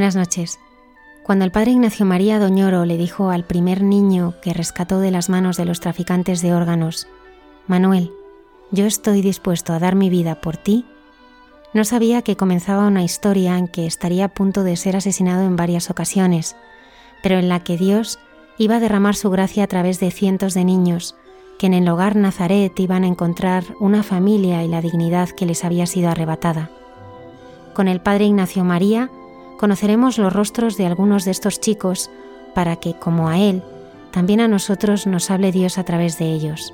[0.00, 0.58] Buenas noches.
[1.24, 5.28] Cuando el padre Ignacio María Doñoro le dijo al primer niño que rescató de las
[5.28, 7.06] manos de los traficantes de órganos,
[7.66, 8.10] Manuel,
[8.70, 10.86] yo estoy dispuesto a dar mi vida por ti,
[11.74, 15.56] no sabía que comenzaba una historia en que estaría a punto de ser asesinado en
[15.56, 16.56] varias ocasiones,
[17.22, 18.18] pero en la que Dios
[18.56, 21.14] iba a derramar su gracia a través de cientos de niños
[21.58, 25.62] que en el hogar Nazaret iban a encontrar una familia y la dignidad que les
[25.62, 26.70] había sido arrebatada.
[27.74, 29.10] Con el padre Ignacio María,
[29.60, 32.10] conoceremos los rostros de algunos de estos chicos
[32.54, 33.62] para que, como a Él,
[34.10, 36.72] también a nosotros nos hable Dios a través de ellos.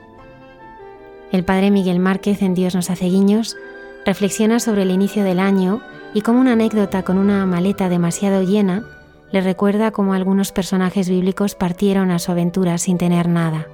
[1.33, 3.57] El padre Miguel Márquez en Dios nos hace guiños
[4.05, 5.81] reflexiona sobre el inicio del año
[6.15, 8.85] y como una anécdota con una maleta demasiado llena
[9.33, 13.67] le recuerda cómo algunos personajes bíblicos partieron a su aventura sin tener nada.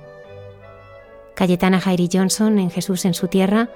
[1.35, 3.69] Cayetana Jairi Johnson en Jesús en su tierra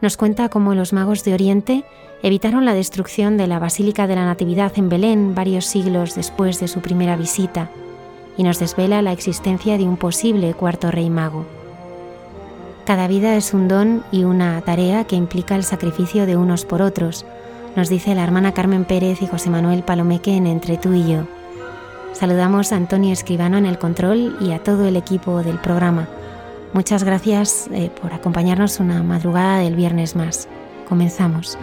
[0.00, 1.84] nos cuenta cómo los magos de Oriente
[2.22, 6.68] evitaron la destrucción de la Basílica de la Natividad en Belén varios siglos después de
[6.68, 7.70] su primera visita
[8.36, 11.46] y nos desvela la existencia de un posible cuarto rey mago.
[12.84, 16.82] Cada vida es un don y una tarea que implica el sacrificio de unos por
[16.82, 17.24] otros,
[17.74, 21.26] nos dice la hermana Carmen Pérez y José Manuel Palomeque en Entre tú y yo.
[22.12, 26.08] Saludamos a Antonio Escribano en el control y a todo el equipo del programa.
[26.72, 30.48] Muchas gracias eh, por acompañarnos una madrugada del viernes más.
[30.88, 31.58] Comenzamos.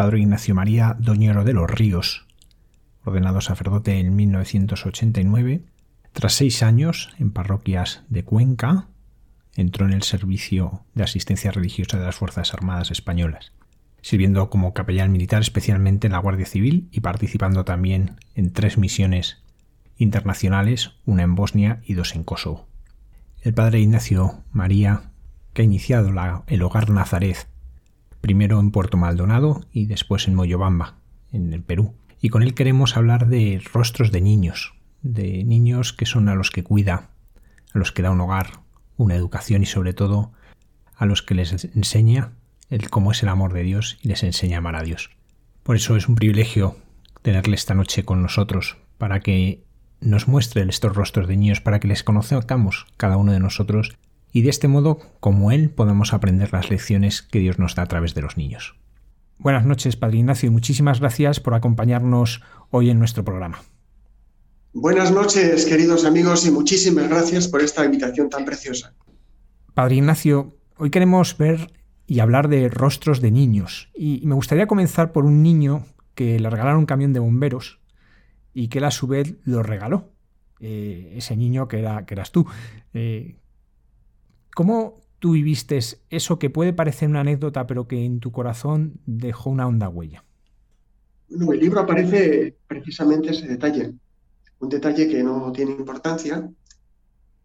[0.00, 2.24] Padre Ignacio María Doñero de los Ríos,
[3.04, 5.60] ordenado sacerdote en 1989.
[6.14, 8.86] Tras seis años en parroquias de Cuenca,
[9.56, 13.52] entró en el servicio de asistencia religiosa de las Fuerzas Armadas Españolas,
[14.00, 19.42] sirviendo como capellán militar especialmente en la Guardia Civil y participando también en tres misiones
[19.98, 22.66] internacionales, una en Bosnia y dos en Kosovo.
[23.42, 25.10] El padre Ignacio María,
[25.52, 26.10] que ha iniciado
[26.46, 27.49] el hogar Nazaret,
[28.20, 30.96] primero en Puerto Maldonado y después en Moyobamba,
[31.32, 31.94] en el Perú.
[32.20, 36.50] Y con él queremos hablar de rostros de niños, de niños que son a los
[36.50, 37.10] que cuida,
[37.74, 38.60] a los que da un hogar,
[38.96, 40.32] una educación y sobre todo
[40.96, 42.32] a los que les enseña
[42.68, 45.10] el cómo es el amor de Dios y les enseña a amar a Dios.
[45.62, 46.76] Por eso es un privilegio
[47.22, 49.64] tenerle esta noche con nosotros para que
[50.00, 53.96] nos muestre estos rostros de niños, para que les conozcamos cada uno de nosotros
[54.32, 57.86] y de este modo, como Él, podamos aprender las lecciones que Dios nos da a
[57.86, 58.76] través de los niños.
[59.38, 63.62] Buenas noches, Padre Ignacio, y muchísimas gracias por acompañarnos hoy en nuestro programa.
[64.72, 68.94] Buenas noches, queridos amigos, y muchísimas gracias por esta invitación tan preciosa.
[69.74, 71.72] Padre Ignacio, hoy queremos ver
[72.06, 76.50] y hablar de rostros de niños, y me gustaría comenzar por un niño que le
[76.50, 77.80] regalaron un camión de bomberos
[78.52, 80.12] y que él a su vez lo regaló.
[80.60, 82.46] Eh, ese niño que, era, que eras tú.
[82.92, 83.39] Eh,
[84.54, 85.78] ¿Cómo tú viviste
[86.10, 90.24] eso que puede parecer una anécdota, pero que en tu corazón dejó una honda huella?
[91.30, 93.94] en el libro aparece precisamente ese detalle,
[94.58, 96.50] un detalle que no tiene importancia.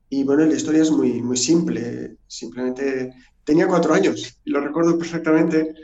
[0.10, 2.18] Y bueno, la historia es muy, muy simple.
[2.28, 3.14] Simplemente
[3.44, 5.76] tenía cuatro años y lo recuerdo perfectamente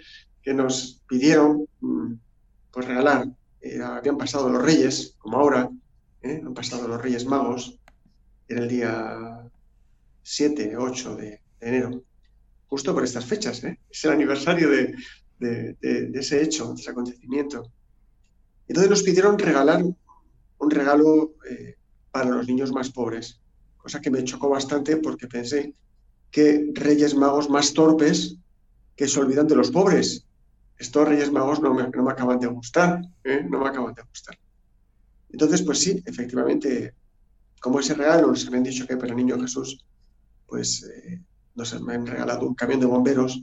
[0.42, 2.14] que nos pidieron mm,
[2.72, 3.28] pues regalar.
[3.84, 5.70] habían pasado los reyes, como ahora,
[6.24, 6.42] ¿eh?
[6.44, 7.78] han pasado los reyes magos.
[8.48, 9.52] Era el día
[10.24, 12.04] 7, 8 de, enero,
[12.68, 13.64] justo por estas fechas.
[13.64, 13.80] ¿eh?
[13.90, 14.96] Es el aniversario de,
[16.14, 17.72] ese hecho, de ese acontecimiento.
[18.68, 21.76] Entonces nos pidieron regalar un regalo eh,
[22.12, 23.40] para los niños más pobres,
[23.78, 25.74] cosa que me chocó bastante porque pensé
[26.30, 28.38] que reyes magos más torpes
[28.96, 30.26] que se olvidan de los pobres.
[30.78, 33.46] Estos reyes magos no me, no me acaban de gustar, ¿eh?
[33.48, 34.38] no me acaban de gustar.
[35.30, 36.94] Entonces, pues sí, efectivamente,
[37.60, 39.86] como ese regalo nos habían dicho que para el niño Jesús
[40.52, 41.22] pues eh,
[41.56, 43.42] nos me han regalado un camión de bomberos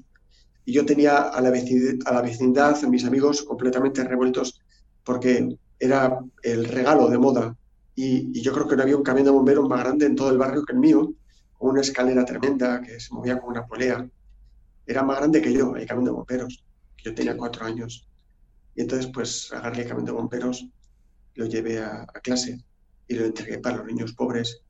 [0.66, 4.60] y yo tenía a la, vecindad, a la vecindad, mis amigos completamente revueltos
[5.04, 7.56] porque era el regalo de moda
[7.94, 10.36] y, yo creo que no había un camión de bomberos más grande en todo el
[10.36, 11.14] barrio que el mío,
[11.56, 14.06] con una escalera tremenda que se movía como una polea.
[14.86, 16.62] Era más grande que yo, el camión de bomberos,
[17.02, 18.06] yo tenía cuatro años.
[18.76, 20.68] Y entonces pues agarré el camión de bomberos,
[21.36, 22.62] lo llevé a, a clase
[23.08, 24.60] y lo entregué para los niños pobres.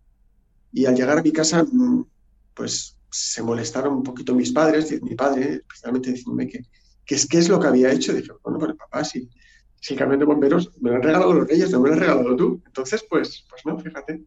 [0.72, 2.04] Y al llegar a mi casa mm,
[2.58, 6.64] pues se molestaron un poquito mis padres, mi padre especialmente diciéndome que,
[7.06, 8.12] que es, qué es lo que había hecho.
[8.12, 9.30] Dije, bueno, pues papá, si,
[9.90, 12.34] el camión de bomberos me lo han regalado los reyes, no me lo has regalado
[12.34, 12.60] tú.
[12.66, 14.24] Entonces, pues, pues no, fíjate,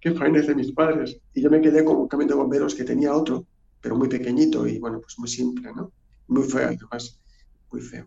[0.00, 1.16] qué faines de mis padres.
[1.32, 3.46] Y yo me quedé con un camión de bomberos que tenía otro,
[3.80, 5.92] pero muy pequeñito y bueno, pues muy simple, ¿no?
[6.26, 7.20] Muy feo, además,
[7.70, 8.04] muy feo.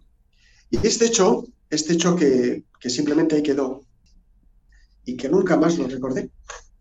[0.72, 3.82] Y este hecho, este hecho que, que simplemente ahí quedó
[5.06, 6.30] y que nunca más lo recordé,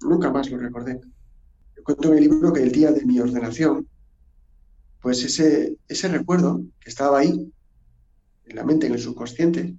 [0.00, 1.00] nunca más lo recordé
[1.82, 3.88] cuento en el libro que el día de mi ordenación,
[5.00, 7.52] pues ese, ese recuerdo que estaba ahí,
[8.46, 9.74] en la mente, en el subconsciente,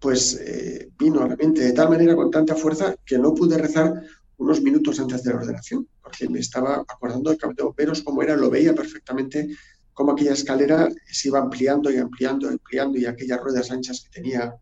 [0.00, 3.58] pues eh, vino a la mente de tal manera, con tanta fuerza, que no pude
[3.58, 4.02] rezar
[4.38, 8.22] unos minutos antes de la ordenación, porque me estaba acordando del camino de bomberos, cómo
[8.22, 9.48] era, lo veía perfectamente,
[9.92, 14.10] cómo aquella escalera se iba ampliando y ampliando, y ampliando, y aquellas ruedas anchas que
[14.10, 14.54] tenía,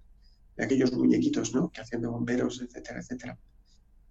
[0.56, 1.70] aquellos muñequitos, ¿no?
[1.70, 3.38] Que hacían de bomberos, etcétera, etcétera.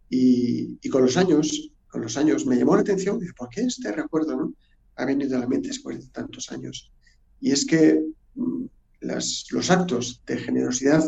[0.09, 4.35] Y con los años, con los años me llamó la atención, ¿por qué este recuerdo
[4.35, 4.53] no?
[4.95, 6.91] ha venido a la mente después de tantos años?
[7.39, 8.65] Y es que mm,
[9.01, 11.03] los actos de generosidad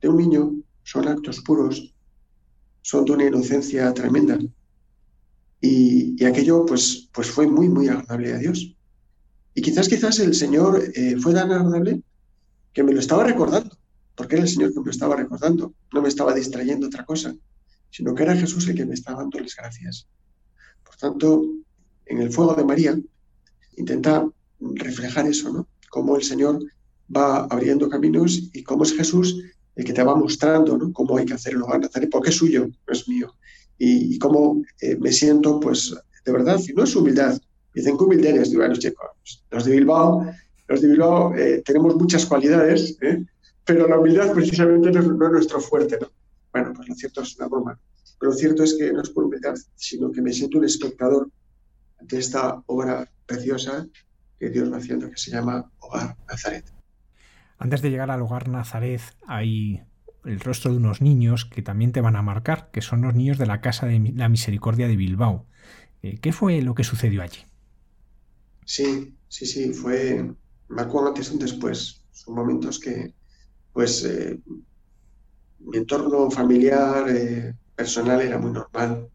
[0.00, 0.54] de un niño
[0.84, 1.92] son actos puros,
[2.82, 4.38] son de una inocencia tremenda.
[5.60, 8.76] Y, aquello pues, pues fue muy, muy agradable a Dios.
[9.54, 12.00] Y quizás, quizás el Señor eh, fue tan agradable
[12.72, 13.76] que me lo estaba recordando,
[14.14, 17.34] porque era el Señor que me lo estaba recordando, no me estaba distrayendo otra cosa,
[17.90, 20.06] sino que era Jesús el que me estaba dando las gracias.
[20.98, 21.44] Tanto,
[22.06, 22.98] en el fuego de María
[23.76, 24.28] intenta
[24.60, 25.68] reflejar eso, ¿no?
[25.90, 26.58] Cómo el Señor
[27.14, 29.42] va abriendo caminos y cómo es Jesús
[29.76, 30.92] el que te va mostrando, ¿no?
[30.92, 33.32] Cómo hay que hacerlo a Nazaret, porque es suyo, no es mío.
[33.78, 37.40] Y, cómo eh, me siento, pues, de verdad, y no es humildad.
[37.72, 39.06] Dicen que humildad es, bueno, chicos,
[39.52, 40.26] los de Bilbao,
[40.66, 43.24] los de Bilbao eh, tenemos muchas cualidades, ¿eh?
[43.64, 46.08] pero la humildad precisamente no no es nuestro fuerte, ¿no?
[46.52, 47.78] Bueno, pues lo cierto es una broma.
[48.18, 51.30] Pero lo cierto es que no es por humildad, sino que me siento un espectador
[52.00, 53.86] de esta obra preciosa
[54.38, 56.72] que Dios va haciendo, que se llama Hogar Nazaret.
[57.58, 59.82] Antes de llegar al hogar Nazaret hay
[60.24, 63.38] el rostro de unos niños que también te van a marcar, que son los niños
[63.38, 65.46] de la Casa de la Misericordia de Bilbao.
[66.02, 67.40] Eh, ¿Qué fue lo que sucedió allí?
[68.64, 70.30] Sí, sí, sí, fue,
[70.68, 72.02] marcó antes y un después.
[72.12, 73.14] Son momentos que,
[73.72, 74.38] pues, eh,
[75.60, 79.08] mi entorno familiar, eh, personal era muy normal.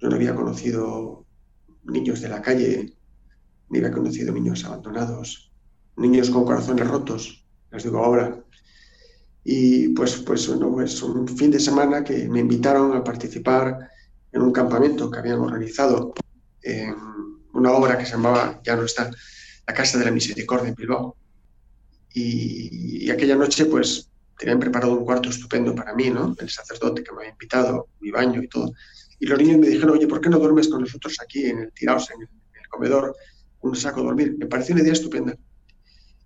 [0.00, 1.24] Yo no había conocido
[1.84, 2.92] niños de la calle,
[3.68, 5.52] ni había conocido niños abandonados,
[5.96, 8.44] niños con corazones rotos, les digo ahora.
[9.44, 13.78] Y pues, pues, bueno, pues un fin de semana que me invitaron a participar
[14.32, 16.14] en un campamento que habían organizado
[16.62, 16.96] en
[17.52, 19.08] una obra que se llamaba, ya no está,
[19.66, 21.16] la Casa de la Misericordia en Bilbao.
[22.12, 26.34] Y, aquella noche, pues, tenían preparado un cuarto estupendo para mí, ¿no?
[26.38, 28.72] El sacerdote que me había invitado, mi baño y todo.
[29.18, 31.72] Y los niños me dijeron, oye, ¿por qué no duermes con nosotros aquí en el
[31.72, 32.28] tiraos, en el,
[32.70, 33.16] comedor,
[33.62, 34.36] un saco a dormir?
[34.38, 35.36] Me pareció una idea estupenda.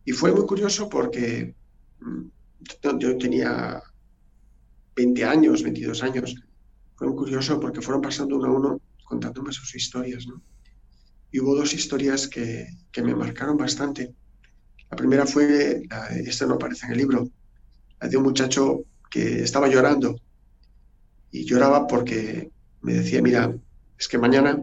[0.05, 1.55] Y fue muy curioso porque
[2.01, 3.83] mm, yo tenía
[4.95, 6.35] 20 años, 22 años.
[6.97, 10.43] Fue muy curioso porque fueron pasando uno a uno contándome sus historias, ¿no?
[11.31, 14.15] Y hubo dos historias que, que me marcaron bastante.
[14.91, 15.83] La primera fue,
[16.27, 17.31] esta no aparece en el libro,
[18.09, 20.17] de un muchacho que estaba llorando
[21.31, 23.55] y lloraba porque me decía, mira,
[23.99, 24.61] es que mañana,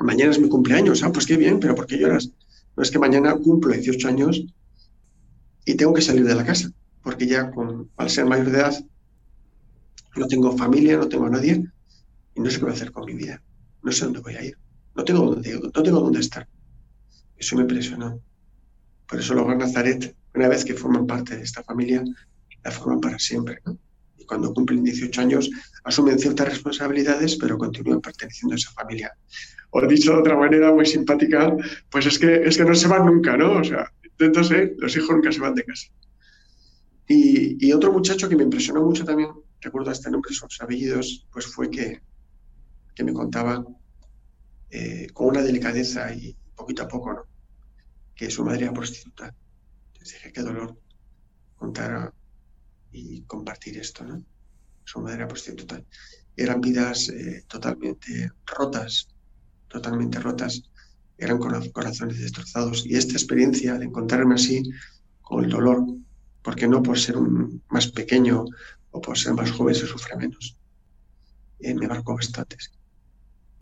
[0.00, 2.30] mañana es mi cumpleaños, ah, pues qué bien, pero ¿por qué lloras?
[2.76, 4.44] No es que mañana cumplo 18 años
[5.64, 6.70] y tengo que salir de la casa,
[7.02, 8.84] porque ya con, al ser mayor de edad
[10.16, 11.64] no tengo familia, no tengo a nadie
[12.34, 13.42] y no sé qué voy a hacer con mi vida,
[13.82, 14.58] no sé dónde voy a ir,
[14.94, 16.48] no tengo dónde, no tengo dónde estar.
[17.36, 18.20] Eso me impresionó.
[19.06, 22.04] Por eso los Nazaret, una vez que forman parte de esta familia,
[22.64, 23.58] la forman para siempre.
[23.64, 23.78] ¿no?
[24.18, 25.50] Y cuando cumplen 18 años,
[25.84, 29.12] asumen ciertas responsabilidades, pero continúan perteneciendo a esa familia.
[29.70, 31.54] O dicho de otra manera muy simpática,
[31.90, 33.58] pues es que, es que no se van nunca, ¿no?
[33.58, 35.88] O sea, entonces los hijos nunca se van de casa.
[37.08, 41.70] Y, otro muchacho que me impresionó mucho también, recuerdo este nombre, sus apellidos, pues fue
[41.70, 42.00] que,
[42.94, 43.64] que me contaba
[44.70, 47.22] eh, con una delicadeza y poquito a poco, ¿no?
[48.14, 49.32] Que su madre era prostituta.
[50.06, 50.78] Entonces dije, qué dolor
[51.56, 52.12] contar
[52.92, 54.22] y compartir esto, ¿no?
[54.84, 55.82] Su madre era prostituta.
[56.36, 59.08] Eran vidas eh, totalmente rotas,
[59.66, 60.62] totalmente rotas.
[61.18, 62.86] Eran corazones destrozados.
[62.86, 64.62] Y esta experiencia de encontrarme así,
[65.22, 65.84] con el dolor,
[66.40, 68.44] porque no por ser un más pequeño
[68.92, 70.56] o por ser más joven se sufre menos,
[71.58, 72.56] eh, me marcó bastante.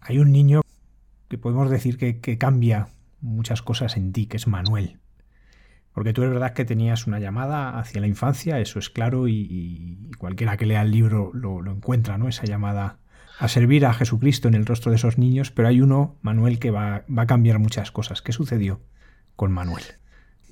[0.01, 0.61] Hay un niño
[1.31, 2.91] que podemos decir que, cambia
[3.23, 5.01] muchas cosas en ti, que es Manuel.
[5.95, 10.11] Porque tú es verdad que tenías una llamada hacia la infancia, eso es claro, y,
[10.19, 12.29] cualquiera que lea el libro lo, encuentra, ¿no?
[12.29, 12.99] Esa llamada
[13.39, 16.71] a servir a Jesucristo en el rostro de esos niños, pero hay uno, Manuel, que
[16.71, 18.23] va, va a cambiar muchas cosas.
[18.23, 18.81] ¿Qué sucedió
[19.37, 19.85] con Manuel?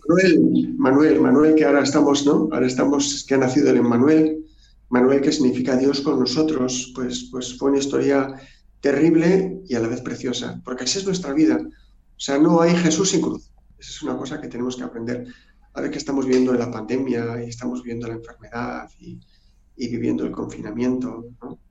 [0.08, 2.48] Manuel, Manuel, Manuel, que ahora estamos, ¿no?
[2.52, 4.44] Ahora estamos, que ha nacido el Manuel,
[4.88, 8.34] Manuel, que significa Dios con nosotros, pues, pues fue una historia
[8.80, 11.58] terrible y a la vez preciosa, porque así es nuestra vida.
[11.58, 13.51] O sea, no hay Jesús sin cruz.
[13.82, 15.26] Esa es una cosa que tenemos que aprender.
[15.72, 19.18] Ahora que estamos viendo la pandemia y estamos viendo la enfermedad y,
[19.76, 21.24] viviendo el confinamiento,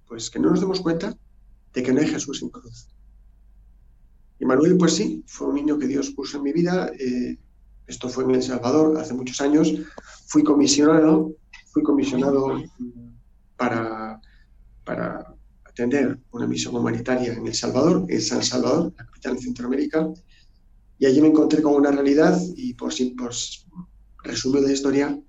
[0.05, 1.15] pues que no nos demos cuenta
[1.73, 2.89] de que no hay Jesús sin cruz.
[4.39, 6.91] Y Manuel, pues sí, fue un niño que Dios puso en mi vida.
[6.99, 7.37] Eh,
[7.87, 9.71] esto fue en El Salvador hace muchos años.
[10.27, 11.33] Fui comisionado,
[11.67, 12.61] fui comisionado
[13.55, 14.19] para
[15.63, 20.09] atender una misión humanitaria en El Salvador, en San Salvador, la capital de Centroamérica,
[21.01, 23.31] y allí me encontré con una realidad y por, por
[24.23, 25.19] resumen de la historia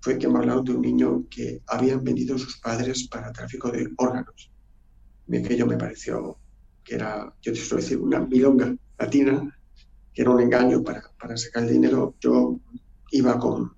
[0.00, 3.90] fue que me hablaron de un niño que habían vendido sus padres para tráfico de
[3.98, 4.50] órganos.
[5.28, 6.38] Y aquello me pareció
[6.82, 9.54] que era, yo te suelo decir, una milonga latina,
[10.14, 12.14] que era un engaño para, para sacar el dinero.
[12.18, 12.58] Yo
[13.10, 13.70] iba con,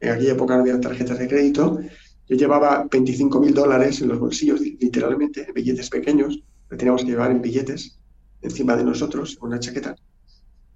[0.00, 1.80] en aquella época no había tarjetas de crédito,
[2.26, 7.10] yo llevaba 25 mil dólares en los bolsillos, literalmente, en billetes pequeños, que teníamos que
[7.10, 8.00] llevar en billetes
[8.40, 9.94] encima de nosotros, una chaqueta.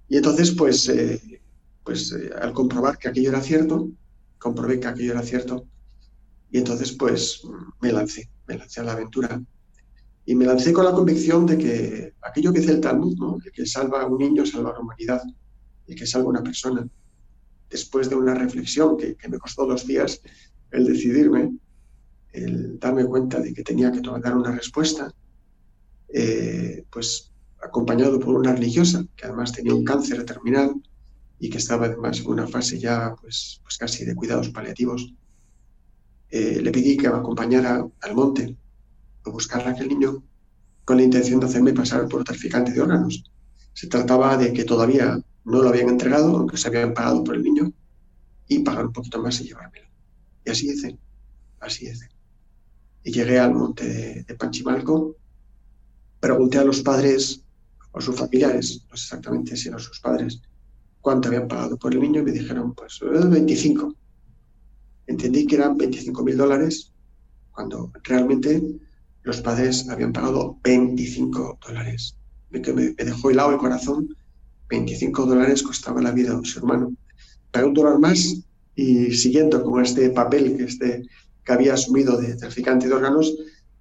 [0.07, 1.41] Y entonces, pues, eh,
[1.83, 3.89] pues eh, al comprobar que aquello era cierto,
[4.37, 5.65] comprobé que aquello era cierto,
[6.51, 7.41] y entonces, pues,
[7.81, 9.41] me lancé, me lancé a la aventura.
[10.25, 13.65] Y me lancé con la convicción de que aquello que dice el Talmud, el que
[13.65, 15.21] salva a un niño, salva a la humanidad,
[15.87, 16.87] el que salva a una persona.
[17.69, 20.21] Después de una reflexión que, que me costó dos días,
[20.71, 21.57] el decidirme,
[22.33, 25.11] el darme cuenta de que tenía que dar una respuesta,
[26.09, 27.32] eh, pues
[27.63, 30.73] acompañado por una religiosa que además tenía un cáncer terminal
[31.39, 35.13] y que estaba además en una fase ya pues, pues casi de cuidados paliativos,
[36.29, 38.57] eh, le pedí que me acompañara al monte
[39.25, 40.23] a buscar a aquel niño
[40.85, 43.23] con la intención de hacerme pasar por traficante de órganos.
[43.73, 47.43] Se trataba de que todavía no lo habían entregado, aunque se habían pagado por el
[47.43, 47.71] niño,
[48.47, 49.87] y pagar un poquito más y llevármela.
[50.45, 50.97] Y así hice,
[51.59, 52.09] así hice.
[53.03, 55.15] Y llegué al monte de, Panchimalco,
[56.19, 57.42] pregunté a los padres
[57.93, 60.41] o sus familiares, no sé exactamente si eran sus padres,
[61.01, 63.95] cuánto habían pagado por el niño y me dijeron, pues 25.
[65.07, 66.91] Entendí que eran 25 mil dólares
[67.51, 68.61] cuando realmente
[69.23, 72.17] los padres habían pagado 25 dólares.
[72.49, 74.15] Me, me dejó helado el corazón.
[74.69, 76.93] 25 dólares costaba la vida de su hermano.
[77.51, 78.43] Pagué un dólar más
[78.75, 81.03] y siguiendo con este papel que, este,
[81.43, 83.35] que había asumido de traficante de órganos,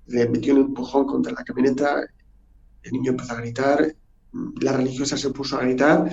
[0.07, 2.03] le metió un empujón contra la camioneta.
[2.83, 3.95] El niño empezó a gritar.
[4.61, 6.11] La religiosa se puso a gritar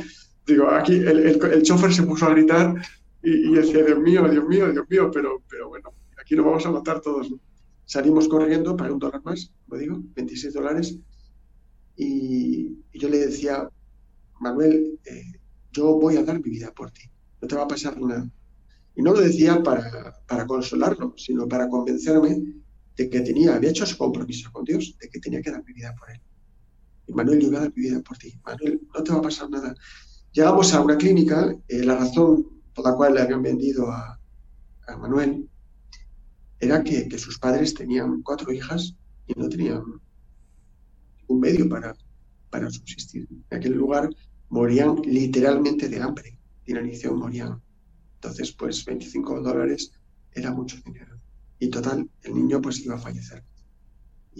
[0.50, 2.76] digo, aquí el, el, chofer se puso a gritar
[3.22, 6.72] y, decía, Dios mío, Dios mío, Dios mío, pero, pero bueno, aquí nos vamos a
[6.72, 7.34] matar todos.
[7.86, 10.98] Salimos corriendo, para un dólar más, como digo, 26 dólares,
[11.96, 13.70] y, yo le decía,
[14.40, 15.24] Manuel, eh,
[15.72, 17.04] yo voy a dar mi vida por ti,
[17.42, 18.30] no te va a pasar nada.
[18.96, 22.42] Y no lo decía para, para consolarlo, sino para convencerme
[22.98, 25.74] de que tenía, había hecho su compromiso con Dios, de que tenía que dar mi
[25.74, 26.20] vida por él.
[27.14, 28.40] Manuel, yo voy a dar vida por ti.
[28.44, 29.76] Manuel, no te va a pasar nada.
[30.32, 34.20] Llegamos a una clínica, eh, la razón por la cual le habían vendido a,
[35.00, 35.48] Manuel
[36.60, 38.96] era que, sus padres tenían cuatro hijas
[39.28, 39.84] y no tenían
[41.28, 41.96] un medio para,
[42.50, 43.28] para subsistir.
[43.52, 44.10] En aquel lugar
[44.50, 47.62] morían literalmente de hambre, de inanición morían.
[48.16, 49.92] Entonces, pues 25 dólares
[50.34, 51.20] era mucho dinero.
[51.60, 53.44] Y total, el niño pues iba a fallecer.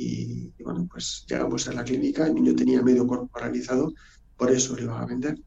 [0.02, 3.94] Y, y, bueno, pues llegamos a la clínica, el niño tenía medio cuerpo paralizado,
[4.38, 5.38] por eso le iban a vender.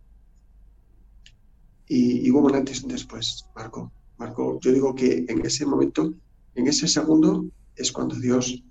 [1.89, 3.91] Y, hubo un antes y después, Marco.
[4.19, 6.13] Marco, yo digo que en ese momento,
[6.55, 8.63] en ese segundo, es cuando Dios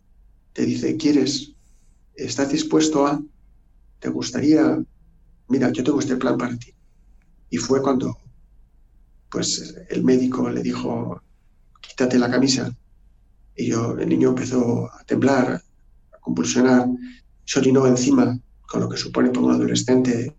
[0.53, 1.53] te dice, ¿quieres?
[2.13, 3.19] ¿Estás dispuesto a?
[3.99, 4.77] ¿Te gustaría?
[5.47, 6.75] Mira, yo tengo este plan para ti.
[7.49, 8.15] Y fue cuando,
[9.31, 11.19] pues, el médico le dijo,
[11.81, 12.71] quítate la camisa.
[13.55, 15.59] Y yo, el niño empezó a temblar,
[16.21, 16.87] convulsionar,
[17.43, 20.35] se orinó encima, con lo que supone para un adolescente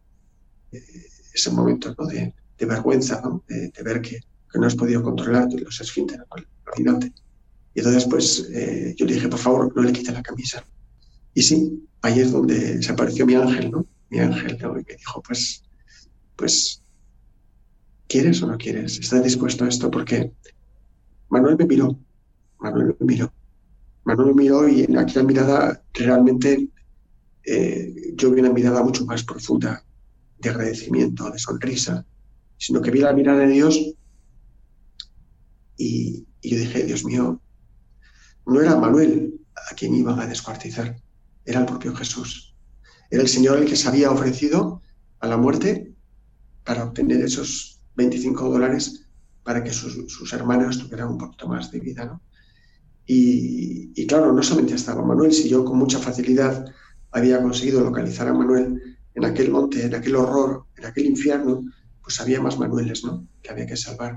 [0.72, 2.06] eh, ese momento ¿no?
[2.06, 4.20] de, vergüenza, de, ver que,
[4.54, 6.26] no has podido controlar los esfínteres,
[6.78, 6.98] ¿no?
[7.74, 10.64] Y entonces, pues, eh, yo le dije, por favor, no le quite la camisa.
[11.34, 13.86] Y sí, ahí es donde se apareció mi ángel, ¿no?
[14.10, 14.78] Mi ángel, ¿no?
[14.78, 15.62] Y me dijo, pues,
[16.36, 16.82] pues,
[18.08, 18.98] ¿quieres o no quieres?
[18.98, 19.90] ¿Estás dispuesto a esto?
[19.90, 20.32] Porque
[21.30, 21.98] Manuel me miró,
[22.60, 23.32] Manuel me miró.
[24.04, 26.68] Manuel me miró y en aquella mirada realmente
[27.44, 29.84] eh, yo vi una mirada mucho más profunda
[30.38, 32.04] de agradecimiento, de sonrisa,
[32.56, 33.78] sino que vi la mirada de Dios
[35.76, 37.40] y, yo dije, Dios mío,
[38.46, 40.96] no era Manuel a quien iban a descuartizar,
[41.44, 42.54] era el propio Jesús.
[43.10, 44.80] Era el Señor el que se había ofrecido
[45.20, 45.94] a la muerte
[46.64, 49.06] para obtener esos 25 dólares
[49.42, 52.04] para que sus, hermanos tuvieran un poquito más de vida.
[52.04, 52.22] ¿no?
[53.06, 56.64] Y, y, claro, no solamente estaba Manuel, si yo con mucha facilidad
[57.10, 58.80] había conseguido localizar a Manuel
[59.14, 61.62] en aquel monte, en aquel horror, en aquel infierno,
[62.02, 63.26] pues había más Manueles, ¿no?
[63.42, 64.14] Que había que salvar.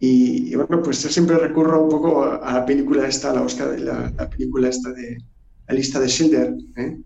[0.00, 4.12] Y, bueno, pues yo siempre recurro un poco a, la película esta, la, Oscar, la,
[4.16, 5.18] la, película esta de
[5.66, 6.98] la lista de Schilder, ¿eh?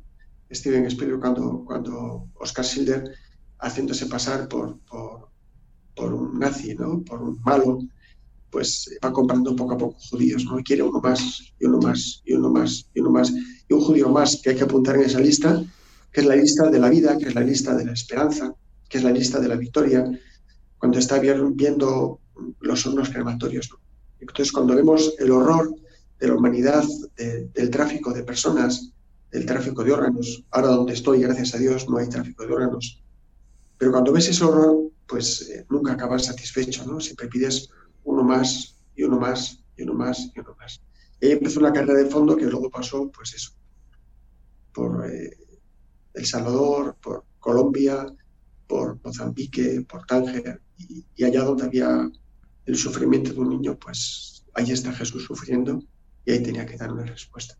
[0.51, 3.05] Steven Spielberg cuando, cuando Oscar Schilder,
[3.61, 5.31] haciéndose pasar por, por,
[5.97, 7.03] por, un nazi, ¿no?
[7.03, 7.79] Por un malo,
[8.53, 10.62] pues va comprando poco a poco judíos, ¿no?
[10.62, 14.11] Quiere uno más, y uno más, y uno más, y uno más, y un judío
[14.11, 15.65] más que hay que apuntar en esa lista,
[16.12, 18.55] que es la lista de la vida, que es la lista de la esperanza,
[18.91, 20.05] que es la lista de la victoria,
[20.77, 22.21] cuando está viendo
[22.61, 23.71] los hornos crematorios.
[24.21, 25.75] Entonces, cuando vemos el horror
[26.21, 26.85] de la humanidad,
[27.17, 28.93] del tráfico de personas,
[29.31, 33.03] del tráfico de órganos, ahora donde estoy, gracias a Dios, no hay tráfico de órganos,
[33.79, 37.01] pero cuando ves ese horror, pues eh, nunca acabas satisfecho, ¿no?
[37.01, 37.69] Siempre pides
[38.05, 40.83] uno más y uno más y uno más y uno más.
[41.21, 43.53] Y ahí empezó una carrera de fondo que luego pasó, pues eso,
[44.73, 45.37] por eh,
[46.15, 48.07] El Salvador, por Colombia,
[48.67, 52.11] por Mozambique, por Tánger, y, allá donde había
[52.67, 55.83] el sufrimiento de un niño, pues ahí está Jesús sufriendo
[56.25, 57.57] y ahí tenía que dar una respuesta.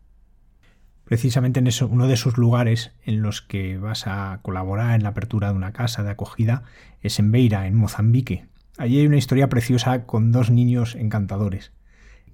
[1.05, 5.11] Precisamente en eso, uno de esos lugares en los que vas a colaborar en la
[5.11, 6.63] apertura de una casa de acogida
[7.03, 8.47] es en Beira, en Mozambique.
[8.79, 11.73] Allí hay una historia preciosa con dos niños encantadores.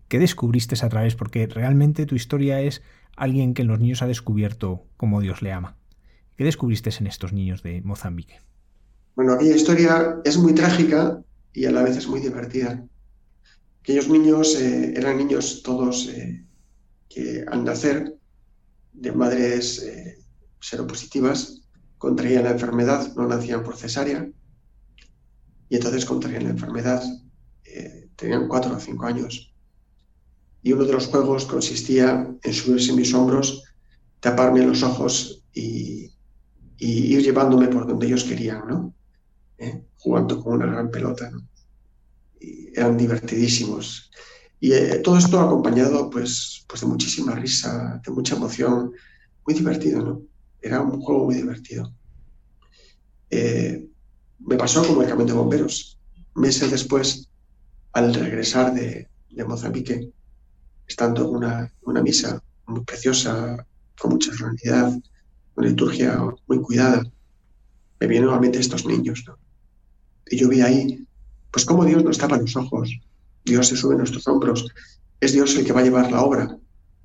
[0.06, 1.16] ¿Qué descubriste a través?
[1.16, 2.80] Porque realmente tu historia es
[3.16, 5.76] alguien que en los niños ha descubierto cómo Dios le ama.
[6.36, 8.38] ¿Qué descubriste en estos niños de Mozambique?
[9.16, 11.20] Bueno, aquella historia es muy trágica
[11.52, 12.84] y a la vez es muy divertida.
[13.80, 16.44] Aquellos niños eh, eran niños todos eh,
[17.08, 18.14] que al nacer
[18.92, 20.18] de madres eh,
[20.60, 21.62] seropositivas
[21.98, 24.28] contraían la enfermedad, no nacían por cesárea
[25.68, 27.02] y entonces contraían la enfermedad
[28.18, 29.54] tenían cuatro o cinco años.
[30.62, 33.62] Y uno de los juegos consistía en subirse en mis hombros,
[34.20, 36.12] taparme los ojos y,
[36.80, 38.94] ir llevándome por donde ellos querían, ¿no?
[39.58, 39.82] ¿Eh?
[39.96, 41.30] Jugando con una gran pelota.
[42.40, 44.10] Y eran divertidísimos.
[44.60, 48.92] Y eh, todo esto acompañado, pues, pues de muchísima risa, de mucha emoción,
[49.46, 50.22] muy divertido, ¿no?
[50.60, 51.92] Era un juego muy divertido.
[53.30, 53.87] Eh,
[54.38, 55.98] me pasó como el camión de bomberos.
[56.34, 57.28] Meses después,
[57.92, 59.08] al regresar de,
[59.46, 60.10] Mozambique,
[60.86, 61.36] estando en
[61.84, 63.64] una, misa muy preciosa,
[63.98, 64.92] con mucha solemnidad,
[65.54, 67.02] una liturgia muy cuidada,
[68.00, 69.24] me vienen nuevamente estos niños.
[70.30, 71.06] Y yo vi ahí,
[71.50, 72.90] pues cómo Dios nos tapa los ojos,
[73.44, 74.66] Dios se sube en nuestros hombros,
[75.20, 76.58] es Dios el que va a llevar la obra,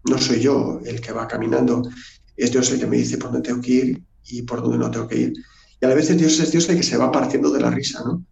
[0.10, 1.84] no soy yo el que va caminando,
[2.36, 4.91] es Dios el que me dice por dónde tengo que ir y por dónde no
[4.91, 5.34] tengo que ir.
[5.84, 8.26] Y a veces Dios es Dios el que se va partiendo de la risa, ¿no?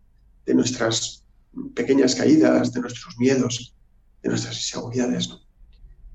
[0.45, 1.25] De nuestras
[1.75, 3.75] pequeñas caídas, de nuestros miedos,
[4.23, 5.41] de nuestras inseguridades, ¿no?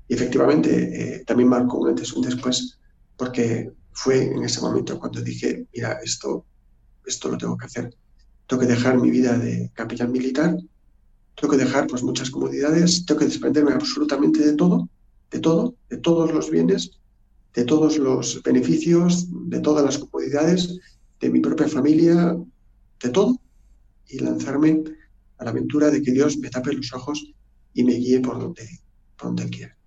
[0.07, 2.79] Y efectivamente eh, también marcó un antes y un después,
[3.15, 6.43] porque fue en ese momento cuando dije, mira, esto,
[7.05, 7.95] esto lo tengo que hacer.
[8.47, 10.57] Tengo que dejar mi vida de capellán militar,
[11.35, 14.89] tengo que dejar pues muchas comodidades, tengo que desprenderme absolutamente de todo,
[15.29, 16.97] de todo, de todos los bienes,
[17.53, 20.79] de todos los beneficios, de todas las comodidades,
[21.19, 22.35] de mi propia familia,
[23.01, 23.39] de todo,
[24.07, 24.83] y lanzarme
[25.37, 27.33] a la aventura de que Dios me tape los ojos
[27.73, 28.67] y me guíe por donde,
[29.17, 29.77] por donde quiera.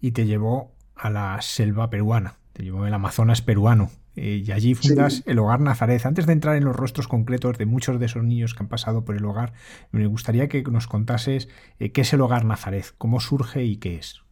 [0.00, 3.90] Y te llevó a la selva peruana, te llevó al Amazonas peruano,
[4.20, 6.04] eh, y allí fundas el Hogar Nazaret.
[6.04, 9.04] Antes de entrar en los rostros concretos de muchos de esos niños que han pasado
[9.04, 9.52] por el hogar,
[9.92, 13.96] me gustaría que nos contases eh, qué es el Hogar Nazaret, cómo surge y qué
[13.96, 14.22] es.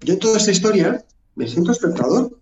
[0.00, 1.04] Yo en toda esta historia
[1.36, 2.36] me siento espectador.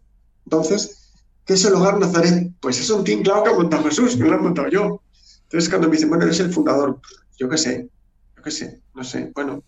[0.44, 1.07] Entonces,
[1.48, 2.52] ¿Qué es el hogar Nazaret?
[2.60, 5.02] Pues es un team que ha montado Jesús, que lo he montado yo.
[5.44, 7.00] Entonces cuando me dicen, bueno, eres el fundador,
[7.38, 7.88] yo qué sé,
[8.36, 9.64] yo qué sé, no sé, bueno,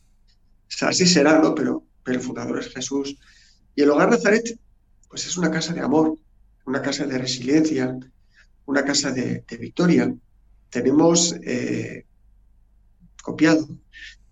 [0.82, 1.54] así será, ¿no?
[1.54, 3.16] Pero, pero el fundador es Jesús.
[3.74, 4.60] Y el hogar Nazaret,
[5.08, 6.18] pues es una casa de amor,
[6.66, 7.98] una casa de resiliencia,
[8.66, 10.14] una casa de, victoria.
[10.68, 12.04] Tenemos eh,
[13.22, 13.66] copiado,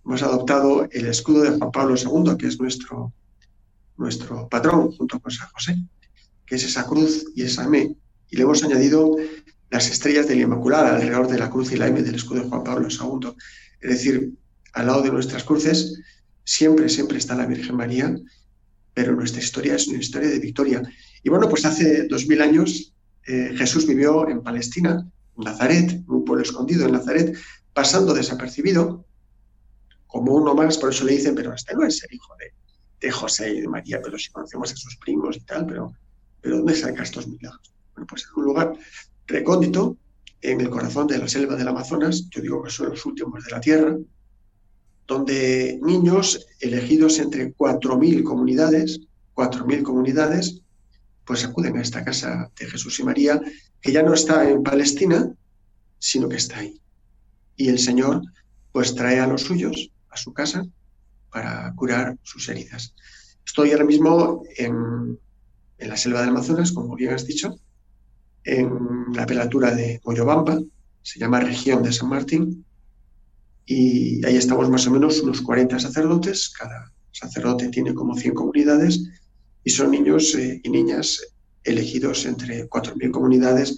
[0.04, 3.10] hemos adoptado el escudo de Juan Pablo II, que es nuestro,
[3.96, 5.78] nuestro patrón, junto con San José
[6.48, 7.94] que es esa cruz y esa M,
[8.30, 9.16] y le hemos añadido
[9.70, 12.48] las estrellas de la Inmaculada alrededor de la cruz y la M del escudo de
[12.48, 13.32] Juan Pablo II.
[13.80, 14.32] Es decir,
[14.72, 16.00] al lado de nuestras cruces
[16.44, 18.16] siempre, siempre está la Virgen María,
[18.94, 20.82] pero nuestra historia es una historia de victoria.
[21.22, 22.94] Y bueno, pues hace dos mil años
[23.26, 25.06] eh, Jesús vivió en Palestina,
[25.36, 27.36] en Nazaret, un pueblo escondido en Nazaret,
[27.74, 29.04] pasando desapercibido,
[30.06, 32.52] como uno más, por eso le dicen, pero este no es el hijo de,
[33.06, 35.92] de José y de María, pero si conocemos a sus primos y tal, pero
[36.40, 37.72] ¿Pero dónde saca estos milagros?
[37.94, 38.72] Bueno, pues en un lugar
[39.26, 39.96] recóndito,
[40.40, 43.50] en el corazón de la selva del Amazonas, yo digo que son los últimos de
[43.50, 43.96] la Tierra,
[45.06, 49.00] donde niños elegidos entre 4.000 comunidades,
[49.34, 50.60] 4.000 comunidades,
[51.24, 53.40] pues acuden a esta casa de Jesús y María,
[53.80, 55.30] que ya no está en Palestina,
[55.98, 56.80] sino que está ahí.
[57.56, 58.22] Y el Señor
[58.72, 60.64] pues trae a los suyos a su casa
[61.30, 62.94] para curar sus heridas.
[63.44, 65.18] Estoy ahora mismo en,
[65.78, 67.58] en la selva del Amazonas, como bien has dicho,
[68.44, 68.70] en
[69.14, 70.58] la pelatura de Moyobamba,
[71.02, 72.64] se llama región de San Martín,
[73.66, 79.04] y ahí estamos más o menos unos 40 sacerdotes, cada sacerdote tiene como 100 comunidades,
[79.64, 81.20] y son niños eh, y niñas
[81.64, 83.76] elegidos entre 4.000 comunidades,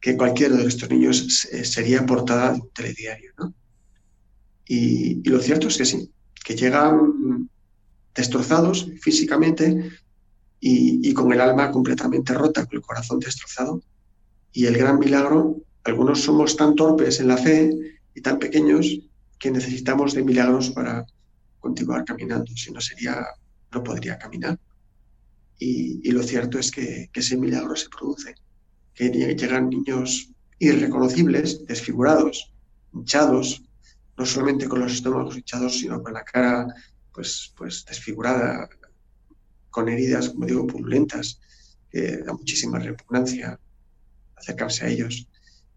[0.00, 3.32] que cualquiera de estos niños sería portada de un telediario.
[4.66, 6.10] y lo cierto es que sí,
[6.44, 7.48] que llegan
[8.14, 9.90] destrozados físicamente,
[10.64, 13.82] y, con el alma completamente rota, con el corazón destrozado.
[14.52, 19.00] Y el gran milagro, algunos somos tan torpes en la fe y tan pequeños
[19.40, 21.04] que necesitamos de milagros para
[21.58, 23.26] continuar caminando, si no sería,
[23.72, 24.56] no podría caminar.
[25.58, 28.36] Y, lo cierto es que, que, ese milagro se produce,
[28.94, 32.52] que llegan niños irreconocibles, desfigurados,
[32.94, 33.64] hinchados,
[34.16, 36.68] no solamente con los estómagos hinchados, sino con la cara
[37.12, 38.68] pues, pues desfigurada,
[39.72, 41.40] con heridas, como digo, purulentas,
[41.90, 43.58] que da muchísima repugnancia
[44.36, 45.26] acercarse a ellos.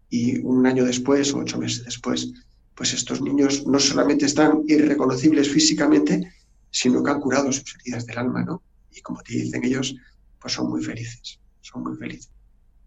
[0.08, 2.32] Y un año después o ocho meses después,
[2.76, 6.32] pues estos niños no solamente están irreconocibles físicamente,
[6.70, 8.62] sino que han curado sus heridas del alma, ¿no?
[8.94, 9.96] Y como te dicen ellos,
[10.40, 12.30] pues son muy felices, son muy felices.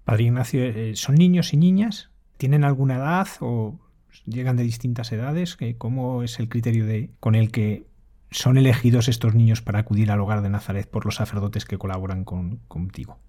[0.06, 2.10] Padre Ignacio, eh, ¿son niños y niñas?
[2.38, 3.80] ¿Tienen alguna edad o
[4.26, 5.58] llegan de distintas edades?
[5.78, 7.86] ¿Cómo es el criterio de, con el que
[8.32, 12.24] son elegidos estos niños para acudir al hogar de Nazaret por los sacerdotes que colaboran
[12.26, 13.20] con, contigo?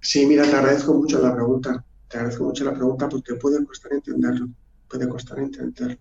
[0.00, 1.84] Sí, mira, te agradezco mucho la pregunta.
[2.08, 4.48] Te agradezco mucho la pregunta porque puede costar entenderlo.
[4.88, 5.98] Puede costar entenderlo.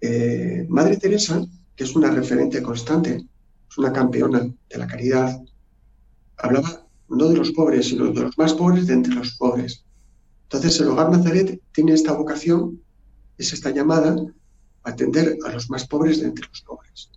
[0.00, 1.44] eh, Madre Teresa,
[1.76, 3.26] que es una referente constante,
[3.70, 5.40] es una campeona de la caridad,
[6.36, 9.84] hablaba no de los pobres, sino de los más pobres de entre los pobres.
[10.44, 12.82] Entonces el hogar Nazaret tiene esta vocación,
[13.38, 14.16] es esta llamada
[14.84, 17.10] a atender a los más pobres de entre los pobres.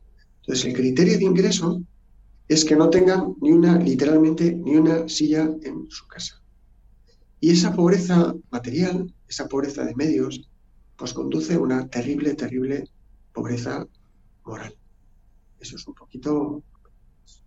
[0.48, 1.82] Entonces el criterio de ingreso
[2.48, 6.42] es que no tengan ni una, literalmente, ni una silla en su casa.
[7.42, 10.50] Y esa pobreza material, esa pobreza de medios,
[10.96, 12.90] pues conduce a una terrible, terrible
[13.34, 13.86] pobreza
[14.46, 14.74] moral.
[15.60, 16.64] Eso es un poquito,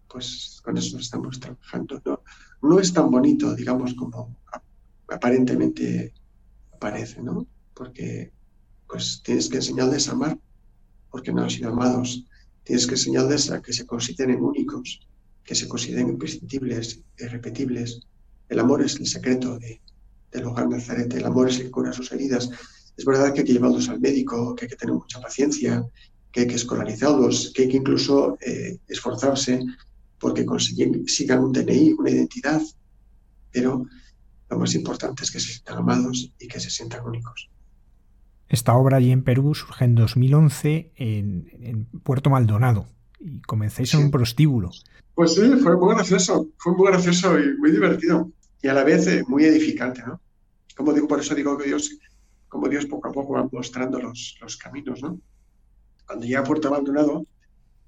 [0.06, 2.02] pues con eso estamos trabajando.
[2.04, 2.20] No,
[2.60, 4.36] no es tan bonito, digamos, como
[5.08, 6.12] aparentemente
[6.78, 7.46] parece, ¿no?
[7.72, 8.30] Porque
[8.86, 10.38] pues tienes que enseñarles a amar,
[11.10, 12.26] porque no han sido amados.
[12.70, 15.00] Tienes que enseñarles a que se consideren únicos,
[15.42, 17.98] que se consideren imprescindibles, irrepetibles.
[18.48, 19.80] El amor es el secreto de,
[20.30, 22.48] del hogar Nazaret, el amor es el que cura sus heridas.
[22.96, 25.84] Es verdad que hay que llevarlos al médico, que hay que tener mucha paciencia,
[26.30, 29.58] que hay que escolarizarlos, que hay que incluso eh, esforzarse
[30.20, 32.62] porque consigan un DNI, una identidad,
[33.50, 33.84] pero
[34.48, 37.50] lo más importante es que se sientan amados y que se sientan únicos.
[38.50, 42.88] Esta obra allí en Perú surge en 2011 en, Puerto Maldonado
[43.20, 44.70] y comenzáis en un prostíbulo.
[45.14, 48.28] Pues sí, fue muy gracioso, fue muy gracioso y muy divertido
[48.60, 50.20] y a la vez eh, muy edificante, ¿no?
[50.76, 51.96] Como digo, por eso digo que Dios,
[52.48, 55.20] como Dios poco a poco va mostrando los, los caminos, ¿no?
[56.06, 57.24] Cuando llegué a Puerto Maldonado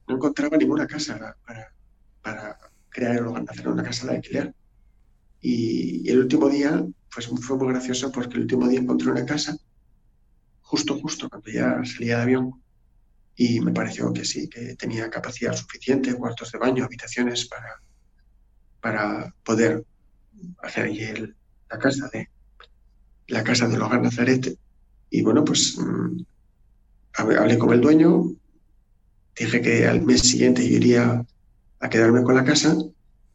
[0.06, 1.72] no encontraba ninguna casa para,
[2.22, 2.56] para
[2.88, 4.54] crear el hogar, hacer una casa de alquiler.
[5.40, 9.56] Y, el último día, pues fue muy gracioso porque el último día encontré una casa,
[10.72, 12.54] justo, justo cuando ya salía de avión,
[13.36, 17.78] y me pareció que sí, que tenía capacidad suficiente, cuartos de baño, habitaciones para,
[18.80, 19.84] para poder
[20.62, 21.04] hacer allí
[21.68, 22.30] la casa de
[23.28, 24.58] la casa del hogar Nazaret.
[25.10, 26.22] Y bueno, pues mm,
[27.16, 28.32] hablé con el dueño,
[29.36, 31.22] dije que al mes siguiente iría
[31.80, 32.78] a quedarme con la casa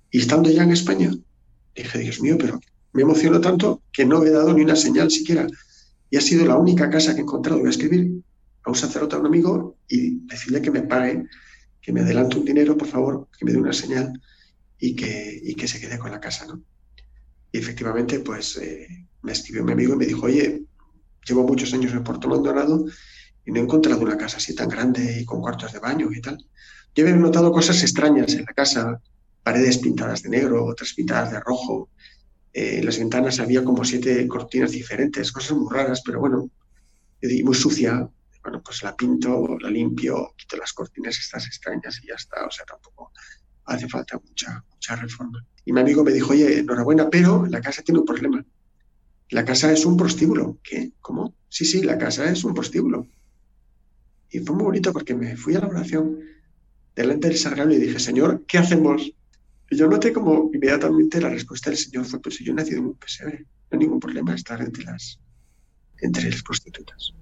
[0.09, 1.11] y estando ya en España,
[1.75, 2.59] dije, Dios mío, pero
[2.93, 5.45] me emocionó tanto que no he dado ni una señal siquiera.
[6.09, 7.59] Y ha sido la única casa que he encontrado.
[7.59, 8.21] Voy a escribir
[8.63, 11.25] a un sacerdote, a un amigo, y decirle que me pague,
[11.81, 14.21] que me adelante un dinero, por favor, que me dé una señal
[14.79, 16.45] y que, y que se quede con la casa.
[16.45, 16.61] ¿no?
[17.51, 18.87] Y efectivamente, pues eh,
[19.21, 20.63] me escribió mi amigo y me dijo, oye,
[21.27, 22.85] llevo muchos años en Puerto Maldonado
[23.45, 26.21] y no he encontrado una casa así tan grande y con cuartos de baño y
[26.21, 26.37] tal.
[26.93, 29.01] Yo había notado cosas extrañas en la casa,
[29.43, 31.89] paredes pintadas de negro, otras pintadas de rojo.
[32.57, 36.49] Eh, en las ventanas había como siete cortinas diferentes, cosas muy raras, pero bueno,
[37.21, 38.09] muy sucia.
[38.41, 42.47] Bueno, pues la pinto, la limpio, quito las cortinas estas extrañas y ya está.
[42.47, 43.11] O sea, tampoco
[43.65, 45.45] hace falta mucha, mucha reforma.
[45.65, 48.43] Y mi amigo me dijo, oye, enhorabuena, pero la casa tiene un problema.
[49.29, 50.57] La casa es un prostíbulo.
[50.63, 50.93] ¿Qué?
[50.99, 51.35] ¿Cómo?
[51.49, 53.07] Sí, sí, la casa es un prostíbulo.
[54.31, 56.21] Y fue muy bonito porque me fui a la oración
[56.95, 59.13] delante del sagrario y dije, Señor, ¿qué hacemos?
[59.69, 62.85] Y yo noté como inmediatamente la respuesta del Señor fue, pues yo he nacido en
[62.87, 65.19] un pesebre, no hay ningún problema estar entre las,
[65.99, 67.13] entre las prostitutas.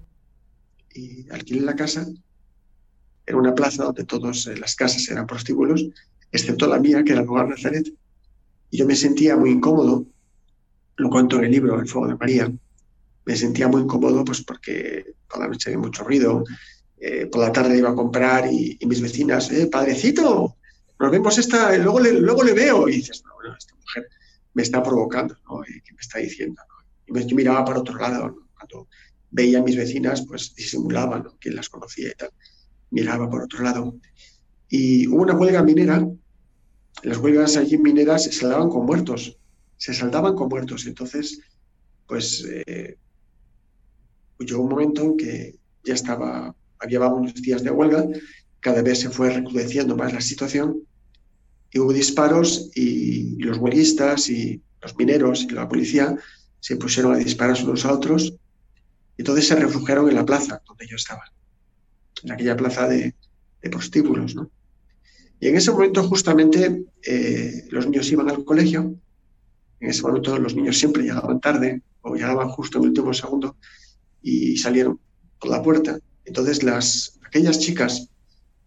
[0.94, 2.06] Y alquilé la casa,
[3.26, 5.88] era una plaza donde todas eh, las casas eran prostíbulos,
[6.30, 7.92] excepto la mía, que era el lugar Nazaret.
[8.70, 10.06] Y yo me sentía muy incómodo,
[10.96, 12.52] lo cuento en el libro El Fuego de María,
[13.24, 16.44] me sentía muy incómodo pues porque por la noche había mucho ruido,
[16.98, 20.56] eh, por la tarde iba a comprar y, mis vecinas, eh, padrecito,
[20.98, 22.88] nos vemos esta, luego le, luego le veo.
[22.88, 24.08] Y dices, no, bueno, esta mujer
[24.54, 25.60] me está provocando, ¿no?
[25.62, 26.62] ¿Qué me está diciendo?
[26.68, 27.20] ¿no?
[27.20, 28.88] Y yo miraba para otro lado, cuando
[29.30, 31.36] veía a mis vecinas, pues disimulaba, ¿no?
[31.38, 32.30] Quien las conocía y tal.
[32.90, 33.96] Miraba por otro lado.
[34.68, 36.06] Y hubo una huelga minera,
[37.02, 39.38] las huelgas allí mineras se saldaban con muertos,
[39.76, 40.86] se saldaban con muertos.
[40.86, 41.40] Entonces,
[42.06, 42.96] pues eh,
[44.38, 48.06] llegó un momento en que ya estaba había unos días de huelga,
[48.66, 50.82] cada vez se fue recrudeciendo más la situación
[51.70, 56.16] y hubo disparos y los huelguistas y los mineros y la policía
[56.58, 58.34] se pusieron a disparar unos a otros
[59.16, 61.22] y entonces se refugiaron en la plaza donde yo estaba,
[62.24, 63.14] en aquella plaza de,
[63.70, 64.34] prostíbulos.
[64.34, 64.50] ¿no?
[65.38, 68.96] Y en ese momento justamente eh, los niños iban al colegio,
[69.78, 73.56] en ese momento los niños siempre llegaban tarde o llegaban justo en el último segundo
[74.22, 74.98] y salieron
[75.38, 78.10] por la puerta entonces, las, aquellas chicas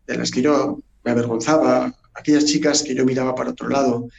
[0.09, 4.09] de las que yo me avergonzaba, aquellas chicas que yo miraba para otro lado,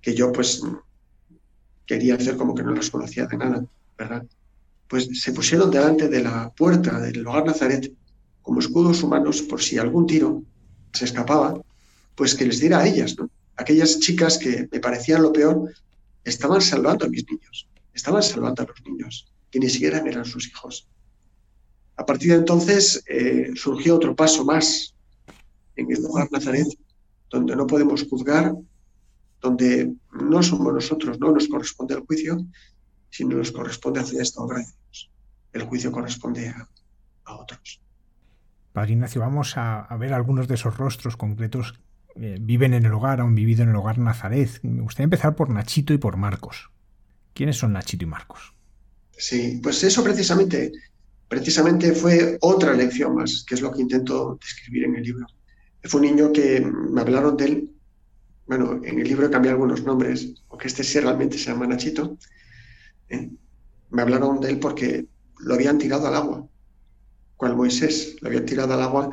[0.00, 0.62] que yo pues
[1.86, 3.64] quería hacer como que no las conocía de nada,
[3.98, 4.24] ¿verdad?
[4.86, 7.92] Pues se pusieron delante de la puerta del hogar Nazaret
[8.42, 10.42] como escudos humanos por si algún tiro
[10.92, 11.60] se escapaba,
[12.14, 13.28] pues que les diera a ellas, ¿no?
[13.56, 15.74] Aquellas chicas que me parecían lo peor,
[16.24, 20.46] estaban salvando a mis niños, estaban salvando a los niños, que ni siquiera eran sus
[20.46, 20.86] hijos
[22.00, 24.94] a partir de entonces eh, surgió otro paso más
[25.80, 26.66] en el lugar Nazaret,
[27.30, 28.54] donde no podemos juzgar,
[29.40, 32.44] donde no somos nosotros, no nos corresponde el juicio,
[33.10, 35.10] sino nos corresponde hacer esta obra de Dios.
[35.52, 36.68] El juicio corresponde a,
[37.32, 37.80] otros.
[38.72, 41.74] Padre Ignacio, vamos a, ver algunos de esos rostros concretos.
[42.16, 44.60] Eh, viven en el hogar, han vivido en el hogar Nazaret.
[44.62, 46.70] Me gustaría empezar por Nachito y por Marcos.
[47.32, 48.54] ¿Quiénes son Nachito y Marcos?
[49.16, 50.72] Sí, pues eso precisamente,
[51.28, 55.26] precisamente fue otra lección más, que es lo que intento describir en el libro.
[55.84, 57.70] Fue un niño que me hablaron de él.
[58.46, 62.18] Bueno, en el libro he cambiado algunos nombres, aunque este sí realmente se llama Nachito.
[63.08, 63.30] ¿eh?
[63.90, 65.06] Me hablaron de él porque
[65.38, 66.46] lo habían tirado al agua,
[67.36, 69.10] cual Moisés lo habían tirado al agua,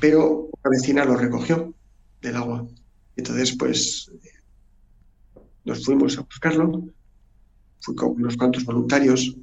[0.00, 1.74] pero una vecina lo recogió
[2.22, 2.66] del agua.
[3.16, 4.10] Entonces, pues,
[5.64, 6.84] nos fuimos a buscarlo,
[7.80, 9.36] fui con unos cuantos voluntarios.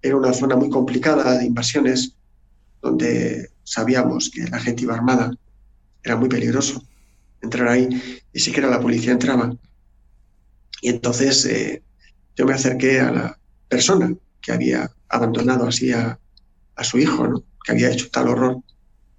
[0.00, 2.14] Era una zona muy complicada de invasiones,
[2.80, 5.32] donde sabíamos que la gente iba armada
[6.02, 6.82] era muy peligroso
[7.40, 7.88] entrar ahí,
[8.32, 9.54] y siquiera la policía entraba.
[10.80, 11.82] Y entonces eh,
[12.36, 16.18] yo me acerqué a la persona que había abandonado así a,
[16.82, 18.62] su hijo, que había hecho tal horror,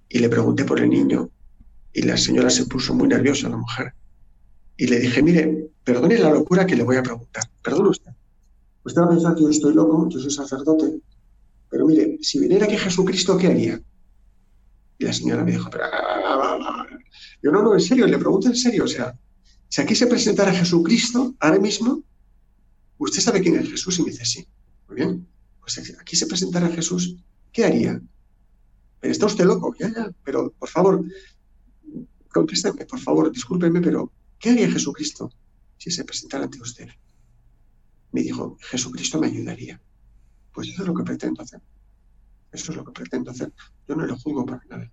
[0.08, 1.30] y le pregunté por el niño.
[1.92, 3.92] Y la señora se puso muy nerviosa, la mujer.
[4.76, 7.44] Y le dije, mire, perdone la locura que le voy a preguntar.
[7.62, 8.12] Perdone usted.
[8.84, 11.00] Usted va a pensar que yo estoy loco, yo soy sacerdote,
[11.68, 13.80] pero mire, si viniera aquí Jesucristo, ¿qué haría?
[14.98, 15.84] Y la señora me dijo, pero...
[17.42, 19.18] Yo no, no, en serio, le pregunto en serio, o sea,
[19.68, 22.02] si aquí se presentara Jesucristo ahora mismo,
[22.98, 23.98] ¿usted sabe quién es Jesús?
[23.98, 24.46] Y me dice, sí.
[24.88, 25.26] Muy bien,
[25.60, 27.16] pues aquí se presentara Jesús,
[27.52, 28.00] ¿qué haría?
[29.00, 29.74] ¿Está usted loco?
[29.78, 31.04] Ya, ya, pero por favor,
[32.28, 35.30] contésteme, por favor, discúlpeme, pero ¿qué haría Jesucristo
[35.78, 36.88] si se presentara ante usted?
[38.12, 39.80] Me dijo, Jesucristo me ayudaría.
[40.52, 41.62] Pues eso es lo que pretendo hacer.
[42.52, 43.52] Eso es lo que pretendo hacer.
[43.86, 44.90] Yo no lo juzgo para nada.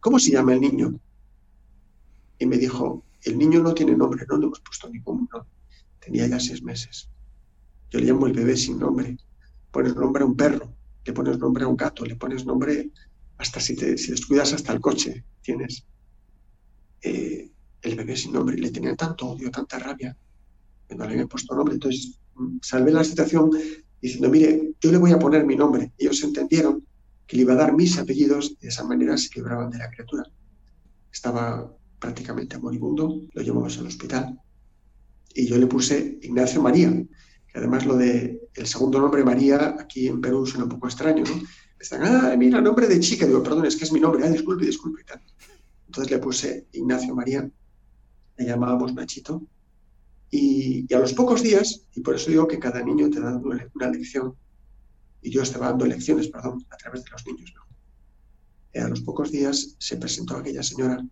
[0.00, 0.98] ¿Cómo se llama el niño?
[2.38, 5.50] Y me dijo, el niño no tiene nombre, no le hemos puesto ningún nombre.
[5.98, 7.08] Tenía ya seis meses.
[7.90, 9.16] Yo le llamo el bebé sin nombre.
[9.70, 10.72] Pones nombre a un perro,
[11.04, 12.90] le pones nombre a un gato, le pones nombre
[13.38, 15.84] hasta si, te, si descuidas hasta el coche, tienes.
[17.02, 17.50] Eh,
[17.82, 18.56] el bebé sin nombre.
[18.56, 20.16] Le tenía tanto odio, tanta rabia,
[20.88, 21.74] que no le había puesto nombre.
[21.74, 23.50] Entonces mm, salvé la situación
[24.00, 25.92] diciendo, mire, yo le voy a poner mi nombre.
[25.98, 26.86] Ellos entendieron
[27.28, 30.24] que le iba a dar mis apellidos, de esa manera se libraban de la criatura.
[31.12, 34.40] Estaba prácticamente moribundo, lo llevamos al hospital
[35.34, 40.08] y yo le puse Ignacio María, que además lo de el segundo nombre María aquí
[40.08, 41.42] en Perú suena un poco extraño, ¿no?
[41.78, 44.64] Están, ah, mira, nombre de chica, digo, perdón, es que es mi nombre, ah, disculpe,
[44.64, 45.22] disculpe y tal.
[45.86, 47.48] Entonces le puse Ignacio María,
[48.38, 49.42] le llamábamos Nachito,
[50.30, 53.90] y, a los pocos días, y por eso digo que cada niño te da una
[53.90, 54.34] lección,
[55.22, 57.52] y yo estaba dando lecciones, perdón, a través de los niños.
[58.72, 61.04] Y a los pocos días se presentó aquella señora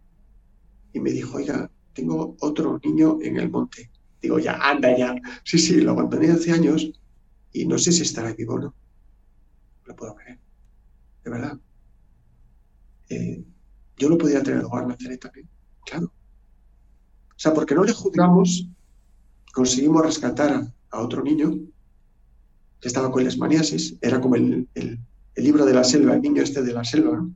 [0.93, 3.91] y me dijo, oiga, tengo otro niño en el monte.
[4.21, 5.15] Digo, ya, anda ya.
[5.45, 6.91] Sí, sí, lo abandoné hace años
[7.53, 8.75] y no sé si estará vivo o no.
[9.85, 10.39] Lo puedo creer.
[11.25, 11.59] De verdad.
[13.09, 13.45] Eh,
[13.97, 15.49] yo lo podría tener lugar Nazaret también.
[15.85, 16.07] Claro.
[16.07, 18.69] O sea, porque no le juzgamos
[19.57, 21.59] conseguimos rescatar a, otro niño
[22.81, 24.69] que estaba con lesmaniasis, era como el,
[25.37, 27.35] libro de la selva, el niño este de la selva, ¿no?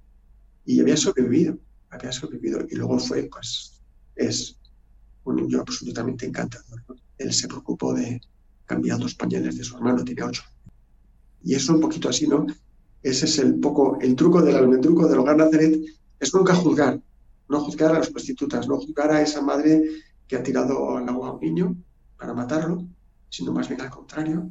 [0.65, 1.59] Y había sobrevivido,
[1.91, 2.67] había sobrevivido.
[2.71, 3.81] Y luego fue, pues,
[4.17, 4.57] es
[5.25, 6.83] un niño absolutamente encantador.
[7.19, 8.21] Él se preocupó de
[8.65, 10.43] cambiar los pañales de su hermano, tiene ocho.
[11.43, 12.47] Y eso un poquito así, ¿no?
[13.03, 15.81] Ese es el poco, el truco del almendruco del hogar Nazaret,
[16.19, 17.01] es nunca juzgar,
[17.49, 19.83] no juzgar a las prostitutas, no juzgar a esa madre
[20.29, 21.77] que ha tirado al agua a un niño,
[22.21, 22.87] para matarlo,
[23.31, 24.51] sino más bien al contrario,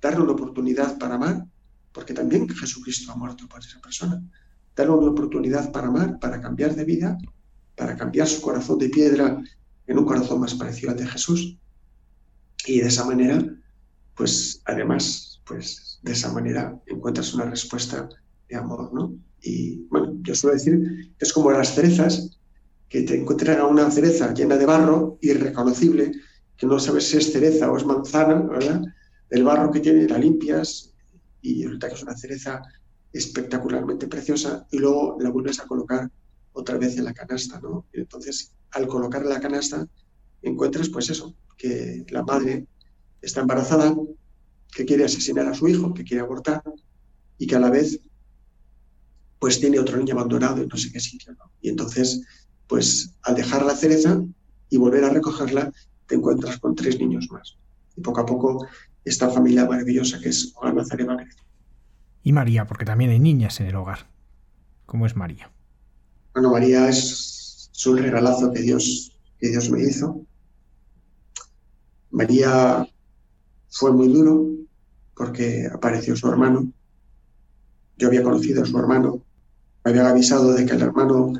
[0.00, 1.44] darle una oportunidad para amar,
[1.92, 4.22] porque también Jesucristo ha muerto por esa persona,
[4.74, 7.18] darle una oportunidad para amar, para cambiar de vida,
[7.74, 9.42] para cambiar su corazón de piedra
[9.86, 11.56] en un corazón más parecido al de Jesús.
[12.66, 13.44] Y de esa manera,
[14.14, 18.08] pues además, pues de esa manera encuentras una respuesta
[18.48, 19.14] de amor, ¿no?
[19.42, 22.38] Y bueno, yo suelo decir que es como las cerezas,
[22.88, 26.12] que te encuentran a una cereza llena de barro, irreconocible,
[26.56, 28.82] que no sabes si es cereza o es manzana, ¿verdad?
[29.30, 30.92] El barro que tiene la limpias
[31.42, 32.62] y resulta que es una cereza
[33.12, 36.10] espectacularmente preciosa y luego la vuelves a colocar
[36.52, 37.86] otra vez en la canasta, ¿no?
[37.92, 39.86] Y entonces, al colocar la canasta,
[40.42, 42.66] encuentras pues eso, que la madre
[43.20, 43.94] está embarazada,
[44.74, 46.62] que quiere asesinar a su hijo, que quiere abortar
[47.38, 48.00] y que a la vez
[49.38, 51.50] pues tiene otro niño abandonado en no sé qué sitio, ¿no?
[51.60, 52.22] Y entonces,
[52.66, 54.22] pues al dejar la cereza
[54.70, 55.72] y volver a recogerla,
[56.06, 57.56] te encuentras con tres niños más.
[57.96, 58.66] Y poco a poco
[59.06, 61.08] esta familia maravillosa que es Hogar Nazaret
[62.24, 64.10] Y María, porque también hay niñas en el hogar.
[64.84, 65.50] ¿Cómo es María?
[66.34, 70.26] Bueno, María es, un regalazo que Dios, que Dios me hizo.
[72.10, 72.86] María
[73.70, 74.44] fue muy duro
[75.14, 76.72] porque apareció su hermano.
[77.98, 79.22] Yo había conocido a su hermano.
[79.84, 81.32] Me habían avisado de que el hermano,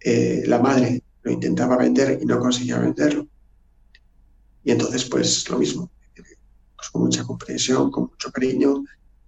[0.00, 3.26] eh, la madre, lo intentaba vender y no conseguía venderlo.
[4.62, 5.90] Y entonces, pues lo mismo,
[6.78, 8.84] pues, con mucha comprensión, con mucho cariño,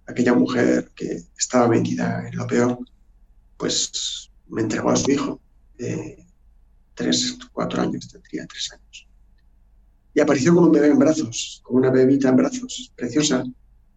[0.07, 2.79] aquella mujer que estaba metida en lo peor,
[3.57, 5.41] pues me entregó a su hijo
[5.77, 6.25] de
[6.95, 9.07] tres, cuatro años, tendría tres años.
[10.13, 13.43] Y apareció con un bebé en brazos, con una bebita en brazos, preciosa,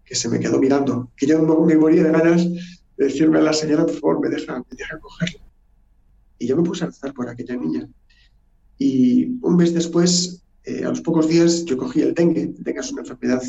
[0.04, 2.60] que se me quedó mirando, que yo me moría de ganas de
[2.96, 5.40] decirme a la señora, por favor, me deja, me deja cogerla.
[6.38, 7.88] Y yo me puse a rezar por aquella niña.
[8.78, 12.42] Y un mes después, eh, a los pocos días, yo cogí el dengue.
[12.42, 13.42] El dengue es una enfermedad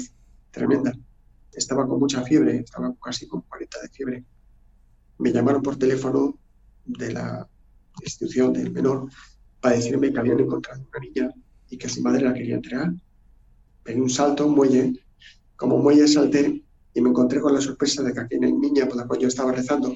[0.52, 0.94] tremenda.
[1.54, 4.24] Estaba con mucha fiebre, estaba casi con 40 de fiebre.
[5.18, 6.38] Me llamaron por teléfono
[6.86, 7.48] de la
[8.02, 9.10] institución del menor
[9.62, 11.34] para decirme que habían encontrado una niña
[11.70, 12.94] y que su madre la quería entregar.
[13.84, 14.94] Pegué un salto, un muelle,
[15.56, 16.64] como muelle salté
[16.94, 19.52] y me encontré con la sorpresa de que aquella niña por la cual yo estaba
[19.52, 19.96] rezando,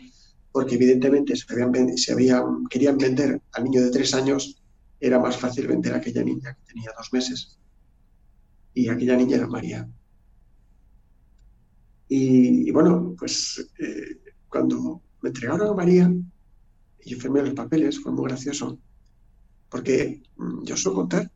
[0.51, 4.61] porque evidentemente se, habían, se habían, querían vender al niño de tres años,
[4.99, 7.57] era más fácil vender a aquella niña que tenía dos meses.
[8.73, 9.87] Y aquella niña era María.
[12.07, 14.19] Y, bueno, pues eh,
[14.49, 16.11] cuando me entregaron a María,
[17.01, 18.79] y yo firmé los papeles, fue muy gracioso,
[19.69, 21.31] porque mm, yo suelo contar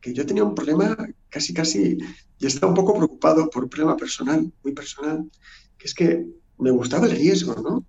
[0.00, 0.96] que yo tenía un problema
[1.30, 1.98] casi, casi,
[2.38, 5.30] y estaba un poco preocupado por un problema personal, muy personal,
[5.78, 6.26] que es que
[6.58, 7.84] me gustaba el riesgo, ¿no?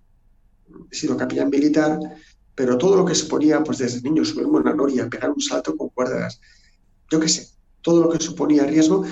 [0.90, 1.98] He sido capellán militar,
[2.56, 5.76] pero todo lo que se ponía, pues desde niño, subirme una noria, pegar un salto
[5.76, 6.40] con cuerdas,
[7.10, 7.48] yo qué sé,
[7.82, 9.04] todo lo que suponía riesgo,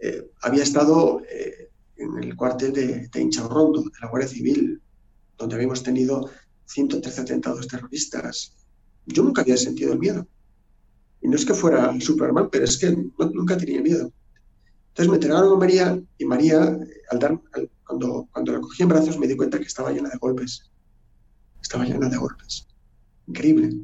[0.00, 4.82] eh, había estado eh, en el cuartel de, de Rondo, de la Guardia Civil,
[5.38, 6.28] donde habíamos tenido
[6.66, 8.54] 113 atentados terroristas.
[9.06, 10.26] Yo nunca había sentido el miedo.
[11.20, 14.12] Y no es que fuera Superman, pero es que nunca tenía miedo.
[14.88, 16.78] Entonces me entregaron a María y María,
[17.10, 17.40] al dar,
[17.86, 20.70] cuando, cuando la cogí en brazos, me di cuenta que estaba llena de golpes.
[21.60, 22.67] Estaba llena de golpes.
[23.28, 23.76] Increíble.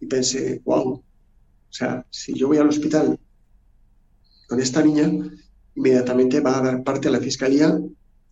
[0.00, 1.02] Y pensé, wow, o
[1.68, 3.18] sea, si yo voy al hospital
[4.48, 5.10] con esta niña,
[5.74, 7.78] inmediatamente va a dar parte a la fiscalía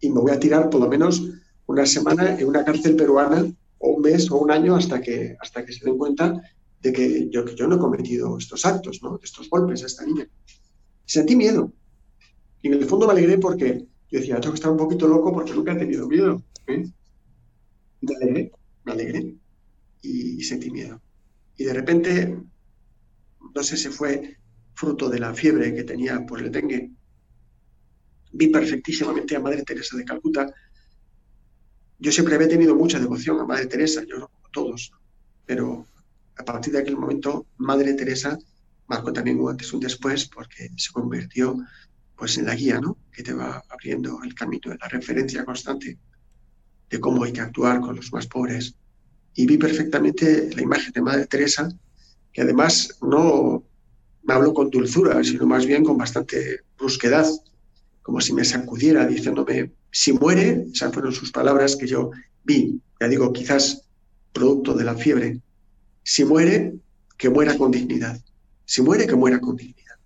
[0.00, 1.22] y me voy a tirar por lo menos
[1.66, 3.44] una semana en una cárcel peruana
[3.78, 6.40] o un mes o un año hasta que, hasta que se den cuenta
[6.80, 9.18] de que yo, que yo no he cometido estos actos, ¿no?
[9.22, 10.28] estos golpes a esta niña.
[11.04, 11.72] Sentí miedo.
[12.62, 15.32] Y en el fondo me alegré porque yo decía, tengo que estar un poquito loco
[15.32, 16.40] porque nunca he tenido miedo.
[16.68, 16.88] ¿eh?
[18.00, 18.52] Me alegré,
[18.84, 19.43] me alegré
[20.05, 21.00] y, y sentí miedo.
[21.57, 22.38] Y de repente,
[23.55, 24.36] no sé si fue
[24.74, 26.90] fruto de la fiebre que tenía por el dengue,
[28.32, 30.52] vi perfectísimamente a Madre Teresa de Calcuta
[31.98, 34.92] yo siempre había tenido mucha devoción a Madre Teresa, yo como todos,
[35.46, 35.86] pero
[36.36, 38.38] a partir de aquel momento Madre Teresa
[38.88, 41.57] marcó también un antes y un después porque se convirtió
[42.16, 42.98] pues en la guía, ¿no?
[43.11, 45.98] Que te va abriendo el camino, en la referencia constante
[46.90, 48.74] de cómo hay que actuar con los más pobres.
[49.35, 51.68] Y vi perfectamente la imagen de Madre Teresa,
[52.32, 53.64] que además no
[54.22, 57.26] me habló con dulzura, sino más bien con bastante brusquedad,
[58.03, 62.11] como si me sacudiera diciéndome, si muere, esas fueron sus palabras que yo
[62.45, 63.82] vi, ya digo, quizás
[64.32, 65.41] producto de la fiebre,
[66.03, 66.74] si muere,
[67.16, 68.20] que muera con dignidad.
[68.66, 69.97] Si muere, que muera con dignidad.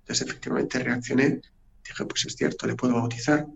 [0.00, 1.40] Entonces, efectivamente, reaccioné,
[1.84, 3.46] dije, pues es cierto, le puedo bautizar.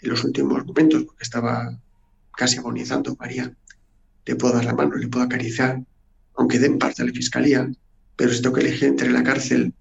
[0.00, 1.78] En los últimos momentos, porque estaba
[2.36, 3.54] casi agonizando, María,
[4.26, 5.82] le puedo dar la mano, le puedo acariciar,
[6.36, 7.70] aunque den parte a la fiscalía,
[8.16, 9.74] pero si tengo que elegir entre la cárcel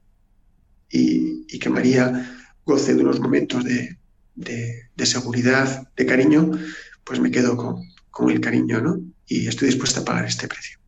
[0.89, 3.98] y, y que María goce de unos momentos de,
[4.36, 6.52] de, seguridad, de cariño,
[7.04, 9.00] pues me quedo con, con, el cariño, ¿no?
[9.28, 10.80] Y estoy dispuesta a pagar este precio.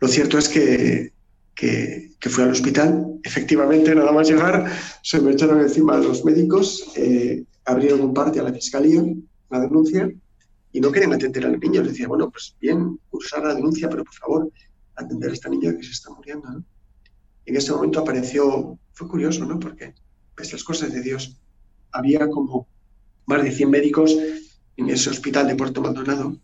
[0.00, 1.12] Lo cierto es que,
[1.54, 4.70] que, fui al hospital, efectivamente, nada más llegar,
[5.02, 9.02] se me echaron encima los médicos, eh, abrieron un parte a la fiscalía,
[9.50, 10.10] la denuncia,
[10.72, 11.82] y no querían atender al niño.
[11.82, 14.52] Les decía, bueno, pues bien, cursar la denuncia, pero por favor,
[14.96, 16.48] atender a esta niña que se está muriendo.
[17.44, 19.58] Y en ese momento apareció, fue curioso, ¿no?
[19.58, 19.94] Porque,
[20.34, 21.40] pese cosas de Dios,
[21.92, 22.66] había como
[23.26, 24.16] más de 100 médicos
[24.76, 26.38] en ese hospital de Puerto Maldonado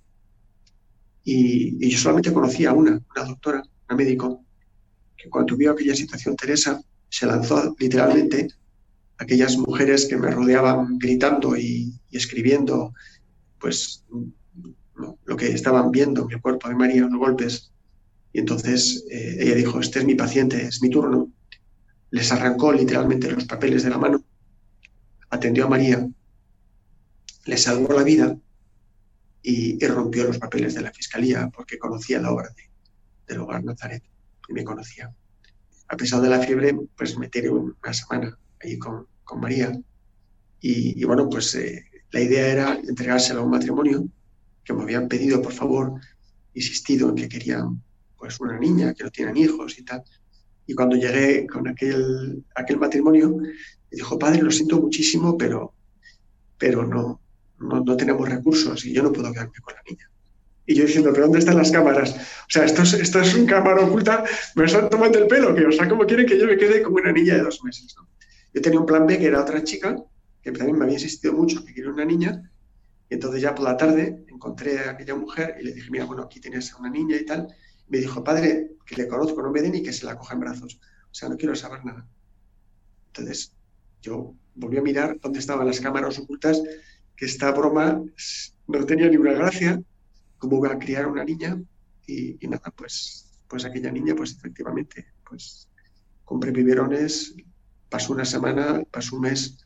[1.25, 4.45] y, yo solamente conocía a una, una doctora, una médico,
[5.17, 8.49] que cuando vio aquella situación, Teresa se lanzó literalmente
[9.19, 12.95] a aquellas mujeres que me rodeaban gritando y, escribiendo,
[13.59, 14.05] pues
[15.25, 17.73] lo que estaban viendo en el cuerpo de María, los golpes.
[18.33, 21.31] Y entonces eh, ella dijo, este es mi paciente, es mi turno.
[22.11, 24.25] Les arrancó literalmente los papeles de la mano,
[25.31, 26.09] atendió a María
[27.49, 28.37] le salvó la vida
[29.43, 32.71] y, rompió los papeles de la fiscalía porque conocía la obra de,
[33.27, 34.03] del hogar Nazaret
[34.49, 35.15] y me conocía.
[35.89, 39.73] A pesar de la fiebre, pues me tiré una semana ahí con, con María
[40.61, 44.07] y, bueno, pues eh, la idea era entregársela a un matrimonio
[44.65, 46.01] que me habían pedido, por favor,
[46.55, 47.83] insistido en que querían
[48.17, 50.03] pues una niña, que no tienen hijos y tal.
[50.67, 53.49] Y cuando llegué con aquel, aquel matrimonio, me
[53.91, 55.73] dijo, padre, lo siento muchísimo, pero,
[56.59, 57.21] pero no,
[57.59, 60.11] no, tenemos recursos y yo no puedo quedarme con la niña.
[60.67, 62.15] Y yo diciendo, ¿pero dónde están las cámaras?
[62.15, 65.65] O sea, esto es, esto es una cámara oculta, me están tomando el pelo, que,
[65.65, 67.95] o sea, ¿cómo quieren que yo me quede como una niña de dos meses?
[68.53, 69.97] Yo tenía un plan B que era otra chica,
[70.43, 72.51] que también me había insistido mucho que quería una niña,
[73.11, 76.23] y entonces ya por la tarde encontré a aquella mujer y le dije, mira, bueno,
[76.23, 77.49] aquí tienes a una niña y tal.
[77.89, 80.41] me dijo, padre, que le conozco, no me den ni que se la coja en
[80.41, 80.79] brazos.
[81.11, 82.07] O sea, no quiero saber nada.
[83.09, 83.53] Entonces
[84.03, 86.63] yo volví a mirar dónde estaban las cámaras ocultas
[87.17, 88.03] que esta broma
[88.67, 89.83] no tenía ninguna gracia,
[90.39, 91.61] cómo iba a criar una niña
[92.07, 95.69] y, nada, pues, pues aquella niña, pues efectivamente, pues
[96.25, 97.35] compré biberones,
[97.89, 99.59] pasó una semana, pasó un mes,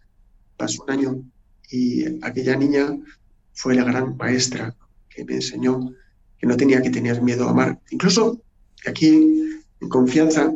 [0.79, 1.23] un año
[1.71, 2.99] y aquella niña
[3.55, 4.75] fue la gran maestra
[5.09, 5.93] que me enseñó
[6.39, 7.81] que no tenía que tener miedo a amar.
[7.91, 8.41] Incluso
[8.87, 10.53] aquí, en confianza,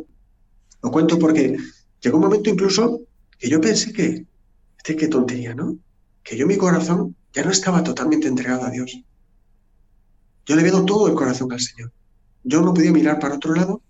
[0.83, 1.57] lo cuento porque
[2.01, 3.01] llegó un momento incluso
[3.37, 4.25] que yo pensé que,
[4.77, 5.77] este qué tontería, ¿no?
[6.23, 9.01] que yo mi corazón ya no estaba totalmente entregado a Dios.
[10.45, 11.91] Yo le dado todo el corazón al Señor.
[12.43, 13.81] Yo no podía mirar para otro lado.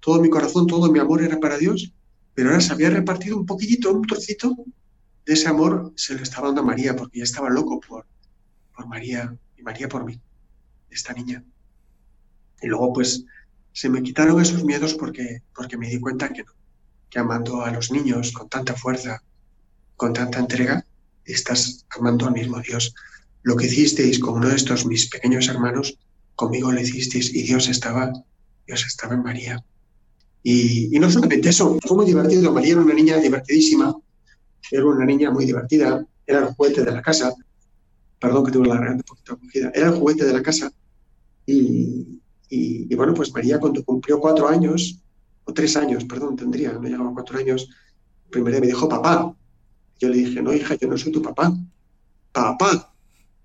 [0.00, 1.92] Todo mi corazón, todo mi amor era para Dios,
[2.34, 4.54] pero ahora se había repartido un poquitito, un trocito
[5.26, 8.06] de ese amor, se lo estaba dando a María, porque ya estaba loco por,
[8.74, 10.20] por María y María por mí,
[10.90, 11.44] esta niña.
[12.60, 13.24] Y luego pues
[13.72, 16.44] se me quitaron esos miedos porque, porque me di cuenta que
[17.14, 19.22] que amando a los niños con tanta fuerza,
[19.96, 20.84] con tanta entrega,
[21.24, 22.92] estás amando al mismo Dios.
[23.44, 25.96] Lo que hicisteis con uno de estos mis pequeños hermanos,
[26.34, 28.12] conmigo lo hicisteis y Dios estaba,
[28.66, 29.64] Dios estaba en María.
[30.42, 32.52] Y, no solamente eso, fue muy divertido.
[32.52, 33.94] María era una niña divertidísima,
[34.70, 37.32] era una niña muy divertida, era el juguete de la casa.
[38.18, 39.70] Perdón que tengo la garganta un poquito acogida.
[39.74, 40.72] Era el juguete de la casa.
[41.46, 45.00] Y, y, bueno, pues María cuando cumplió cuatro años,
[45.44, 47.68] o tres años, perdón, tendría, no llegaba a cuatro años,
[48.30, 49.36] primero me dijo, papá,
[49.98, 51.54] yo le dije, no, hija, yo no soy tu papá.
[52.32, 52.94] Papá,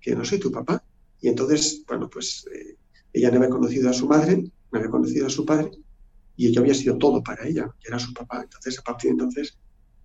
[0.00, 0.82] que no soy tu papá.
[1.20, 2.76] Y entonces, bueno, pues eh,
[3.12, 5.70] ella no había conocido a su madre, no había conocido a su padre,
[6.36, 8.42] y yo había sido todo para ella, que era su papá.
[8.42, 9.58] Entonces, a partir de entonces,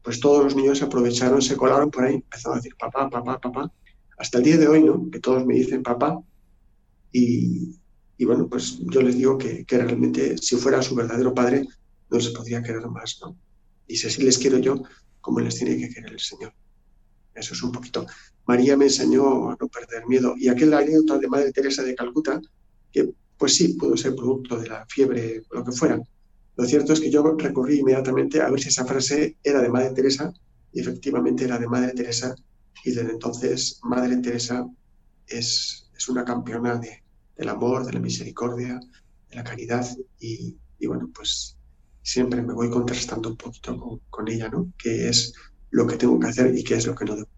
[0.06, 3.42] pues todos los niños se aprovecharon, se colaron por ahí, empezaron a decir papá, papá,
[3.42, 3.74] papá,
[4.20, 5.10] hasta el día de hoy, ¿no?
[5.10, 6.20] Que todos me dicen papá.
[7.12, 7.76] Y,
[8.24, 11.68] bueno, pues yo les digo que, realmente si fuera su verdadero padre,
[12.12, 13.36] no se podría querer más, ¿no?
[13.88, 14.84] Y si así les quiero yo,
[15.22, 16.54] como les tiene que querer el Señor.
[17.34, 18.06] Eso es un poquito.
[18.46, 20.36] María me enseñó a no perder miedo.
[20.38, 22.40] Y aquel anécdota de Madre Teresa de Calcuta,
[22.92, 26.00] que pues sí, pudo ser producto de la fiebre lo que fuera.
[26.58, 29.92] Lo cierto es que yo recorrí inmediatamente a ver si esa frase era de Madre
[29.92, 30.34] Teresa,
[30.72, 32.36] y efectivamente era de Madre Teresa,
[32.84, 34.66] y desde entonces Madre Teresa
[35.28, 37.04] es, es una campeona de,
[37.38, 38.80] del amor, de la misericordia,
[39.30, 39.86] de la caridad,
[40.20, 41.58] y, bueno, pues
[42.02, 44.72] siempre me voy contrastando un poquito con, ella, ¿no?
[44.78, 45.34] ¿Qué es
[45.72, 47.30] lo que tengo que hacer y qué es lo que no debo?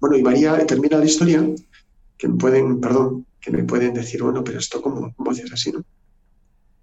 [0.00, 1.44] Bueno, y María termina la historia,
[2.16, 5.72] que me pueden, perdón, que me pueden decir, bueno, pero esto cómo, cómo haces así,
[5.72, 5.84] ¿no?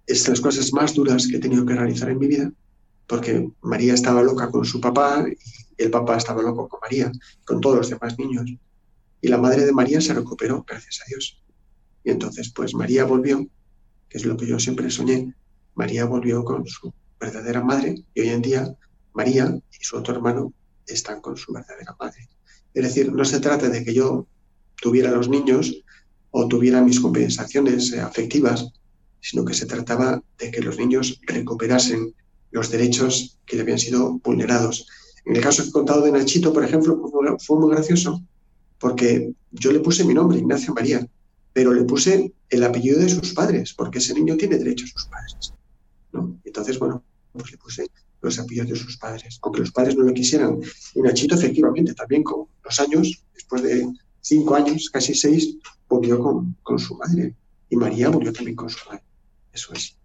[0.06, 2.52] Es las cosas más duras que he tenido que realizar en mi vida,
[3.06, 7.10] porque María estaba loca con su papá y el papá estaba loco con María,
[7.44, 8.50] con todos los demás niños.
[9.20, 11.42] Y la madre de María se recuperó, gracias a Dios.
[12.04, 13.46] Y entonces, pues María volvió,
[14.08, 15.34] que es lo que yo siempre soñé,
[15.74, 18.76] María volvió con su verdadera madre y hoy en día
[19.12, 20.52] María y su otro hermano
[20.86, 22.28] están con su verdadera madre.
[22.74, 24.26] Es decir, no se trata de que yo
[24.80, 25.82] tuviera los niños
[26.30, 28.70] o tuviera mis compensaciones eh, afectivas,
[29.28, 32.14] sino que se trataba de que los niños recuperasen
[32.52, 34.86] los derechos que le habían sido vulnerados.
[35.24, 37.02] En el caso que he contado de Nachito, por ejemplo,
[37.44, 38.22] fue muy gracioso
[38.78, 41.04] porque yo le puse mi nombre, Ignacio María,
[41.52, 45.06] pero le puse el apellido de sus padres, porque ese niño tiene derecho a sus
[45.06, 45.52] padres.
[46.44, 47.02] Entonces, bueno,
[47.32, 47.86] pues le puse
[48.22, 50.60] los apellidos de sus padres, aunque los padres no lo quisieran.
[50.94, 53.88] Y Nachito, efectivamente, también con los años, después de
[54.20, 55.56] cinco años, casi seis,
[55.88, 56.20] volvió
[56.62, 57.34] con, su madre.
[57.70, 59.02] Y María volvió también con su madre.
[59.56, 59.96] Eso es.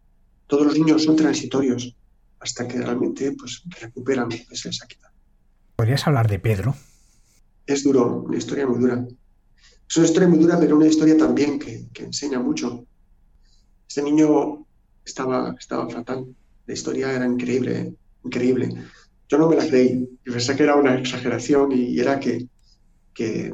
[0.48, 1.94] Todos los niños son transitorios
[2.40, 5.10] hasta que realmente pues, recuperan esa equidad.
[5.76, 6.74] ¿Podrías hablar de Pedro?
[7.68, 9.06] Es duro, una historia muy dura.
[9.90, 12.86] Es una historia muy dura, pero una historia también que, que enseña mucho.
[13.90, 14.66] Este niño
[15.04, 16.34] estaba, estaba fatal.
[16.66, 17.94] La historia era increíble,
[18.24, 18.74] increíble.
[19.28, 20.10] Yo no me la creí.
[20.24, 22.48] Yo pensé que era una exageración y era que,
[23.14, 23.54] que,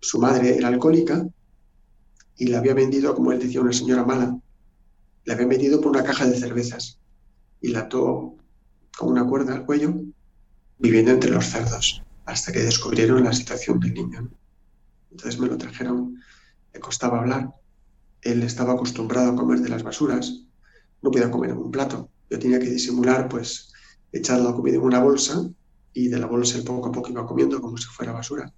[0.00, 1.26] su madre era alcohólica
[2.36, 4.38] y la había vendido, como él decía, una señora mala,
[5.24, 7.00] la había vendido por una caja de cervezas
[7.60, 8.36] y la ató
[8.96, 9.94] con una cuerda al cuello,
[10.78, 14.30] viviendo entre los cerdos, hasta que descubrieron la situación del niño.
[15.10, 16.20] Entonces me lo trajeron,
[16.72, 17.50] le costaba hablar,
[18.22, 20.42] él estaba acostumbrado a comer de las basuras,
[21.02, 23.72] no podía comer en un plato, yo tenía que disimular, pues,
[24.12, 25.48] echar la comida en una bolsa
[25.92, 28.52] y de la bolsa él poco a poco iba comiendo como si fuera basura.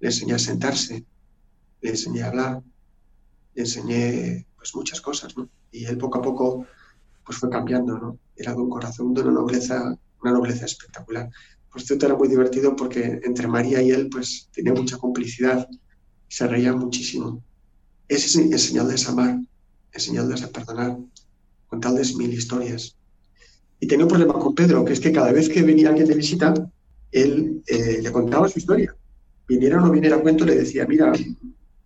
[0.00, 1.04] Le enseñé a sentarse,
[1.80, 2.62] le enseñé a hablar,
[3.54, 5.34] enseñé pues muchas cosas.
[5.70, 6.66] Y él poco a poco
[7.24, 8.18] pues fue cambiando, ¿no?
[8.36, 11.30] Era de un corazón de una nobleza, una nobleza espectacular.
[11.70, 15.68] Por cierto, era muy divertido porque entre María y él pues tenía mucha complicidad,
[16.28, 17.42] se reía muchísimo.
[18.08, 19.40] Es enseñándoles a amar,
[19.92, 20.98] enseñándoles a perdonar,
[21.68, 22.96] contándoles mil historias.
[23.80, 26.14] Y tenía un problema con Pedro, que es que cada vez que venía alguien de
[26.14, 26.54] visita,
[27.10, 28.94] él eh, le contaba su historia.
[29.48, 31.12] Viniera o no viniera a cuento, le decía, mira,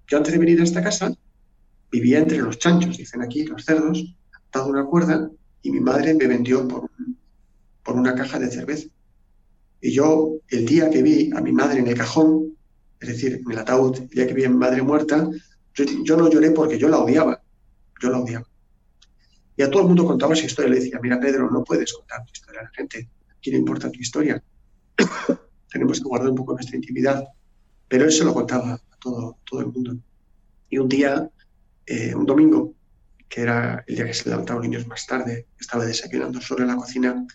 [0.09, 1.13] yo antes de venir a esta casa
[1.91, 4.15] vivía entre los chanchos, dicen aquí, los cerdos,
[4.49, 5.31] atado una cuerda,
[5.63, 6.91] y mi madre me vendió por,
[7.83, 8.89] por una caja de cerveza.
[9.81, 12.57] Y yo, el día que vi a mi madre en el cajón,
[13.01, 15.29] es decir, en el ataúd, el día que vi a mi madre muerta,
[15.75, 17.43] yo, no lloré porque yo la odiaba,
[18.01, 18.47] yo la odiaba.
[19.57, 20.71] Y a todo el mundo contaba esa historia.
[20.71, 23.09] Le decía, mira, Pedro, no puedes contar tu historia a la gente.
[23.43, 24.43] ¿Quién le importa tu historia?
[25.71, 27.25] Tenemos que guardar un poco nuestra intimidad.
[27.89, 29.97] Pero él se lo contaba a todo, todo el mundo.
[30.69, 31.31] Y un día
[31.87, 32.75] eh, un domingo,
[33.29, 36.77] que era el día que se levantaban niños más tarde, estaba desayunando solo en la
[36.77, 37.27] cocina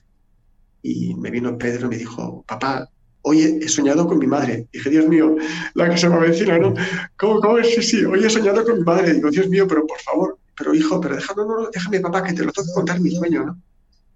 [0.81, 2.89] y me vino Pedro y me dijo, papá,
[3.21, 4.67] hoy he soñado con mi madre.
[4.71, 5.35] Dije, Dios mío,
[5.75, 6.73] la que se me avecina, ¿no?
[7.17, 7.75] ¿Cómo, cómo es?
[7.75, 9.13] Sí, sí, hoy he soñado con mi madre.
[9.13, 12.43] Digo, Dios mío, pero por favor, pero hijo, pero déjame, no, déjame, papá, que te
[12.43, 13.61] lo tengo que contar mi sueño, ¿no?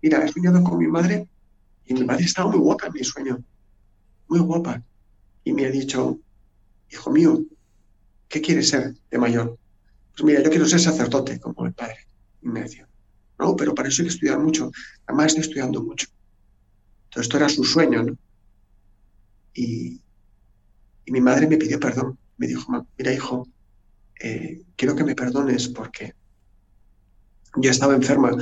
[0.02, 1.28] Mira, he soñado con mi madre
[1.86, 3.44] y mi madre estaba muy guapa en mi sueño,
[4.28, 4.82] muy guapa.
[5.44, 6.20] Y me ha dicho,
[6.92, 7.44] hijo mío,
[8.28, 9.58] ¿qué quieres ser de mayor?
[10.16, 12.08] Pues mira, yo quiero ser sacerdote como el padre.
[12.42, 12.88] Y decía,
[13.40, 14.72] no, pero para eso hay que estudiar mucho.
[15.06, 16.08] Además estoy estudiando mucho.
[17.06, 18.18] Entonces esto era su sueño, ¿no?
[19.54, 20.02] Y,
[21.08, 22.18] mi madre me pidió perdón.
[22.38, 23.48] Me dijo, mira hijo,
[24.20, 26.14] eh, quiero que me perdones porque
[27.58, 28.36] yo estaba enferma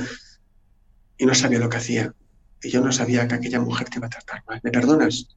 [1.18, 2.14] y no sabía lo que hacía.
[2.62, 4.60] Y yo no sabía que aquella mujer te iba a tratar mal.
[4.62, 5.28] ¿Me perdonas?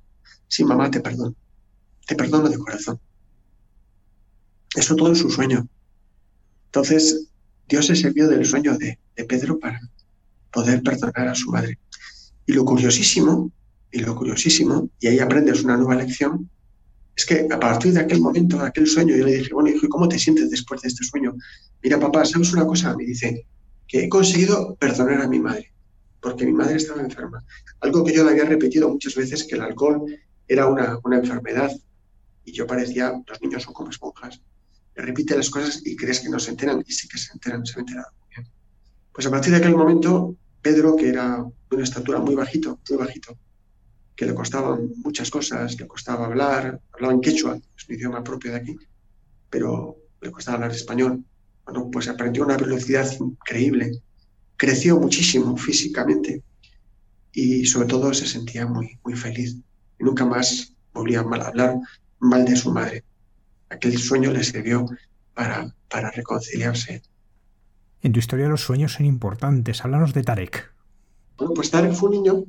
[0.48, 1.36] Sí, mamá, te perdono.
[2.06, 3.00] Te perdono de corazón.
[4.76, 5.68] Eso todo en su sueño.
[6.78, 7.30] Entonces,
[7.68, 9.82] Dios se sirvió del sueño de, Pedro para
[10.52, 11.80] poder perdonar a su madre.
[12.46, 13.52] Y lo curiosísimo,
[13.92, 16.48] y lo curiosísimo, y ahí aprendes una nueva lección,
[17.16, 19.88] es que a partir de aquel momento, de aquel sueño, yo le dije, bueno, hijo,
[19.88, 21.36] ¿y cómo te sientes después de este sueño?
[21.82, 22.96] Mira, papá, ¿sabes una cosa?
[22.96, 23.48] Me dice,
[23.88, 25.74] que he conseguido perdonar a mi madre,
[26.22, 27.44] porque mi madre estaba enferma.
[27.80, 30.06] Algo que yo le había repetido muchas veces, que el alcohol
[30.48, 31.72] era una, una enfermedad,
[32.46, 34.42] y yo parecía, los niños son como esponjas,
[34.98, 37.74] repite las cosas y crees que no se enteran, y sí que se enteran, se
[37.74, 38.10] han enterado.
[39.14, 42.98] Pues a partir de aquel momento, Pedro, que era de una estatura muy bajito, muy
[43.00, 43.38] bajito,
[44.16, 48.52] que le costaban muchas cosas, le costaba hablar, hablaba en quechua, es un idioma propio
[48.52, 48.76] de aquí,
[49.50, 51.24] pero le costaba hablar español.
[51.66, 53.91] Bueno, pues aprendió una velocidad increíble,
[54.56, 56.43] creció muchísimo físicamente
[57.34, 59.58] y sobre todo se sentía muy, muy feliz.
[60.00, 61.76] Y nunca más volvía a hablar
[62.20, 63.04] mal de su madre
[63.70, 64.86] aquel sueño le sirvió
[65.34, 67.01] para, para reconciliarse.
[68.01, 69.84] En tu historia los sueños son importantes.
[69.84, 70.72] Háblanos de Tarek.
[71.38, 72.43] Bueno, pues Tarek fue un niño.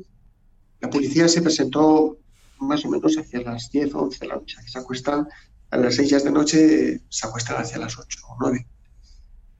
[0.80, 2.18] La policía se presentó
[2.60, 4.56] más o menos hacia las 10 o 11 de la noche.
[4.66, 5.26] Se acuestan
[5.70, 8.66] a las 6 de noche, se acuestan hacia las 8 o 9.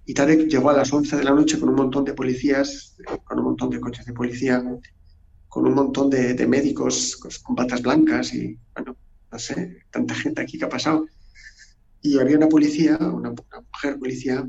[0.07, 3.39] Y Tarek llegó a las 11 de la noche con un montón de policías, con
[3.39, 4.63] un montón de coches de policía,
[5.49, 8.97] con un montón de, de médicos con batas blancas y, bueno,
[9.31, 11.07] no sé, tanta gente aquí que ha pasado.
[12.01, 14.49] Y había una policía, una, mujer policía,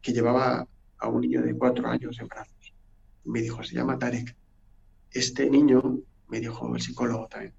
[0.00, 0.66] que llevaba
[0.98, 2.74] a un niño de cuatro años en brazos.
[3.24, 4.36] Me dijo, se llama Tarek.
[5.10, 7.54] Este niño, me dijo el psicólogo también,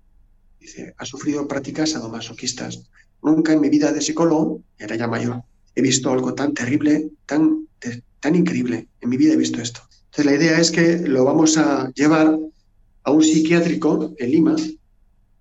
[0.60, 2.90] dice, ha sufrido prácticas sadomasoquistas.
[3.22, 5.44] Nunca en mi vida de psicólogo, era ya mayor,
[5.76, 7.68] he visto algo tan terrible, tan,
[8.20, 8.88] tan increíble.
[9.02, 9.82] En mi vida he visto esto.
[10.06, 12.38] Entonces la idea es que lo vamos a llevar
[13.04, 14.56] a un psiquiátrico en Lima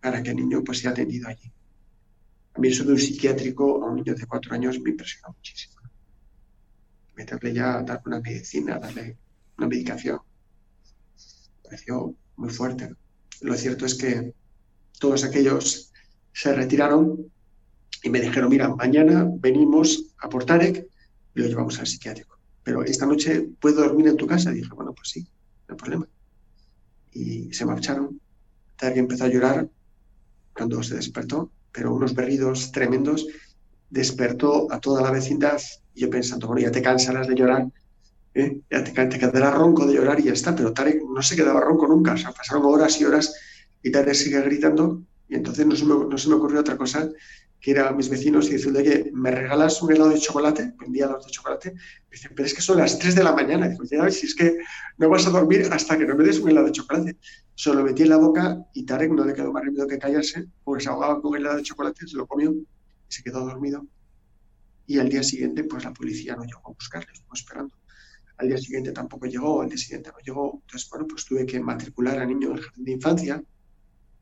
[0.01, 1.53] para que el niño pues sea atendido allí.
[2.55, 5.81] A mí eso de un psiquiátrico a un niño de cuatro años me impresionó muchísimo.
[7.15, 9.17] Meterle ya, darle una medicina, darle
[9.59, 10.21] una medicación,
[11.63, 12.95] pareció muy fuerte.
[13.41, 14.35] Lo cierto es que
[14.99, 15.93] todos aquellos
[16.33, 17.31] se retiraron
[18.03, 20.87] y me dijeron, mira, mañana venimos a Portarec
[21.35, 22.39] y lo llevamos al psiquiátrico.
[22.63, 24.53] Pero esta noche puedo dormir en tu casa.
[24.53, 25.21] Y dije, bueno, pues sí,
[25.69, 26.09] no hay problema.
[27.13, 28.21] Y se marcharon.
[28.77, 29.69] Tarek empezó a llorar
[30.55, 33.27] cuando se despertó pero unos berridos tremendos,
[33.91, 35.61] despertó a toda la vecindad
[35.95, 37.67] y yo pensando, bueno, ya te cansarás de llorar,
[38.35, 38.61] ¿eh?
[38.71, 41.87] ya te, te, ronco de llorar y ya está, pero Tarek no se quedaba ronco
[41.87, 43.35] nunca, pasaron horas y horas
[43.83, 47.09] y Tarek sigue gritando y entonces no se me, no se me ocurrió otra cosa
[47.63, 50.75] que ir a mis vecinos y decirle, oye, ¿me regalas un helado de chocolate?
[50.81, 51.71] Vendía helados de chocolate.
[51.71, 53.69] Me dicen, pero es que son las 3 de la mañana.
[53.69, 54.59] Digo, ya, si es que
[54.99, 57.17] no vas a dormir hasta que no me des un helado de chocolate.
[57.55, 60.83] Solo metí en la boca y Tarek no le quedó más remedio que callarse, porque
[60.83, 62.67] se ahogaba con el helado de chocolate, se lo comió y
[63.09, 63.87] se quedó dormido.
[64.89, 67.77] Y al día siguiente, pues la policía no llegó a buscarle, estuvo esperando.
[68.39, 70.61] Al día siguiente tampoco llegó, al día siguiente no llegó.
[70.63, 73.43] Entonces, bueno, pues tuve que matricular al niño en el jardín de infancia.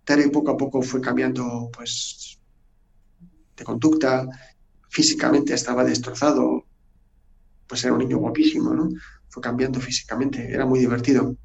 [0.04, 2.39] Tarek poco a poco fue cambiando, pues,
[3.60, 4.26] de conducta,
[4.88, 6.64] físicamente estaba destrozado,
[7.68, 8.88] pues era un niño guapísimo, ¿no?
[9.28, 11.36] Fue cambiando físicamente, era muy divertido.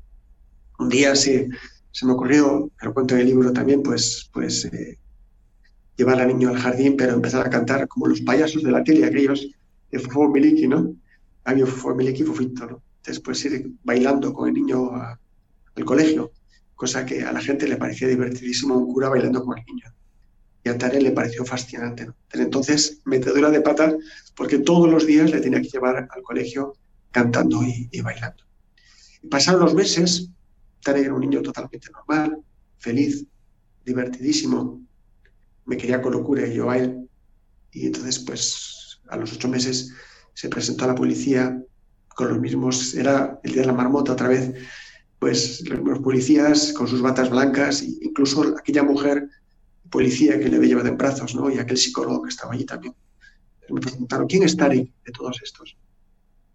[0.80, 1.50] Un día se,
[1.92, 4.98] se me ocurrió, lo cuento en el libro también, pues, pues eh,
[5.98, 9.06] llevar al niño al jardín, pero empezar a cantar como los payasos de la tele,
[9.06, 9.48] aquellos
[9.92, 10.96] de Fufo Miliki, ¿no?
[11.44, 12.82] Había Fufo Miliki y Fufito, ¿no?
[13.06, 16.32] Después ir bailando con el niño al colegio,
[16.76, 19.96] cosa que a la gente le parecía divertidísimo un cura bailando con el niño
[20.66, 22.10] y a Tare le pareció fascinante.
[22.34, 23.96] entonces, metedura de pata,
[24.36, 26.74] porque todos los días le tenía que llevar al colegio
[27.12, 28.44] cantando y, bailando.
[29.22, 30.32] Y pasaron los meses,
[30.84, 32.40] Tare era un niño totalmente normal,
[32.80, 33.26] feliz,
[33.86, 34.82] divertidísimo,
[35.66, 37.08] me quería con locura y yo a él.
[37.72, 39.94] Y entonces, pues, a los ocho meses
[40.34, 41.62] se presentó a la policía
[42.16, 44.52] con los mismos, era el día de la marmota otra vez,
[45.20, 49.30] pues los mismos policías con sus batas blancas, e incluso aquella mujer
[49.90, 51.50] policía que le llevado en brazos, ¿no?
[51.50, 52.94] Y aquel psicólogo que estaba allí también.
[53.70, 55.78] me preguntaron, ¿quién es Tarek de todos estos?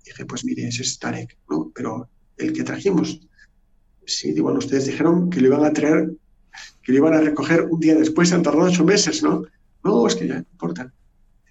[0.05, 1.71] dije, pues mire, ese es Tarek, ¿no?
[1.75, 3.21] Pero el que trajimos,
[4.07, 6.13] sí, igual ustedes dijeron que lo iban a traer,
[6.83, 9.45] que lo iban a recoger un día después, han tardado ocho meses, ¿no?
[9.85, 10.93] No, es que ya no importa.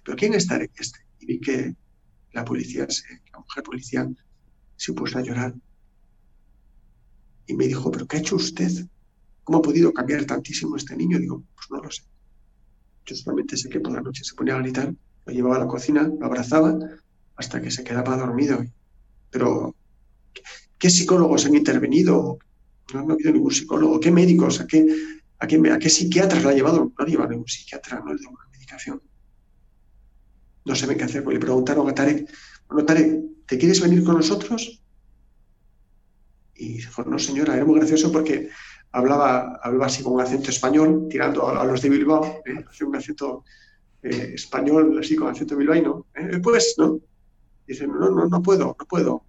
[0.04, 1.00] Pero ¿quién es Tarek este?
[1.20, 1.74] Y vi que
[2.32, 2.86] la policía,
[3.32, 4.08] la mujer policía,
[4.76, 5.54] se puso a llorar.
[7.46, 8.86] Y me dijo, ¿pero qué ha hecho usted?
[9.50, 11.18] ¿Cómo ha podido cambiar tantísimo este niño?
[11.18, 12.04] Digo, pues no lo sé.
[13.04, 14.94] Yo solamente sé que por la noche se ponía a gritar,
[15.26, 16.78] lo llevaba a la cocina, lo abrazaba
[17.34, 18.64] hasta que se quedaba dormido.
[19.28, 19.74] Pero,
[20.78, 22.38] ¿qué psicólogos han intervenido?
[22.94, 23.98] No, ha habido ningún psicólogo.
[23.98, 24.60] ¿Qué médicos?
[24.60, 24.86] ¿A qué,
[25.40, 26.92] a qué, a qué psiquiatras lo ha llevado?
[26.96, 29.02] No lleva ningún psiquiatra, no le da una medicación.
[30.64, 31.24] No saben qué hacer.
[31.24, 32.32] Pues le preguntaron a Tarek,
[32.68, 34.80] bueno, Tarek, ¿te quieres venir con nosotros?
[36.54, 38.50] Y dijo, no, señora, era muy gracioso porque
[38.92, 42.64] hablaba, hablaba así con un acento español, tirando a, los de Bilbao, ¿eh?
[42.68, 43.44] hacía un acento
[44.02, 46.06] eh, español así con acento bilbaíno.
[46.14, 46.38] ¿eh?
[46.42, 47.00] Pues, ¿no?
[47.66, 49.24] Dice, no, no, no puedo, no puedo.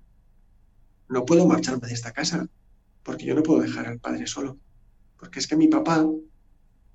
[1.10, 2.48] No puedo marcharme de esta casa,
[3.04, 4.58] porque yo no puedo dejar al padre solo.
[5.20, 6.08] Porque es que mi papá,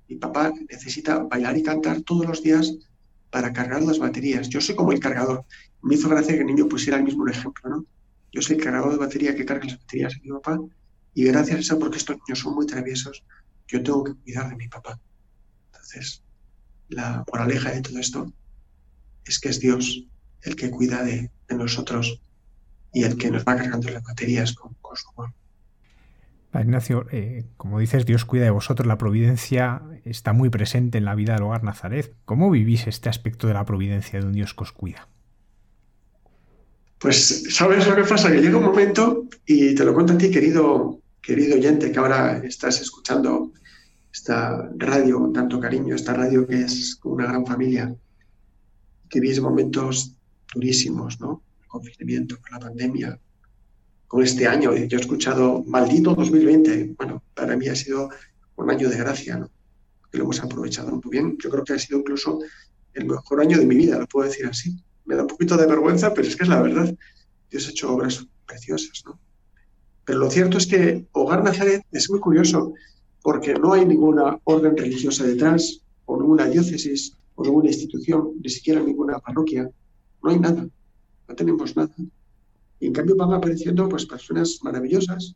[0.09, 2.75] mi papá necesita bailar y cantar todos los días
[3.29, 4.49] para cargar las baterías.
[4.49, 5.45] Yo soy como el cargador.
[5.83, 7.85] Me hizo gracia que el niño pusiera el mismo ejemplo, ¿no?
[8.31, 10.59] Yo soy el cargador de batería que carga las baterías mi papá
[11.17, 13.23] y gracias a eso, porque estos niños son muy traviesos,
[13.67, 14.99] yo tengo que cuidar de mi papá.
[15.65, 16.21] Entonces,
[16.89, 18.31] la moraleja de todo esto
[19.25, 20.05] es que es Dios
[20.43, 22.21] el que cuida de, nosotros
[22.93, 25.33] y el que nos va cargando las baterías con, su amor.
[26.53, 31.15] Ignacio, eh, como dices, Dios cuida de vosotros, la providencia está muy presente en la
[31.15, 32.13] vida del hogar Nazaret.
[32.25, 35.07] ¿Cómo vivís este aspecto de la providencia de un Dios que os cuida?
[36.99, 38.31] Pues, ¿sabes lo que pasa?
[38.31, 42.37] Que llega un momento, y te lo cuento a ti, querido querido oyente que ahora
[42.45, 43.51] estás escuchando
[44.13, 47.93] esta radio con tanto cariño, esta radio que es como una gran familia,
[49.09, 50.15] que vive momentos
[50.53, 51.43] durísimos, ¿no?
[51.59, 53.19] El confinamiento, con la pandemia,
[54.07, 54.73] con este año.
[54.73, 56.95] Yo he escuchado maldito 2020.
[56.97, 58.09] Bueno, para mí ha sido
[58.55, 59.51] un año de gracia, ¿no?
[60.09, 61.37] Que lo hemos aprovechado muy bien.
[61.43, 62.39] Yo creo que ha sido incluso
[62.93, 64.81] el mejor año de mi vida, lo puedo decir así.
[65.03, 66.95] Me da un poquito de vergüenza, pero es que es la verdad.
[67.51, 69.19] Dios ha hecho obras preciosas, ¿no?
[70.07, 72.73] Pero lo cierto es que Hogar Nazaret es muy curioso
[73.21, 78.79] porque no hay ninguna orden religiosa detrás, o ninguna diócesis, o ninguna institución, ni siquiera
[78.79, 79.69] ninguna parroquia.
[80.23, 80.65] No hay nada,
[81.27, 81.93] no tenemos nada.
[82.79, 85.35] Y en cambio van apareciendo pues, personas maravillosas.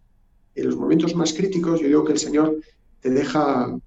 [0.55, 2.55] En los momentos más críticos, yo digo que el Señor
[3.01, 3.77] te deja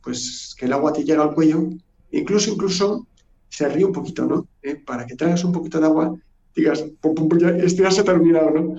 [0.00, 1.70] pues que el agua te llega al cuello,
[2.12, 3.04] incluso, incluso
[3.48, 4.46] se ríe un poquito, ¿no?
[4.62, 6.14] Eh, para que traigas un poquito de agua,
[6.54, 8.76] digas, pum, pum, ya, esto ya se ha terminado, ¿no?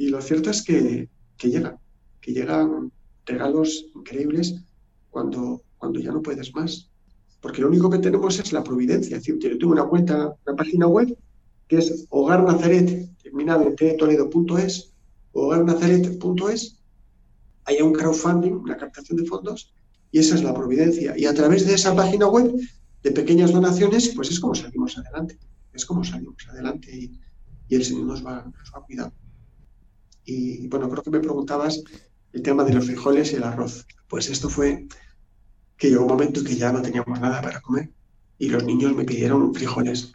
[0.00, 1.76] Y lo cierto es que, que llegan,
[2.22, 2.90] que llegan
[3.26, 4.54] regalos increíbles
[5.10, 6.88] cuando, cuando ya no puedes más.
[7.42, 9.18] Porque lo único que tenemos es la providencia.
[9.18, 11.14] Es decir, yo tengo una cuenta, una página web
[11.68, 14.94] que es Hogar Nazaret, terminado en toledo.es,
[15.32, 16.80] hogarnazaret.es.
[17.66, 19.74] Hay un crowdfunding, una captación de fondos,
[20.12, 21.12] Y esa es la providencia.
[21.18, 22.54] Y a través de esa página web
[23.02, 25.38] de pequeñas donaciones, pues es como salimos adelante.
[25.74, 27.20] Es como salimos adelante y,
[27.68, 29.12] el Señor nos va, nos va a cuidar.
[30.30, 31.82] Y bueno, creo que me preguntabas
[32.32, 33.84] el tema de los frijoles y el arroz.
[34.08, 34.86] Pues esto fue
[35.76, 37.90] que llegó un momento que ya no teníamos nada para comer
[38.38, 40.12] y los niños me pidieron frijoles.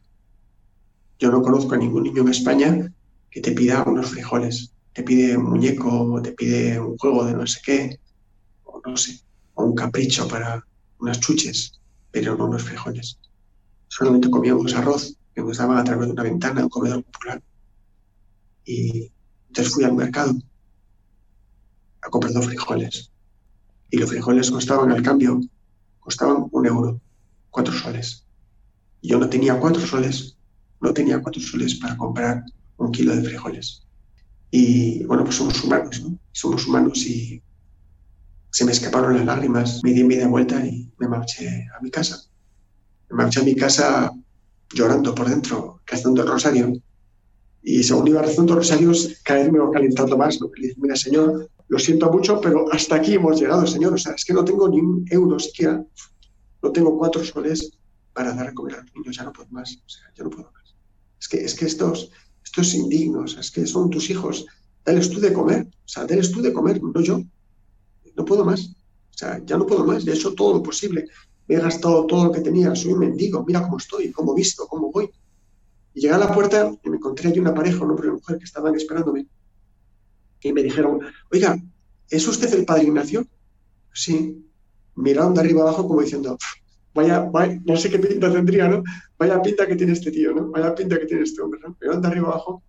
[1.20, 2.94] Yo no conozco a ningún niño en España
[3.30, 4.72] que te pida unos frijoles.
[4.94, 8.00] Te pide un muñeco, te pide un juego de no sé qué,
[8.64, 9.20] o no sé,
[9.56, 10.66] o un capricho para
[11.00, 11.74] unas chuches,
[12.12, 13.20] pero no unos frijoles.
[13.90, 17.44] Solamente comíamos arroz que nos daban a través de una ventana, un comedor popular.
[18.64, 19.12] Y
[19.56, 20.36] entonces fui al mercado
[22.02, 23.10] a comprar dos frijoles.
[23.90, 25.40] Y los frijoles costaban al cambio,
[26.02, 27.00] costaban un euro
[27.52, 28.26] cuatro soles.
[29.02, 30.36] Yo no tenía cuatro soles,
[30.82, 32.44] no tenía cuatro soles para comprar
[32.76, 33.84] un kilo de frijoles.
[34.52, 36.20] Y bueno, pues somos humanos, ¿no?
[36.34, 37.42] Somos humanos y
[38.50, 42.26] se me escaparon las lágrimas, me di media vuelta y me marché a mi casa.
[43.10, 44.12] Me marché a mi casa
[44.74, 46.74] llorando por dentro, rezando el rosario.
[47.68, 50.40] Y según iba rezando rosarios, caerme o calentando más.
[50.40, 50.50] ¿no?
[50.56, 53.94] Le dije, mira, Señor, lo siento mucho, pero hasta aquí hemos llegado, Señor.
[53.94, 55.84] O sea, es que no tengo ni un euro siquiera
[56.66, 57.78] no tengo cuatro soles
[58.12, 60.32] para dar a comer a los niños, ya no puedo más, o sea, ya no
[60.32, 60.74] puedo más.
[61.20, 62.12] Es que, es que estos,
[62.44, 64.48] estos indignos, es que son tus hijos,
[64.84, 67.22] dales tú de comer, o sea, dales tú de comer, no yo,
[68.16, 71.06] no puedo más, o sea, ya no puedo más, he hecho todo lo posible,
[71.48, 74.66] me he gastado todo lo que tenía, soy un mendigo, mira cómo estoy, cómo visto,
[74.68, 75.10] cómo voy.
[75.96, 78.20] Y llegué a la puerta y me encontré allí una pareja, un hombre y una
[78.20, 79.28] mujer que estaban esperándome.
[80.42, 81.00] Y me dijeron,
[81.32, 81.58] oiga,
[82.10, 83.26] ¿es usted el padre Ignacio?
[83.92, 84.46] Sí
[84.96, 86.38] miraron de arriba abajo como diciendo,
[86.94, 87.30] vaya,
[87.66, 88.84] no sé qué pinta tendría, ¿no?
[89.18, 90.50] Vaya pinta que tiene este tío, ¿no?
[90.50, 91.76] Vaya pinta que tiene este hombre, ¿no?
[91.80, 92.64] Miraron de arriba abajo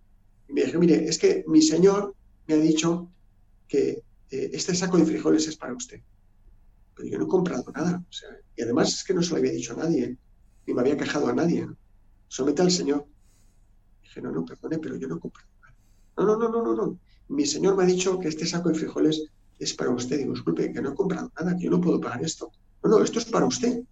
[0.47, 2.13] y me dije, mire, es que mi señor
[2.47, 3.09] me ha dicho
[3.67, 6.01] que eh, este saco de frijoles es para usted.
[6.95, 8.03] Pero yo no he comprado nada.
[8.55, 10.17] Y además es que no se lo había dicho a nadie,
[10.65, 11.67] ni me había quejado a nadie.
[12.27, 13.05] Somete al Señor.
[14.21, 15.75] No, no, perdone, pero yo no nada.
[16.17, 16.99] No, no, no, no, no, no.
[17.29, 19.23] Mi señor me ha dicho que este saco de frijoles
[19.59, 20.17] es para usted.
[20.17, 22.51] Digo, disculpe, que no he comprado nada, que yo no puedo pagar esto.
[22.83, 23.83] No, no, esto es para usted.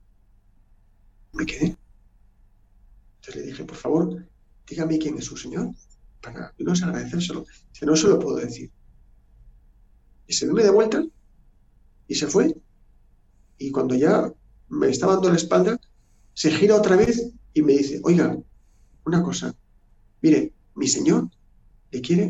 [1.34, 1.78] Me quedé.
[3.18, 4.26] Entonces le dije, por favor,
[4.68, 5.72] dígame quién es su señor,
[6.22, 7.46] para no agradecérselo.
[7.78, 8.72] Que no se lo puedo decir.
[10.28, 11.04] Y se dio de vuelta
[12.08, 12.56] y se fue.
[13.58, 14.32] Y cuando ya
[14.70, 15.80] me estaba dando la espalda,
[16.34, 18.38] se gira otra vez y me dice, oiga,
[19.06, 19.56] una cosa,
[20.26, 21.30] mire, mi señor
[21.92, 22.26] le quiere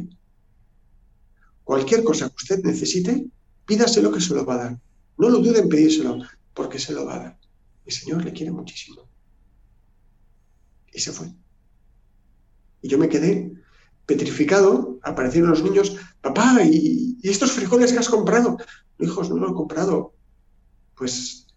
[1.65, 3.25] Cualquier cosa que usted necesite,
[3.65, 4.79] pídaselo que se lo va a dar.
[5.17, 6.19] No lo dude en pedírselo,
[6.53, 7.39] porque se lo va a dar.
[7.85, 9.01] Mi Señor le quiere muchísimo.
[10.93, 11.27] Y se fue.
[12.83, 13.51] Y yo me quedé
[14.05, 14.99] petrificado.
[15.01, 18.57] Aparecieron los niños, papá, ¿y, estos frijoles que has comprado?
[18.99, 20.13] Hijos, no los he comprado.
[20.95, 21.47] Pues,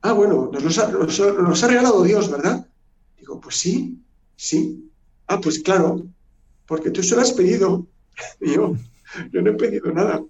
[0.00, 2.68] ah, bueno, nos los, ha, ha regalado Dios, ¿verdad?
[3.16, 4.02] Digo, pues sí,
[4.34, 4.90] sí.
[5.26, 6.06] Ah, pues claro,
[6.66, 7.86] porque tú se lo has pedido.
[8.40, 8.76] Yo,
[9.32, 10.24] yo no he pedido nada.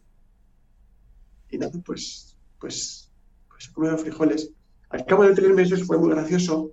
[1.51, 3.11] Y nada, pues, pues,
[3.49, 4.51] pues comí los frijoles.
[4.89, 6.73] Al cabo de tres meses fue muy gracioso,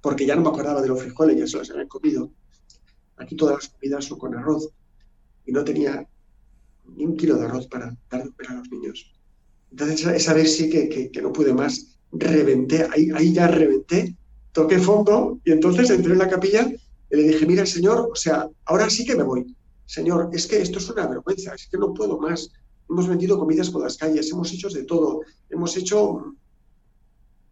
[0.00, 2.30] porque ya no me acordaba de los frijoles, ya se los habían comido.
[3.16, 4.70] Aquí todas las comidas son con arroz,
[5.44, 6.06] y no tenía
[6.96, 9.12] ni un kilo de arroz para dar de comer a los niños.
[9.70, 11.98] Entonces, esa vez sí que, que, no pude más.
[12.12, 14.16] Reventé, ahí, ahí ya reventé,
[14.52, 16.70] toqué fondo, y entonces entré en la capilla
[17.10, 19.56] y le dije, mira, Señor, o sea, ahora sí que me voy.
[19.84, 22.50] Señor, es que esto es una vergüenza, es que no puedo más.
[22.88, 26.34] Hemos vendido comidas por las calles, hemos hecho de todo, hemos hecho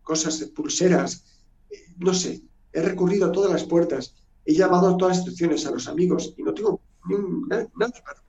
[0.03, 1.25] cosas, pulseras,
[1.71, 2.43] eh, no sé,
[2.73, 6.35] he recurrido a todas las puertas, he llamado a todas las instituciones, a los amigos,
[6.37, 6.81] y no tengo
[7.49, 8.23] nada para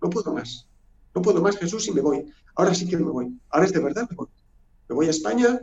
[0.00, 0.66] No puedo más,
[1.14, 2.24] no puedo más, Jesús, y me voy.
[2.54, 4.28] Ahora sí que me voy, ahora es de verdad, me voy.
[4.88, 5.60] Me voy a España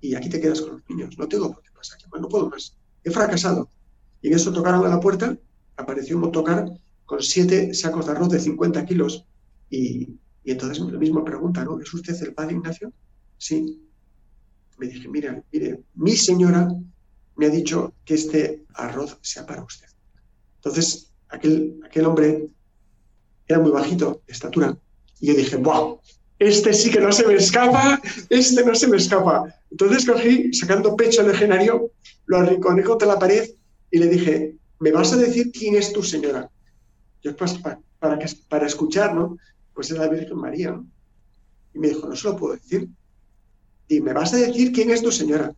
[0.00, 1.16] y aquí te quedas con los niños.
[1.18, 2.76] No tengo por qué pasar, no puedo más.
[3.04, 3.68] He fracasado.
[4.24, 5.36] Y en eso tocaron a la puerta,
[5.76, 6.64] apareció un motocar
[7.04, 9.26] con siete sacos de arroz de 50 kilos.
[9.68, 10.16] Y,
[10.46, 11.78] entonces la misma pregunta, ¿no?
[11.78, 12.90] ¿Es usted el padre Ignacio?
[13.36, 13.82] Sí.
[14.78, 16.74] Me dije, mira, mire, mi señora
[17.36, 19.88] me ha dicho que este arroz sea para usted.
[20.56, 22.48] Entonces, aquel, aquel hombre
[23.46, 24.74] era muy bajito de estatura.
[25.20, 26.00] Y yo dije, ¡wow!
[26.38, 28.00] Este sí que no se me escapa,
[28.30, 29.54] este no se me escapa.
[29.70, 31.90] Entonces cogí, sacando pecho legionario,
[32.24, 33.50] lo arrinconé contra la pared
[33.90, 36.50] y le dije, ¿me vas a decir quién es tu señora?
[37.22, 37.80] Yo pues, para,
[38.48, 39.36] para, escuchar, ¿no?
[39.72, 40.80] Pues es la Virgen María.
[41.72, 42.88] Y me dijo, no se lo puedo decir.
[43.88, 45.54] Y me vas a decir quién es tu señora.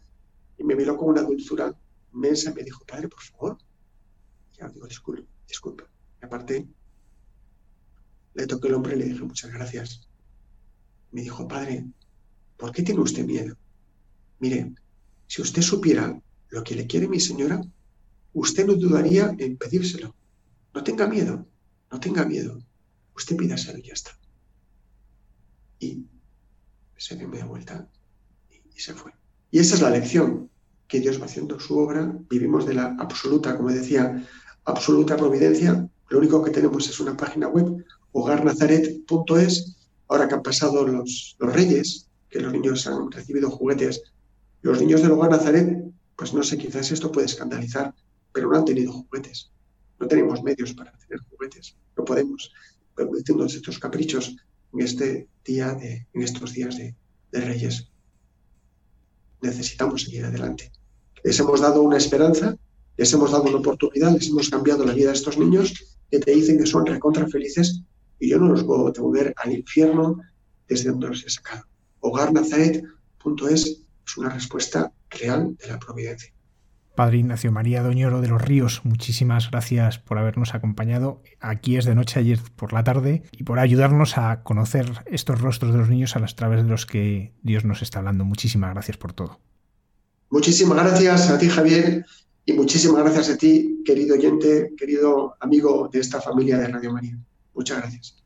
[0.59, 1.75] Y me miró con una dulzura
[2.13, 3.59] inmensa y me dijo, padre, por favor.
[4.53, 5.85] Y ya digo, disculpe, disculpe.
[6.23, 6.67] Y aparte,
[8.35, 10.09] le toqué el hombro y le dije, muchas gracias.
[11.13, 11.87] Me dijo, padre,
[12.57, 13.57] ¿Por qué tiene usted miedo?
[14.39, 14.73] Mire,
[15.27, 17.61] si usted supiera lo que le quiere mi señora,
[18.37, 20.15] usted no dudaría en pedírselo.
[20.75, 21.47] No tenga miedo,
[21.91, 22.59] no tenga miedo.
[23.17, 24.11] Usted pídaselo y ya está.
[25.81, 26.05] Y
[26.97, 27.89] se dio media vuelta
[28.51, 29.13] y, se fue.
[29.51, 30.51] Y esa es la lección
[30.87, 32.15] que Dios va haciendo su obra.
[32.29, 34.23] Vivimos de la absoluta, como decía,
[34.67, 35.89] absoluta providencia.
[36.11, 39.77] Lo único que tenemos es una página web, hogarnazaret.es.
[40.09, 44.03] Ahora que han pasado los, los reyes, que los niños han recibido juguetes,
[44.61, 45.85] los niños del hogar Nazaret,
[46.17, 47.95] pues no sé, quizás esto puede escandalizar,
[48.37, 49.51] pero no han tenido juguetes.
[49.99, 51.75] No tenemos medios para tener juguetes.
[51.97, 52.53] No podemos
[52.95, 54.37] permitirnos estos caprichos
[54.75, 56.95] en este día de, en estos días de,
[57.33, 57.89] Reyes.
[59.41, 60.71] Necesitamos seguir adelante.
[61.25, 62.59] Les hemos dado una esperanza,
[62.99, 66.33] les hemos dado una oportunidad, les hemos cambiado la vida a estos niños que te
[66.33, 67.81] dicen que son recontra felices
[68.21, 70.21] y yo no los puedo devolver al infierno
[70.69, 71.65] desde donde los he sacado.
[72.01, 76.36] Hogarnazaret.es es una respuesta real de la providencia.
[76.97, 81.23] Padre Ignacio María Doñoro de los Ríos, muchísimas gracias por habernos acompañado.
[81.39, 85.73] Aquí es de noche, ayer por la tarde, y por ayudarnos a conocer estos rostros
[85.73, 88.25] de los niños a las través de los que Dios nos está hablando.
[88.25, 89.39] Muchísimas gracias por todo.
[90.31, 92.05] Muchísimas gracias a ti, Javier,
[92.45, 97.19] y muchísimas gracias a ti, querido oyente, querido amigo de esta familia de Radio María.
[97.55, 98.26] Muchas gracias.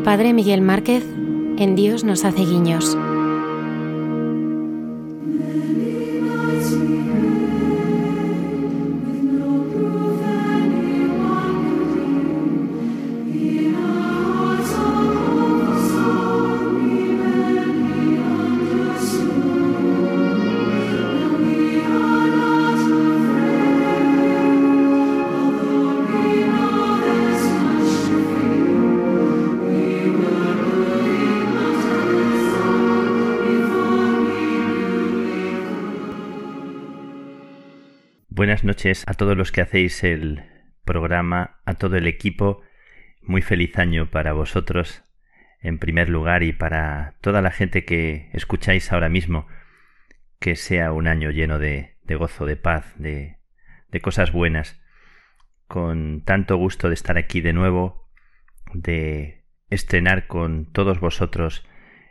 [0.00, 1.04] El padre Miguel Márquez
[1.58, 2.96] en Dios nos hace guiños.
[38.84, 40.42] A todos los que hacéis el
[40.86, 42.62] programa, a todo el equipo.
[43.20, 45.04] Muy feliz año para vosotros,
[45.60, 49.46] en primer lugar, y para toda la gente que escucháis ahora mismo.
[50.38, 53.36] Que sea un año lleno de, gozo, de paz, de,
[53.90, 54.80] de cosas buenas.
[55.66, 58.08] Con tanto gusto de estar aquí de nuevo,
[58.72, 61.66] de estrenar con todos vosotros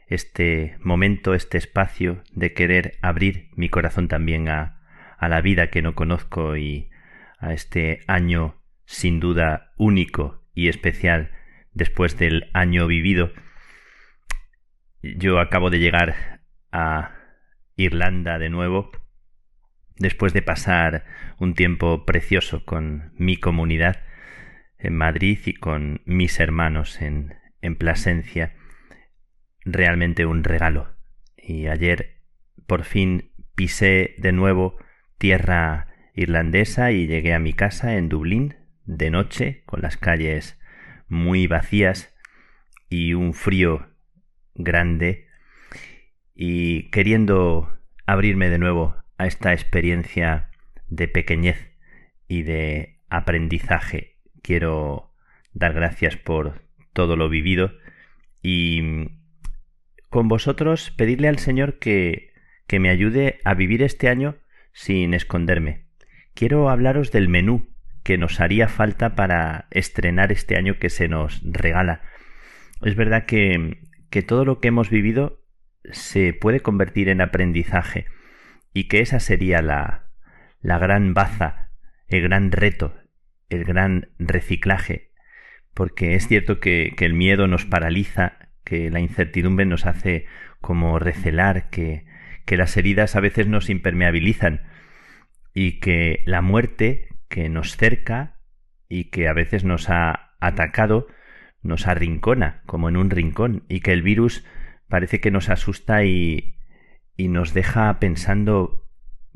[0.05, 4.78] este momento, este espacio, de querer abrir mi corazón también a,
[5.19, 6.89] a la vida que no conozco y
[7.39, 11.31] a este año sin duda único y especial
[11.73, 13.31] después del año vivido.
[15.01, 16.41] Yo acabo de llegar
[16.71, 17.15] a
[17.75, 18.91] Irlanda de nuevo
[19.97, 21.05] después de pasar
[21.37, 24.03] un tiempo precioso con mi comunidad
[24.77, 28.55] en Madrid y con mis hermanos en, en Plasencia.
[29.65, 30.95] Realmente un regalo.
[31.37, 32.21] Y ayer
[32.65, 34.77] por fin pisé de nuevo
[35.19, 38.55] tierra irlandesa y llegué a mi casa en Dublín
[38.85, 40.59] de noche con las calles
[41.07, 42.15] muy vacías
[42.89, 43.87] y un frío
[44.55, 45.27] grande
[46.33, 50.49] y queriendo abrirme de nuevo a esta experiencia
[50.87, 51.71] de pequeñez
[52.27, 54.17] y de aprendizaje.
[54.41, 55.13] Quiero
[55.53, 56.63] dar gracias por
[56.93, 57.73] todo lo vivido
[58.41, 59.09] y
[60.09, 62.31] con vosotros pedirle al Señor que,
[62.67, 64.37] que me ayude a vivir este año
[64.79, 65.87] sin esconderme.
[66.33, 67.67] Quiero hablaros del menú
[68.01, 72.01] que nos haría falta para estrenar este año que se nos regala.
[72.81, 75.43] Es verdad que, que todo lo que hemos vivido
[75.91, 78.05] se puede convertir en aprendizaje
[78.73, 80.11] y que esa sería la,
[80.61, 81.71] la gran baza,
[82.07, 82.95] el gran reto,
[83.49, 85.11] el gran reciclaje,
[85.73, 90.25] porque es cierto que, que el miedo nos paraliza, que la incertidumbre nos hace
[90.61, 92.05] como recelar, que,
[92.49, 94.63] que las heridas a veces nos impermeabilizan
[95.53, 98.39] y que la muerte que nos cerca
[98.87, 101.05] y que a veces nos ha atacado
[101.61, 104.43] nos arrincona como en un rincón y que el virus
[104.87, 106.57] parece que nos asusta y,
[107.15, 108.89] y nos deja pensando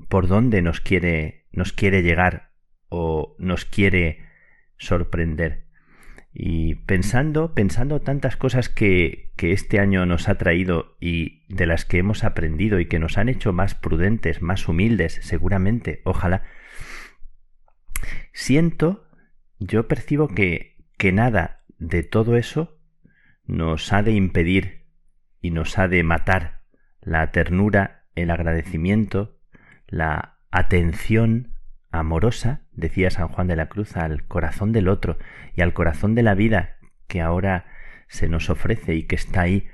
[0.09, 2.49] por dónde nos quiere nos quiere llegar
[2.89, 4.25] o nos quiere
[4.77, 5.67] sorprender.
[6.33, 11.85] Y pensando, pensando tantas cosas que, que este año nos ha traído y de las
[11.85, 16.43] que hemos aprendido y que nos han hecho más prudentes, más humildes, seguramente, ojalá,
[18.31, 19.07] siento,
[19.59, 22.79] yo percibo que, que nada de todo eso
[23.45, 24.87] nos ha de impedir
[25.41, 26.63] y nos ha de matar
[27.01, 29.37] la ternura, el agradecimiento,
[29.87, 31.57] la atención
[31.91, 35.17] amorosa, decía San Juan de la Cruz, al corazón del otro
[35.55, 37.65] y al corazón de la vida que ahora
[38.07, 39.67] se nos ofrece y que está ahí,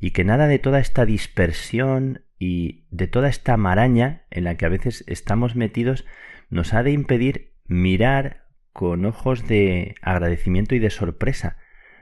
[0.00, 4.66] y que nada de toda esta dispersión y de toda esta maraña en la que
[4.66, 6.04] a veces estamos metidos
[6.50, 11.56] nos ha de impedir mirar con ojos de agradecimiento y de sorpresa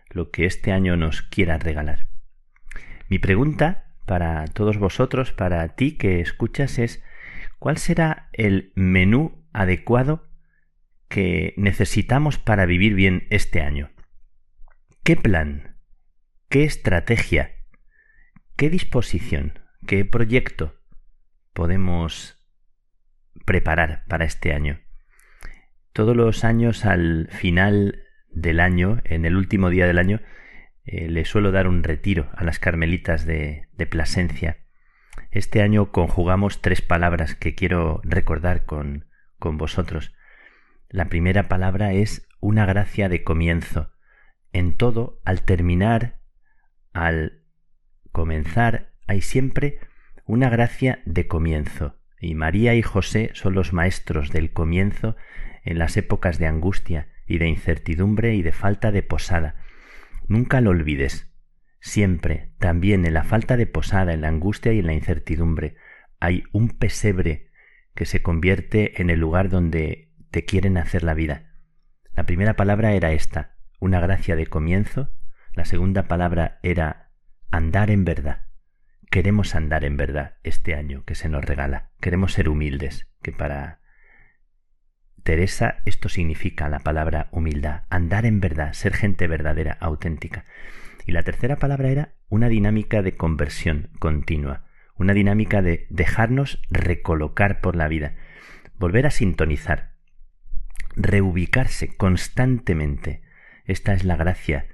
[0.09, 2.07] lo que este año nos quiera regalar.
[3.09, 7.03] Mi pregunta para todos vosotros, para ti que escuchas, es
[7.59, 10.29] ¿cuál será el menú adecuado
[11.13, 13.91] que necesitamos para vivir bien este año.
[15.05, 15.77] ¿Qué plan?
[16.49, 17.53] ¿Qué estrategia?
[18.57, 19.59] ¿Qué disposición?
[19.87, 20.81] ¿Qué proyecto
[21.53, 22.43] podemos
[23.45, 24.81] preparar para este año?
[25.93, 30.23] Todos los años al final del año, en el último día del año,
[30.87, 34.65] eh, le suelo dar un retiro a las carmelitas de, de Plasencia.
[35.31, 40.15] Este año conjugamos tres palabras que quiero recordar con, con vosotros.
[40.93, 43.93] La primera palabra es una gracia de comienzo.
[44.53, 46.19] En todo, al terminar,
[46.93, 47.45] al
[48.13, 49.79] comenzar, hay siempre
[50.27, 51.99] una gracia de comienzo.
[52.21, 55.17] Y María y José son los maestros del comienzo
[55.65, 59.57] en las épocas de angustia y de incertidumbre y de falta de posada.
[60.29, 61.33] Nunca lo olvides.
[61.81, 65.75] Siempre, también en la falta de posada, en la angustia y en la incertidumbre,
[66.21, 67.49] hay un pesebre
[67.95, 71.53] que se convierte en el lugar donde te quieren hacer la vida.
[72.13, 75.15] La primera palabra era esta, una gracia de comienzo.
[75.55, 77.13] La segunda palabra era
[77.53, 78.47] andar en verdad.
[79.11, 81.93] Queremos andar en verdad este año que se nos regala.
[82.01, 83.79] Queremos ser humildes, que para
[85.23, 90.47] Teresa esto significa la palabra humildad, andar en verdad, ser gente verdadera, auténtica.
[91.07, 94.65] Y la tercera palabra era una dinámica de conversión continua
[95.03, 98.15] una dinámica de dejarnos recolocar por la vida,
[98.79, 99.92] volver a sintonizar,
[100.97, 103.23] reubicarse constantemente.
[103.65, 104.67] Esta es la gracia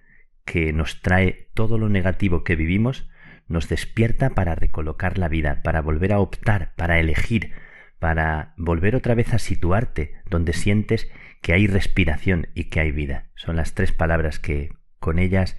[0.44, 3.08] que nos trae todo lo negativo que vivimos,
[3.48, 7.52] nos despierta para recolocar la vida, para volver a optar, para elegir,
[7.98, 11.10] para volver otra vez a situarte donde sientes
[11.42, 13.30] que hay respiración y que hay vida.
[13.34, 15.58] Son las tres palabras que con ellas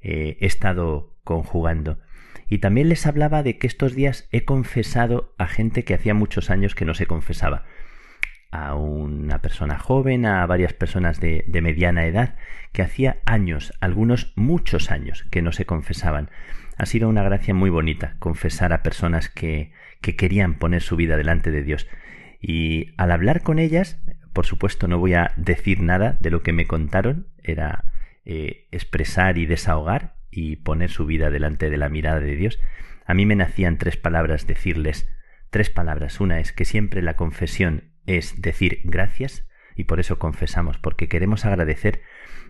[0.00, 2.00] eh, he estado conjugando.
[2.46, 6.50] Y también les hablaba de que estos días he confesado a gente que hacía muchos
[6.50, 7.64] años que no se confesaba.
[8.56, 12.36] A una persona joven, a varias personas de, de mediana edad,
[12.70, 16.30] que hacía años, algunos muchos años, que no se confesaban.
[16.78, 21.16] Ha sido una gracia muy bonita confesar a personas que, que querían poner su vida
[21.16, 21.88] delante de Dios.
[22.40, 24.00] Y al hablar con ellas,
[24.32, 27.84] por supuesto no voy a decir nada de lo que me contaron, era
[28.24, 32.60] eh, expresar y desahogar, y poner su vida delante de la mirada de Dios,
[33.06, 35.08] a mí me nacían tres palabras decirles,
[35.50, 36.20] tres palabras.
[36.20, 41.44] Una es que siempre la confesión es decir gracias y por eso confesamos, porque queremos
[41.44, 42.02] agradecer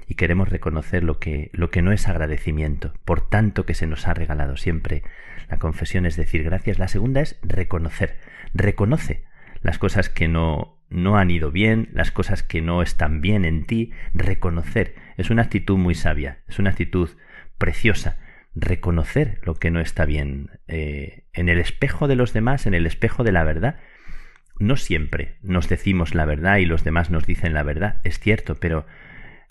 [0.06, 4.06] y queremos reconocer lo que, lo que no es agradecimiento, por tanto que se nos
[4.06, 5.02] ha regalado siempre.
[5.48, 6.78] La confesión es decir gracias.
[6.78, 8.18] La segunda es reconocer.
[8.52, 9.24] Reconoce
[9.62, 13.64] las cosas que no, no han ido bien, las cosas que no están bien en
[13.64, 13.92] ti.
[14.12, 17.10] Reconocer es una actitud muy sabia, es una actitud
[17.56, 18.18] preciosa
[18.54, 20.50] reconocer lo que no está bien.
[20.68, 23.80] Eh, en el espejo de los demás, en el espejo de la verdad,
[24.58, 28.56] no siempre nos decimos la verdad y los demás nos dicen la verdad, es cierto,
[28.56, 28.86] pero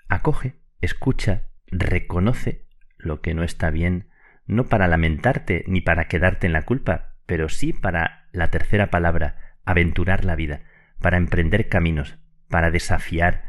[0.08, 2.66] acoge, escucha, reconoce
[2.98, 4.10] lo que no está bien,
[4.46, 9.58] no para lamentarte ni para quedarte en la culpa, pero sí para la tercera palabra,
[9.66, 10.62] aventurar la vida,
[11.02, 12.18] para emprender caminos,
[12.50, 13.46] para desafiar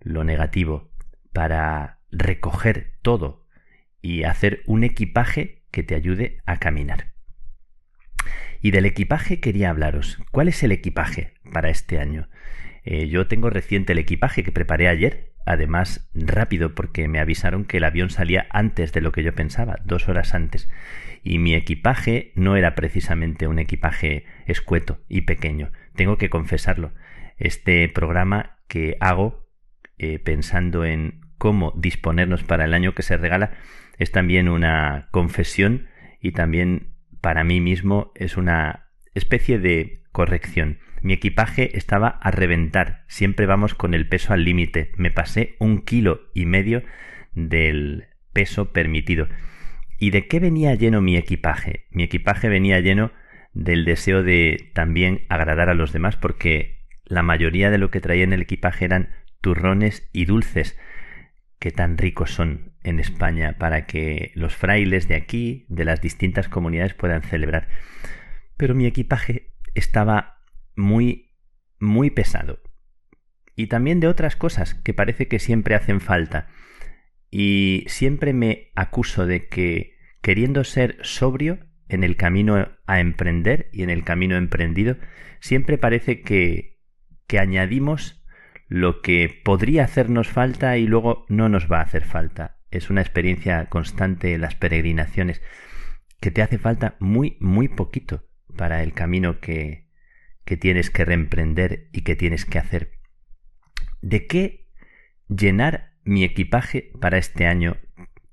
[0.00, 0.90] lo negativo,
[1.32, 3.46] para recoger todo
[4.00, 7.12] y hacer un equipaje que te ayude a caminar.
[8.60, 10.18] Y del equipaje quería hablaros.
[10.30, 12.28] ¿Cuál es el equipaje para este año?
[12.84, 17.76] Eh, yo tengo reciente el equipaje que preparé ayer, además rápido porque me avisaron que
[17.76, 20.70] el avión salía antes de lo que yo pensaba, dos horas antes.
[21.22, 26.92] Y mi equipaje no era precisamente un equipaje escueto y pequeño, tengo que confesarlo.
[27.36, 29.48] Este programa que hago
[29.98, 33.52] eh, pensando en cómo disponernos para el año que se regala
[33.98, 35.88] es también una confesión
[36.20, 40.78] y también para mí mismo es una especie de corrección.
[41.00, 44.92] Mi equipaje estaba a reventar, siempre vamos con el peso al límite.
[44.96, 46.82] Me pasé un kilo y medio
[47.34, 49.28] del peso permitido.
[49.98, 51.86] ¿Y de qué venía lleno mi equipaje?
[51.90, 53.12] Mi equipaje venía lleno
[53.52, 58.24] del deseo de también agradar a los demás porque la mayoría de lo que traía
[58.24, 60.78] en el equipaje eran turrones y dulces
[61.58, 66.48] que tan ricos son en España para que los frailes de aquí, de las distintas
[66.48, 67.68] comunidades, puedan celebrar.
[68.56, 70.42] Pero mi equipaje estaba
[70.76, 71.34] muy,
[71.78, 72.60] muy pesado.
[73.56, 76.48] Y también de otras cosas que parece que siempre hacen falta.
[77.30, 81.58] Y siempre me acuso de que, queriendo ser sobrio
[81.88, 84.96] en el camino a emprender y en el camino emprendido,
[85.40, 86.78] siempre parece que,
[87.26, 88.17] que añadimos
[88.68, 92.58] lo que podría hacernos falta y luego no nos va a hacer falta.
[92.70, 95.42] Es una experiencia constante las peregrinaciones
[96.20, 99.88] que te hace falta muy, muy poquito para el camino que,
[100.44, 102.92] que tienes que reemprender y que tienes que hacer.
[104.02, 104.68] ¿De qué
[105.28, 107.78] llenar mi equipaje para este año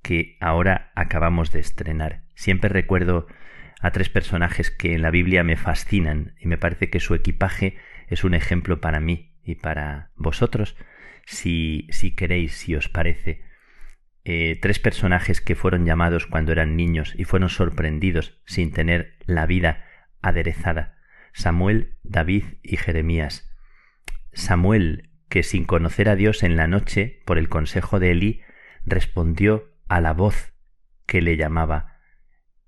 [0.02, 2.24] que ahora acabamos de estrenar?
[2.36, 3.28] Siempre recuerdo
[3.80, 7.78] a tres personajes que en la Biblia me fascinan y me parece que su equipaje
[8.08, 10.76] es un ejemplo para mí y para vosotros,
[11.26, 13.44] si, si queréis, si os parece,
[14.24, 19.46] eh, tres personajes que fueron llamados cuando eran niños y fueron sorprendidos sin tener la
[19.46, 19.86] vida
[20.22, 20.98] aderezada,
[21.32, 23.52] Samuel, David y Jeremías.
[24.34, 28.42] Samuel, que sin conocer a Dios en la noche, por el consejo de Elí,
[28.86, 30.54] respondió a la voz
[31.06, 32.00] que le llamaba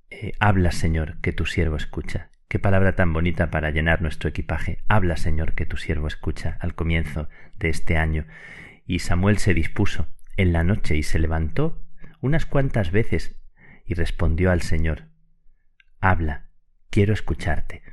[0.09, 2.29] eh, Habla, Señor, que tu siervo escucha.
[2.49, 4.79] Qué palabra tan bonita para llenar nuestro equipaje.
[4.87, 7.27] Habla, Señor, que tu siervo escucha al comienzo
[7.59, 8.25] de este año.
[8.85, 10.07] Y Samuel se dispuso
[10.37, 11.83] en la noche y se levantó
[12.21, 13.37] unas cuantas veces
[13.85, 15.09] y respondió al Señor,
[15.99, 16.47] Habla,
[16.89, 17.83] quiero escucharte.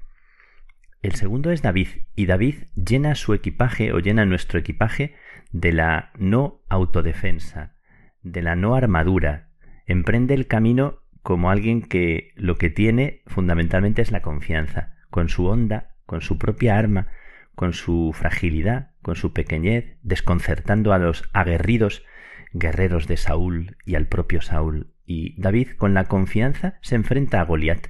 [1.02, 5.16] El segundo es David, y David llena su equipaje o llena nuestro equipaje
[5.51, 7.74] de la no autodefensa,
[8.22, 9.51] de la no armadura,
[9.86, 15.46] emprende el camino como alguien que lo que tiene fundamentalmente es la confianza, con su
[15.46, 17.09] onda, con su propia arma,
[17.55, 22.05] con su fragilidad, con su pequeñez, desconcertando a los aguerridos
[22.52, 24.92] guerreros de Saúl y al propio Saúl.
[25.06, 27.86] Y David, con la confianza, se enfrenta a Goliat.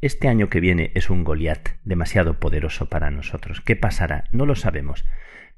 [0.00, 3.60] Este año que viene es un Goliat demasiado poderoso para nosotros.
[3.60, 4.24] ¿Qué pasará?
[4.32, 5.04] No lo sabemos.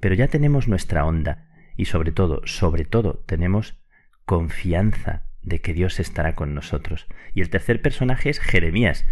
[0.01, 1.49] Pero ya tenemos nuestra onda
[1.79, 3.81] y sobre todo, sobre todo, tenemos
[4.27, 7.07] confianza de que Dios estará con nosotros.
[7.33, 9.07] Y el tercer personaje es Jeremías.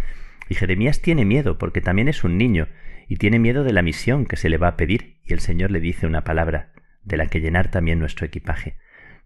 [0.47, 2.67] Y Jeremías tiene miedo porque también es un niño
[3.07, 5.71] y tiene miedo de la misión que se le va a pedir y el Señor
[5.71, 8.77] le dice una palabra de la que llenar también nuestro equipaje.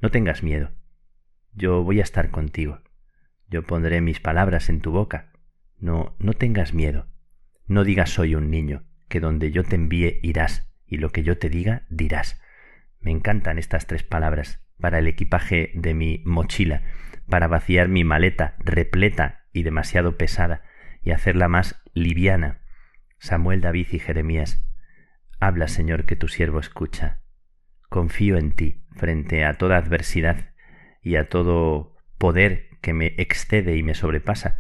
[0.02, 0.72] No tengas miedo.
[1.53, 2.81] Yo voy a estar contigo.
[3.49, 5.31] Yo pondré mis palabras en tu boca.
[5.80, 7.07] No, no tengas miedo.
[7.65, 11.38] No digas soy un niño, que donde yo te envíe irás, y lo que yo
[11.38, 12.40] te diga dirás.
[12.99, 16.84] Me encantan estas tres palabras para el equipaje de mi mochila,
[17.27, 20.64] para vaciar mi maleta repleta y demasiado pesada
[21.03, 22.61] y hacerla más liviana.
[23.19, 24.65] Samuel, David y Jeremías,
[25.39, 27.22] habla, Señor, que tu siervo escucha.
[27.89, 30.51] Confío en ti frente a toda adversidad
[31.01, 34.60] y a todo poder que me excede y me sobrepasa.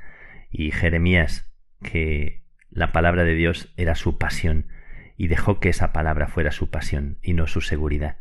[0.51, 4.67] Y Jeremías, que la palabra de Dios era su pasión,
[5.15, 8.17] y dejó que esa palabra fuera su pasión y no su seguridad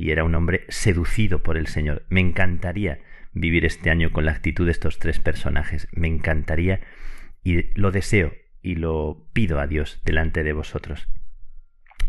[0.00, 2.06] y era un hombre seducido por el Señor.
[2.08, 3.00] Me encantaría
[3.34, 5.88] vivir este año con la actitud de estos tres personajes.
[5.92, 6.80] Me encantaría
[7.44, 8.32] y lo deseo
[8.62, 11.06] y lo pido a Dios delante de vosotros.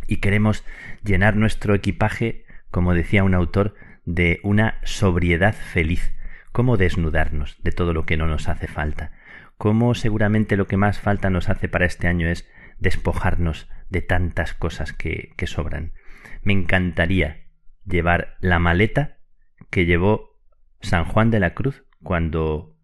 [0.07, 0.63] Y queremos
[1.03, 6.13] llenar nuestro equipaje, como decía un autor, de una sobriedad feliz,
[6.53, 9.11] cómo desnudarnos de todo lo que no nos hace falta,
[9.57, 12.49] cómo seguramente lo que más falta nos hace para este año es
[12.80, 15.91] despojarnos de tantas cosas que, que sobran.
[16.41, 17.40] Me encantaría
[17.85, 19.17] llevar la maleta
[19.69, 20.39] que llevó
[20.81, 22.77] San Juan de la Cruz cuando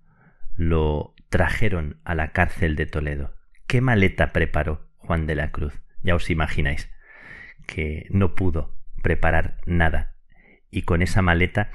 [0.55, 3.35] lo trajeron a la cárcel de Toledo.
[3.67, 5.81] ¿Qué maleta preparó Juan de la Cruz?
[6.01, 6.89] Ya os imagináis
[7.65, 10.15] que no pudo preparar nada
[10.69, 11.71] y con esa maleta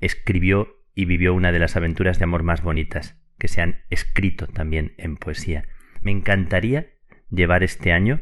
[0.00, 4.46] escribió y vivió una de las aventuras de amor más bonitas que se han escrito
[4.46, 5.64] también en poesía.
[6.00, 6.92] Me encantaría
[7.30, 8.20] llevar este año,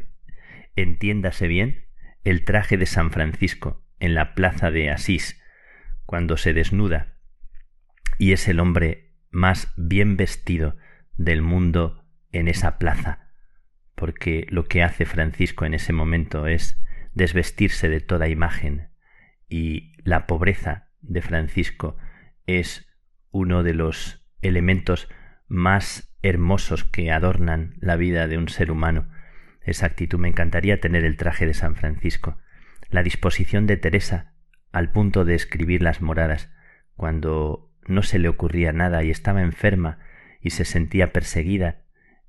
[0.77, 1.85] entiéndase bien,
[2.25, 5.41] el traje de San Francisco en la plaza de Asís,
[6.07, 7.19] cuando se desnuda
[8.19, 10.77] y es el hombre más bien vestido
[11.17, 13.31] del mundo en esa plaza,
[13.95, 16.81] porque lo que hace Francisco en ese momento es
[17.13, 18.91] desvestirse de toda imagen
[19.49, 21.97] y la pobreza de Francisco
[22.47, 22.89] es
[23.31, 25.09] uno de los elementos
[25.49, 29.11] más hermosos que adornan la vida de un ser humano.
[29.63, 32.39] Esa actitud me encantaría tener el traje de San Francisco,
[32.91, 34.35] la disposición de Teresa
[34.73, 36.51] al punto de escribir las moradas,
[36.95, 39.99] cuando no se le ocurría nada y estaba enferma
[40.41, 41.83] y se sentía perseguida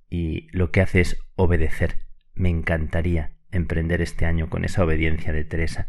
[0.09, 2.07] y lo que hace es obedecer.
[2.33, 5.87] Me encantaría emprender este año con esa obediencia de Teresa.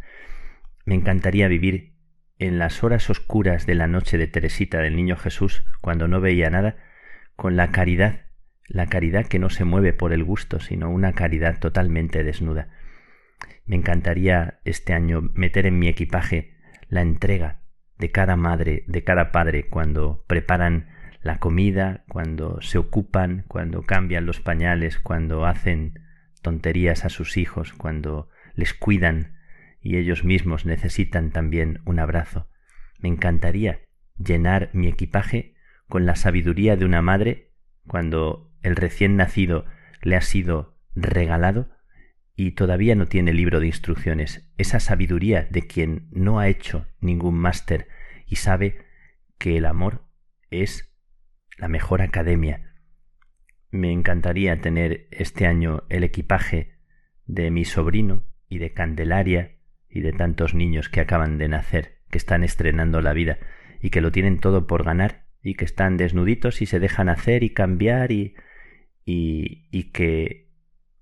[0.85, 1.95] Me encantaría vivir
[2.39, 6.51] en las horas oscuras de la noche de Teresita del Niño Jesús, cuando no veía
[6.51, 6.77] nada,
[7.37, 8.27] con la caridad,
[8.67, 12.69] la caridad que no se mueve por el gusto, sino una caridad totalmente desnuda.
[13.73, 16.59] Me encantaría este año meter en mi equipaje
[16.91, 17.63] la entrega
[17.97, 20.91] de cada madre, de cada padre, cuando preparan
[21.23, 26.01] la comida, cuando se ocupan, cuando cambian los pañales, cuando hacen
[26.43, 29.39] tonterías a sus hijos, cuando les cuidan
[29.81, 32.51] y ellos mismos necesitan también un abrazo.
[32.99, 33.81] Me encantaría
[34.19, 35.55] llenar mi equipaje
[35.89, 37.55] con la sabiduría de una madre
[37.87, 39.65] cuando el recién nacido
[40.03, 41.71] le ha sido regalado
[42.47, 47.37] y todavía no tiene libro de instrucciones, esa sabiduría de quien no ha hecho ningún
[47.37, 47.87] máster
[48.27, 48.79] y sabe
[49.39, 50.03] que el amor
[50.51, 50.93] es
[51.57, 52.75] la mejor academia.
[53.71, 56.81] Me encantaría tener este año el equipaje
[57.27, 59.59] de mi sobrino y de Candelaria
[59.89, 63.39] y de tantos niños que acaban de nacer, que están estrenando la vida
[63.81, 67.45] y que lo tienen todo por ganar y que están desnuditos y se dejan hacer
[67.45, 68.35] y cambiar y,
[69.05, 70.51] y, y que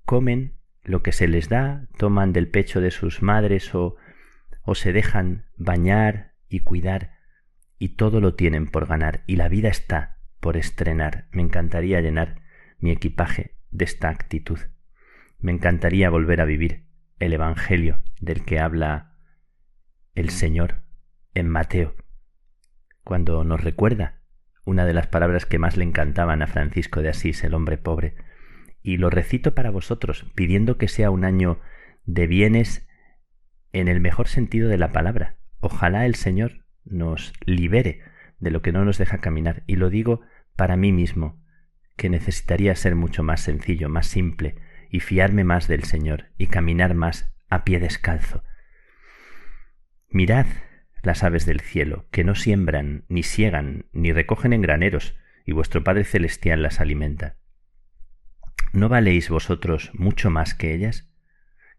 [0.05, 3.97] comen lo que se les da, toman del pecho de sus madres o,
[4.63, 7.13] o se dejan bañar y cuidar
[7.79, 11.29] y todo lo tienen por ganar y la vida está por estrenar.
[11.33, 12.43] Me encantaría llenar
[12.79, 14.59] mi equipaje de esta actitud.
[15.39, 16.85] Me encantaría volver a vivir
[17.19, 19.15] el Evangelio del que habla
[20.15, 20.83] el Señor
[21.35, 21.95] en Mateo,
[23.05, 24.21] cuando nos recuerda
[24.65, 28.15] una de las palabras que más le encantaban a Francisco de Asís, el hombre pobre,
[28.83, 31.61] y lo recito para vosotros, pidiendo que sea un año
[32.05, 32.89] de bienes
[33.73, 35.37] en el mejor sentido de la palabra.
[35.61, 38.01] Ojalá el Señor nos libere
[38.39, 40.23] de lo que no nos deja caminar, y lo digo
[40.57, 41.43] para mí mismo,
[41.97, 44.57] que necesitaría ser mucho más sencillo, más simple,
[44.91, 48.43] y fiarme más del Señor y caminar más a pie descalzo.
[50.09, 50.47] Mirad
[51.03, 55.17] las aves del cielo, que no siembran, ni siegan, ni recogen en graneros,
[55.47, 57.37] y vuestro Padre Celestial las alimenta.
[58.73, 61.11] ¿No valéis vosotros mucho más que ellas?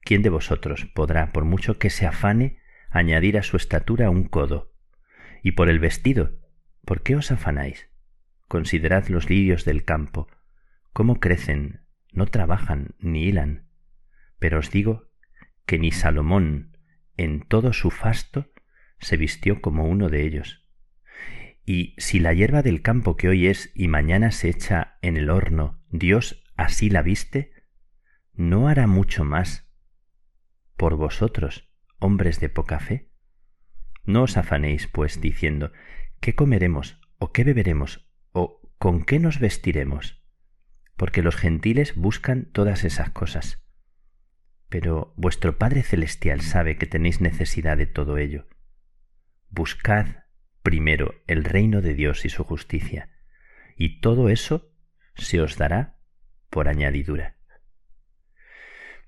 [0.02, 2.60] ¿Quién de vosotros podrá, por mucho que se afane,
[2.90, 4.74] añadir a su estatura un codo?
[5.42, 6.40] Y por el vestido,
[6.84, 7.90] ¿por qué os afanáis?
[8.50, 10.28] Considerad los lirios del campo,
[10.92, 13.70] cómo crecen, no trabajan ni hilan.
[14.38, 15.10] Pero os digo
[15.66, 16.78] que ni Salomón
[17.16, 18.52] en todo su fasto
[19.00, 20.68] se vistió como uno de ellos.
[21.66, 25.30] Y si la hierba del campo que hoy es y mañana se echa en el
[25.30, 27.52] horno, Dios así la viste,
[28.34, 29.70] ¿no hará mucho más
[30.78, 31.70] por vosotros,
[32.00, 33.12] hombres de poca fe?
[34.04, 35.72] No os afanéis, pues, diciendo,
[36.20, 37.00] ¿qué comeremos?
[37.18, 38.10] ¿O qué beberemos?
[38.32, 40.22] ¿O con qué nos vestiremos?
[41.02, 43.66] porque los gentiles buscan todas esas cosas.
[44.70, 48.46] Pero vuestro Padre Celestial sabe que tenéis necesidad de todo ello.
[49.50, 50.26] Buscad
[50.62, 53.10] primero el reino de Dios y su justicia,
[53.76, 54.76] y todo eso
[55.16, 55.98] se os dará
[56.52, 57.38] por añadidura.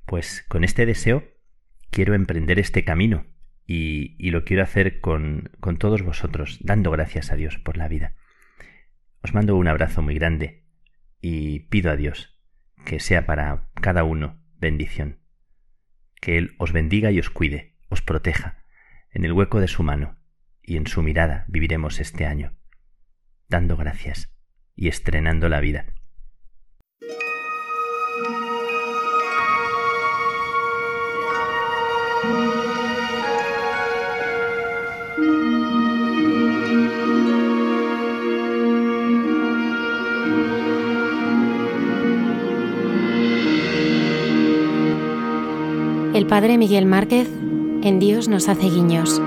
[0.07, 1.23] Pues con este deseo
[1.91, 3.27] quiero emprender este camino
[3.67, 8.15] y, lo quiero hacer con todos vosotros, dando gracias a Dios por la vida.
[9.21, 10.65] Os mando un abrazo muy grande
[11.21, 12.37] y pido a Dios
[12.85, 15.19] que sea para cada uno bendición,
[16.19, 18.65] que Él os bendiga y os cuide, os proteja,
[19.11, 20.17] en el hueco de su mano
[20.61, 22.57] y en su mirada viviremos este año.
[23.47, 24.35] dando gracias
[24.75, 25.85] y estrenando la vida.
[46.23, 47.27] El padre Miguel Márquez
[47.83, 49.21] en Dios nos hace guiños.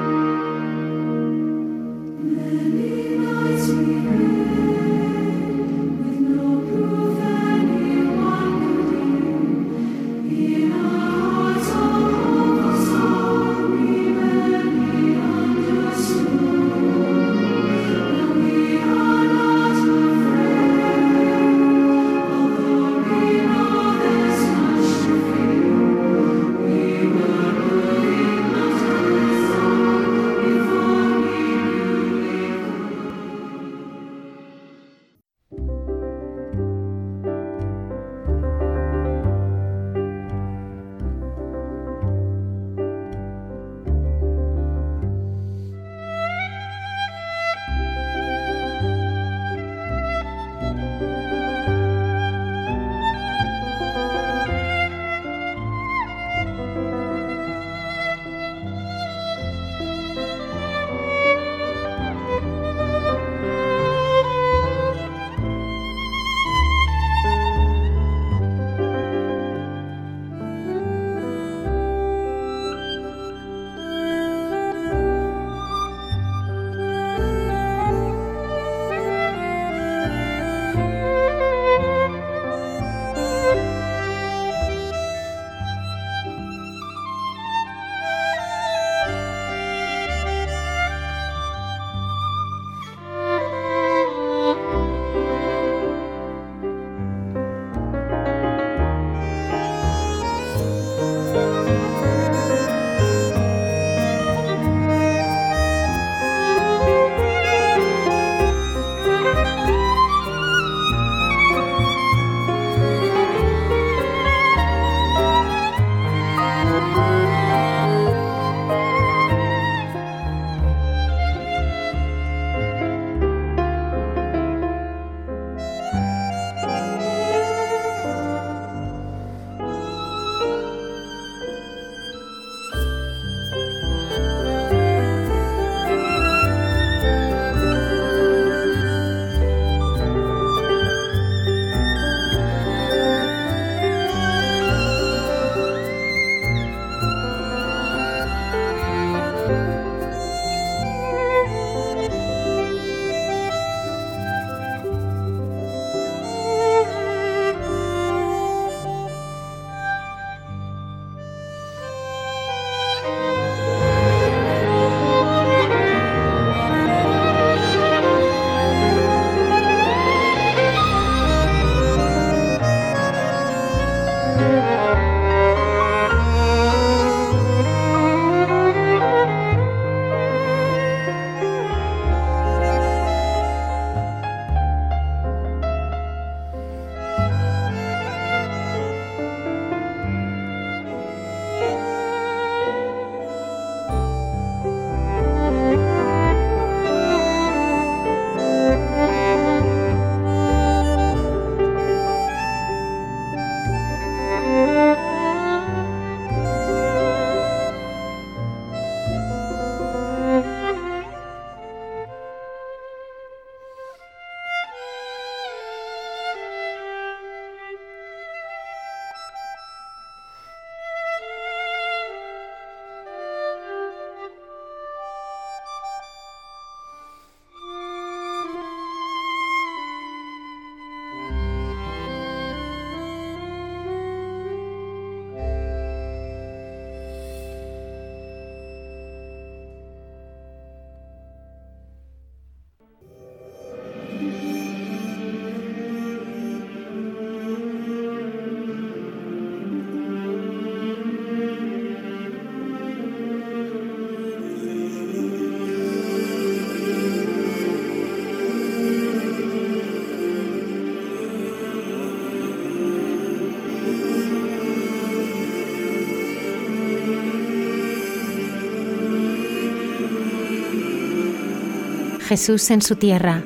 [272.26, 273.44] Jesús en su tierra,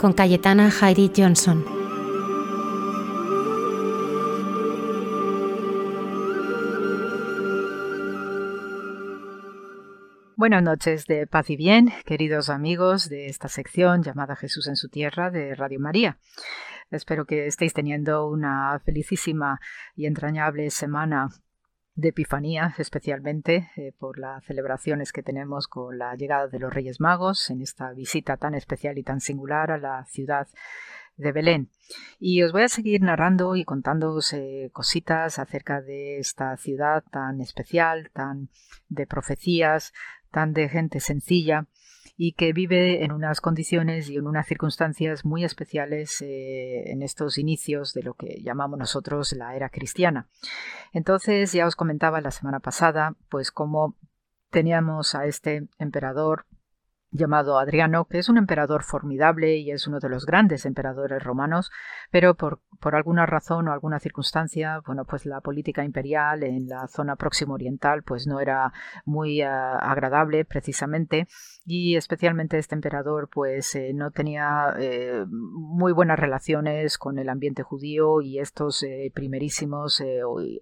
[0.00, 1.64] con Cayetana Heidi Johnson.
[10.34, 14.88] Buenas noches de paz y bien, queridos amigos de esta sección llamada Jesús en su
[14.88, 16.18] tierra de Radio María.
[16.90, 19.60] Espero que estéis teniendo una felicísima
[19.94, 21.28] y entrañable semana
[21.98, 27.00] de Epifanía, especialmente eh, por las celebraciones que tenemos con la llegada de los Reyes
[27.00, 30.46] Magos en esta visita tan especial y tan singular a la ciudad
[31.16, 31.70] de Belén.
[32.20, 37.40] Y os voy a seguir narrando y contándoos eh, cositas acerca de esta ciudad tan
[37.40, 38.48] especial, tan
[38.88, 39.92] de profecías,
[40.30, 41.66] tan de gente sencilla
[42.20, 47.38] y que vive en unas condiciones y en unas circunstancias muy especiales eh, en estos
[47.38, 50.28] inicios de lo que llamamos nosotros la era cristiana.
[50.92, 53.96] Entonces ya os comentaba la semana pasada pues cómo
[54.50, 56.44] teníamos a este emperador
[57.10, 61.70] llamado Adriano, que es un emperador formidable y es uno de los grandes emperadores romanos,
[62.10, 66.86] pero por, por, alguna razón o alguna circunstancia, bueno, pues la política imperial en la
[66.88, 68.72] zona próximo oriental pues no era
[69.04, 71.26] muy uh, agradable precisamente
[71.64, 77.62] y especialmente este emperador pues eh, no tenía eh, muy buenas relaciones con el ambiente
[77.62, 80.02] judío y estos eh, primerísimos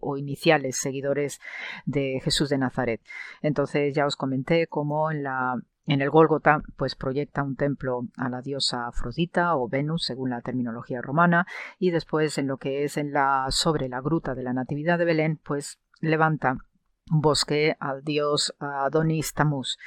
[0.01, 1.41] o, iniciales seguidores
[1.85, 3.01] de Jesús de Nazaret.
[3.43, 8.29] Entonces ya os comenté cómo en la en el Gólgota, pues proyecta un templo a
[8.29, 11.47] la diosa Afrodita o Venus, según la terminología romana,
[11.79, 15.05] y después en lo que es en la sobre la gruta de la Natividad de
[15.05, 16.57] Belén, pues levanta
[17.11, 19.79] un bosque al dios Adonis Tamuz.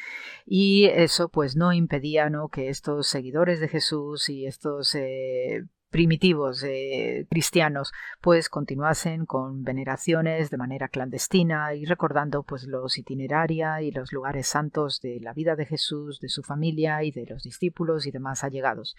[0.45, 2.47] Y eso pues no impedía ¿no?
[2.47, 7.91] que estos seguidores de Jesús y estos eh, primitivos eh, cristianos
[8.22, 14.48] pues continuasen con veneraciones de manera clandestina y recordando pues los itineraria y los lugares
[14.48, 18.44] santos de la vida de Jesús, de su familia y de los discípulos y demás
[18.44, 18.95] allegados.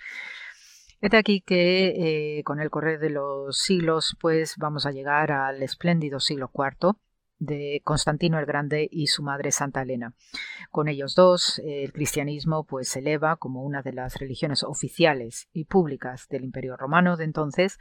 [1.00, 5.62] De aquí que eh, con el correr de los siglos pues vamos a llegar al
[5.62, 6.96] espléndido siglo IV
[7.40, 10.14] de Constantino el Grande y su madre Santa Elena.
[10.70, 15.64] Con ellos dos, el cristianismo pues se eleva como una de las religiones oficiales y
[15.64, 17.78] públicas del Imperio Romano de entonces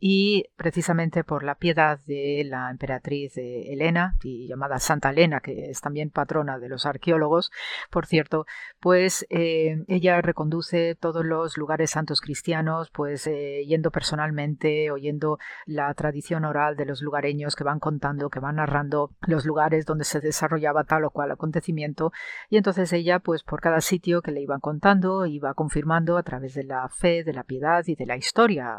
[0.00, 5.82] y precisamente por la piedad de la emperatriz Elena, y llamada Santa Elena, que es
[5.82, 7.52] también patrona de los arqueólogos,
[7.90, 8.46] por cierto,
[8.80, 15.92] pues eh, ella reconduce todos los lugares santos cristianos, pues eh, yendo personalmente, oyendo la
[15.92, 20.20] tradición oral de los lugareños que van contando, que van narrando los lugares donde se
[20.20, 22.10] desarrollaba tal o cual acontecimiento,
[22.48, 26.54] y entonces ella, pues por cada sitio que le iban contando, iba confirmando a través
[26.54, 28.78] de la fe, de la piedad y de la historia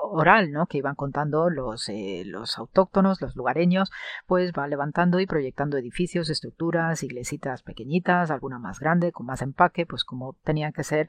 [0.00, 3.90] oral que iban contando los, eh, los autóctonos, los lugareños,
[4.26, 9.86] pues va levantando y proyectando edificios, estructuras, iglesitas pequeñitas, alguna más grande, con más empaque,
[9.86, 11.08] pues como tenían que ser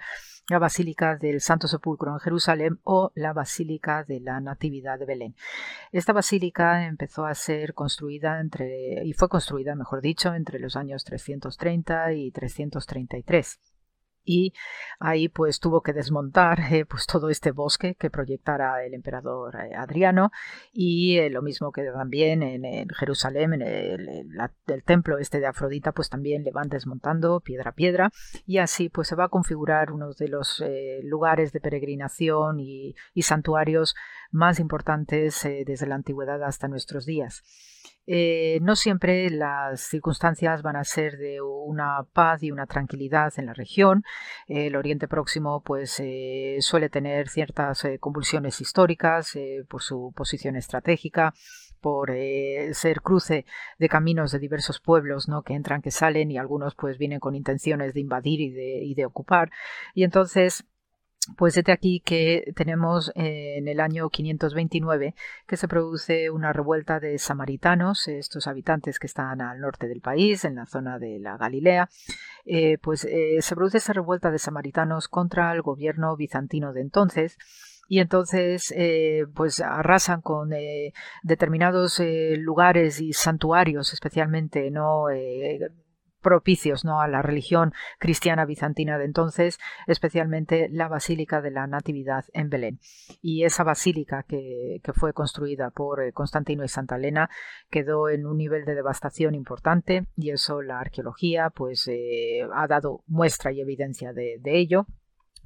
[0.49, 5.35] la Basílica del Santo Sepulcro en Jerusalén o la Basílica de la Natividad de Belén.
[5.91, 11.03] Esta basílica empezó a ser construida entre, y fue construida, mejor dicho, entre los años
[11.03, 13.59] 330 y 333
[14.27, 14.53] y
[14.99, 19.73] ahí pues tuvo que desmontar eh, pues todo este bosque que proyectara el emperador eh,
[19.73, 20.31] Adriano
[20.73, 26.09] y eh, lo mismo que también en, Jerusalén en el, templo este de Afrodita pues
[26.09, 28.11] también le van desmontando piedra a piedra
[28.45, 30.61] y así pues se va a configurar uno de los
[31.03, 33.95] lugares de peregrinación y, y santuarios
[34.31, 37.43] más importantes desde la antigüedad hasta nuestros días.
[38.09, 43.47] Eh, no siempre las circunstancias van a ser de una paz y una tranquilidad en
[43.47, 44.03] la región.
[44.47, 49.37] el Oriente Próximo pues eh, suele tener ciertas eh, convulsiones históricas
[49.67, 51.33] por su posición estratégica
[51.81, 52.11] por
[52.71, 53.45] ser cruce
[53.77, 55.43] de caminos de diversos pueblos ¿no?
[55.43, 59.51] que entran, que salen y algunos pues vienen con intenciones de invadir y de ocupar.
[59.93, 60.65] Y entonces
[61.35, 66.99] pues desde aquí que tenemos eh, en el año 529 que se produce una revuelta
[66.99, 71.37] de samaritanos, estos habitantes que están al norte del país, en la zona de la
[71.37, 71.89] Galilea,
[72.45, 77.37] eh, pues eh, se produce esa revuelta de samaritanos contra el gobierno bizantino de entonces.
[77.89, 78.73] Y entonces
[79.33, 80.49] pues arrasan con
[81.23, 82.01] determinados
[82.37, 85.05] lugares y santuarios especialmente no
[86.27, 86.99] propicios ¿no?
[86.99, 92.79] a la religión cristiana bizantina de entonces, especialmente la Basílica de la Natividad en Belén.
[93.21, 97.29] Y esa basílica que, fue construida por eh, Constantino y Santa Elena
[97.69, 103.05] quedó en un nivel de devastación importante y eso la arqueología pues eh, ha dado
[103.07, 104.85] muestra y evidencia de ello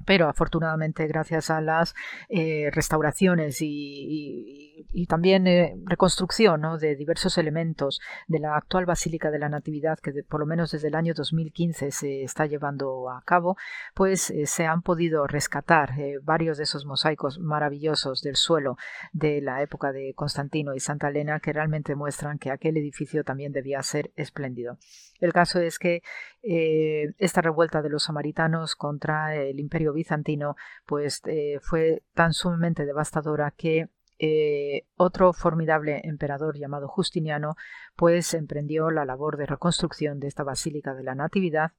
[0.04, 1.94] pero afortunadamente gracias a las
[2.28, 4.68] eh, restauraciones y,
[5.08, 10.40] también eh, reconstrucción de diversos elementos de la actual Basílica de la Natividad que por
[10.40, 13.56] lo menos desde el año 2015 se está llevando a cabo,
[13.94, 15.92] pues eh, se han podido rescatar
[16.22, 18.76] varios de esos mosaicos maravillosos del suelo
[19.12, 23.52] de la época de Constantino y Santa Elena que realmente muestran que aquel edificio también
[23.52, 24.78] debía ser espléndido.
[25.20, 26.02] El caso es que
[26.42, 30.56] esta revuelta de los samaritanos contra el imperio bizantino
[30.86, 33.88] pues eh, fue tan sumamente devastadora que
[34.18, 37.56] eh, otro formidable emperador llamado Justiniano
[37.96, 41.72] pues emprendió la labor de reconstrucción de esta basílica de la Natividad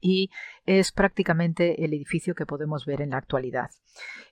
[0.00, 0.30] y
[0.66, 3.70] es prácticamente el edificio que podemos ver en la actualidad.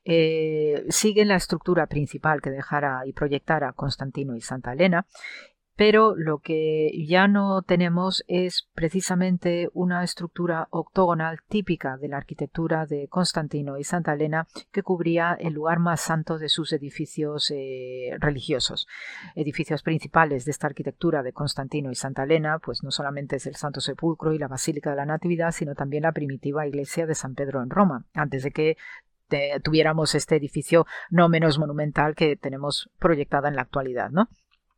[0.05, 5.07] Eh, sigue la estructura principal que dejara y proyectara Constantino y Santa Elena
[5.77, 12.87] pero lo que ya no tenemos es precisamente una estructura octogonal típica de la arquitectura
[12.87, 18.17] de Constantino y Santa Elena que cubría el lugar más santo de sus edificios eh,
[18.19, 18.89] religiosos.
[19.35, 23.57] Edificios principales de esta arquitectura de Constantino y Santa Elena, pues no solamente es el
[23.57, 27.35] Santo Sepulcro y la Basílica de la Natividad, sino también la primitiva iglesia de San
[27.35, 28.77] Pedro en Roma, antes de que
[29.63, 34.29] tuviéramos este edificio no menos monumental que tenemos proyectada en la actualidad, ¿no?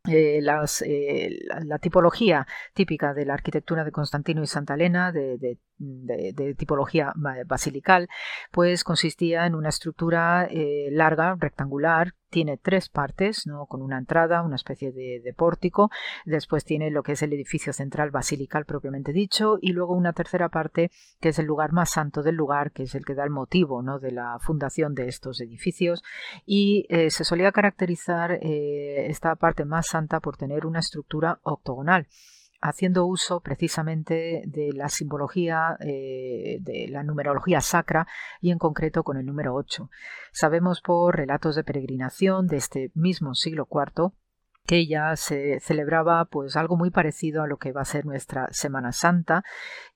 [0.08, 5.58] Eh, eh, la, tipología típica de la arquitectura de Constantino y Santa Elena, de,
[6.56, 7.12] tipología
[7.46, 8.08] basilical,
[8.50, 13.66] pues consistía en una estructura eh, larga, rectangular, tiene tres partes, ¿no?
[13.66, 15.90] con una entrada, una especie de, pórtico,
[16.24, 20.48] después tiene lo que es el edificio central basilical propiamente dicho, y luego una tercera
[20.48, 20.90] parte
[21.20, 23.82] que es el lugar más santo del lugar, que es el que da el motivo
[23.82, 23.98] ¿no?
[23.98, 26.02] de la fundación de estos edificios,
[26.46, 32.06] y eh, se solía caracterizar eh, esta parte más santa por tener una estructura octogonal
[32.60, 38.06] haciendo uso precisamente de la simbología, eh, de la numerología sacra
[38.40, 39.90] y en concreto con el número 8.
[40.32, 44.12] Sabemos por relatos de peregrinación de este mismo siglo IV
[44.68, 48.48] que ya se celebraba pues algo muy parecido a lo que va a ser nuestra
[48.50, 49.42] Semana Santa,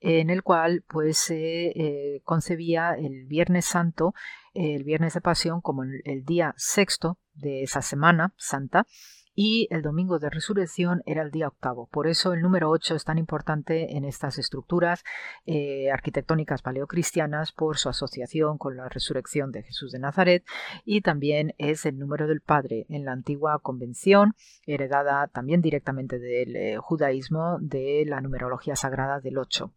[0.00, 4.14] en el cual pues se eh, concebía el Viernes Santo,
[4.54, 8.86] el Viernes de Pasión como el día sexto de esa Semana Santa,
[9.34, 11.88] y el domingo de resurrección era el día octavo.
[11.90, 15.04] Por eso el número 8 es tan importante en estas estructuras
[15.46, 20.44] eh, arquitectónicas paleocristianas por su asociación con la resurrección de Jesús de Nazaret
[20.84, 24.34] y también es el número del Padre en la antigua convención,
[24.66, 29.72] heredada también directamente del eh, judaísmo de la numerología sagrada del 8.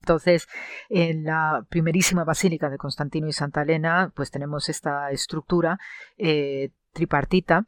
[0.00, 0.46] Entonces,
[0.88, 5.78] en la primerísima basílica de Constantino y Santa Elena, pues tenemos esta estructura
[6.16, 7.66] eh, tripartita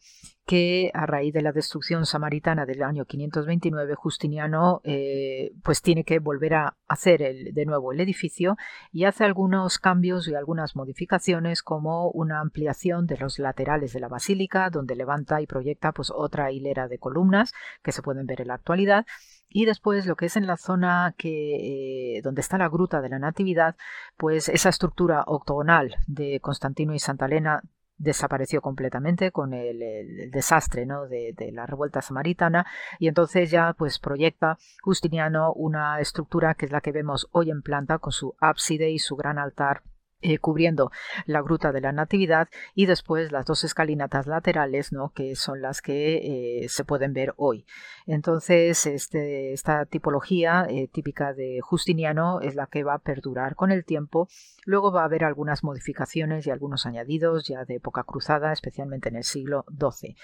[0.48, 6.20] que a raíz de la destrucción samaritana del año 529 Justiniano eh, pues tiene que
[6.20, 8.56] volver a hacer el, de nuevo el edificio
[8.90, 14.08] y hace algunos cambios y algunas modificaciones como una ampliación de los laterales de la
[14.08, 17.52] basílica donde levanta y proyecta pues otra hilera de columnas
[17.82, 19.04] que se pueden ver en la actualidad.
[19.50, 23.10] Y después lo que es en la zona que eh, donde está la gruta de
[23.10, 23.76] la Natividad,
[24.16, 27.62] pues esa estructura octogonal de Constantino y Santa Elena
[27.98, 31.06] desapareció completamente con el, desastre ¿no?
[31.06, 32.66] de, de, la revuelta samaritana
[32.98, 37.62] y entonces ya pues proyecta Justiniano una estructura que es la que vemos hoy en
[37.62, 39.82] planta con su ábside y su gran altar
[40.20, 40.90] eh, cubriendo
[41.26, 45.12] la gruta de la Natividad y después las dos escalinatas laterales, ¿no?
[45.14, 47.64] que son las que eh, se pueden ver hoy.
[48.04, 53.70] Entonces, este, esta tipología eh, típica de Justiniano es la que va a perdurar con
[53.70, 54.28] el tiempo.
[54.64, 59.16] Luego va a haber algunas modificaciones y algunos añadidos ya de época cruzada, especialmente en
[59.16, 60.16] el siglo XII.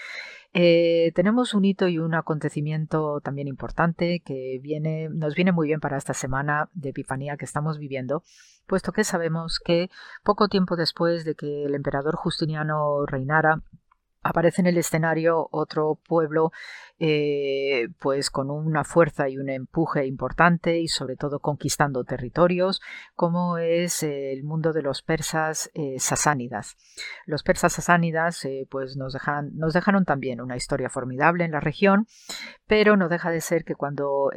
[1.12, 5.98] tenemos un hito y un acontecimiento también importante que viene, nos viene muy bien para
[5.98, 8.24] esta semana de Epifanía que estamos viviendo,
[8.66, 9.90] puesto que sabemos que
[10.22, 13.62] poco tiempo después de que el emperador Justiniano reinara,
[14.24, 16.50] aparece en el escenario otro pueblo
[17.00, 22.80] eh, pues con una fuerza y un empuje importante y sobre todo conquistando territorios
[23.14, 26.76] como es el mundo de los persas eh, sasánidas.
[27.26, 31.58] Los persas sasánidas eh, pues nos, dejan, nos dejaron también una historia formidable en la
[31.58, 32.06] región
[32.68, 34.30] pero no deja de ser que cuando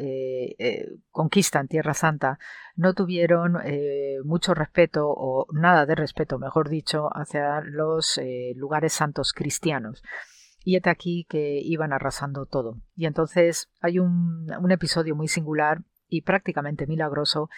[1.12, 2.40] conquistan Tierra Santa
[2.76, 3.58] no tuvieron
[4.26, 8.20] mucho respeto o nada de respeto mejor dicho hacia los
[8.56, 10.04] lugares santos cristianos
[10.68, 12.82] y hasta aquí que iban arrasando todo.
[12.94, 17.50] Y entonces hay un, episodio muy singular y prácticamente milagroso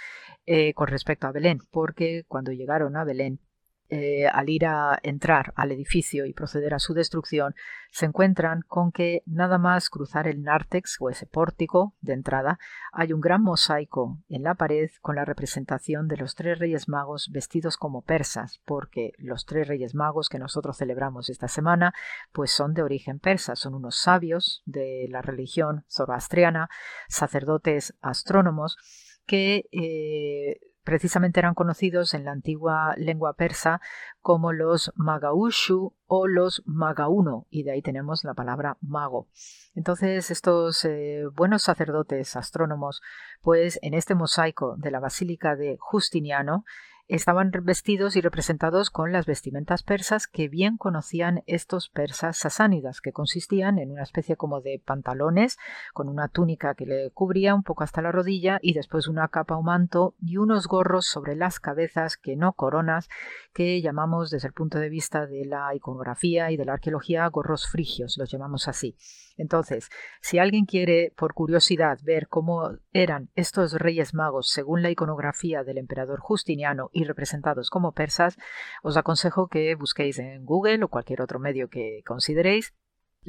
[0.45, 3.39] eh, con respecto a Belén, porque cuando llegaron a Belén,
[3.89, 7.55] eh, al ir a entrar al edificio y proceder a su destrucción,
[7.91, 12.59] se encuentran con que nada más cruzar el nártex o ese pórtico de entrada,
[12.91, 17.29] hay un gran mosaico en la pared con la representación de los tres reyes magos
[17.31, 21.93] vestidos como persas, porque los tres reyes magos que nosotros celebramos esta semana,
[22.31, 26.69] pues son de origen persa, son unos sabios de la religión zoroastriana,
[27.07, 28.77] sacerdotes astrónomos,
[29.25, 30.59] que eh,
[30.89, 33.79] precisamente eran conocidos en la antigua lengua persa
[34.21, 39.27] como los Magaushu o los Magauno, y de ahí tenemos la palabra mago.
[39.75, 43.03] Entonces, estos eh, buenos sacerdotes astrónomos,
[43.43, 46.65] pues en este mosaico de la Basílica de Justiniano,
[47.09, 53.11] estaban vestidos y representados con las vestimentas persas que bien conocían estos persas sasánidas, que
[53.11, 55.57] consistían en una especie como de pantalones
[55.93, 59.57] con una túnica que le cubría un poco hasta la rodilla y después una capa
[59.57, 63.09] o manto y unos gorros sobre las cabezas que no coronas,
[63.53, 67.67] que llamamos desde el punto de vista de la iconografía y de la arqueología gorros
[67.67, 68.95] frigios, los llamamos así.
[69.39, 69.89] Entonces,
[70.21, 75.77] si alguien quiere por curiosidad ver cómo eran estos reyes magos según la iconografía del
[75.77, 78.37] emperador Justiniano y representados como persas,
[78.83, 82.73] os aconsejo que busquéis en Google o cualquier otro medio que consideréis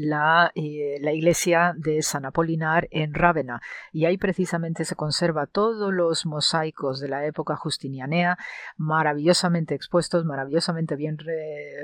[0.01, 3.61] la, eh, la, iglesia de San Apolinar en Rávena
[3.93, 8.39] y ahí precisamente se conserva todos los mosaicos de la época justinianea
[8.77, 11.19] maravillosamente expuestos, maravillosamente bien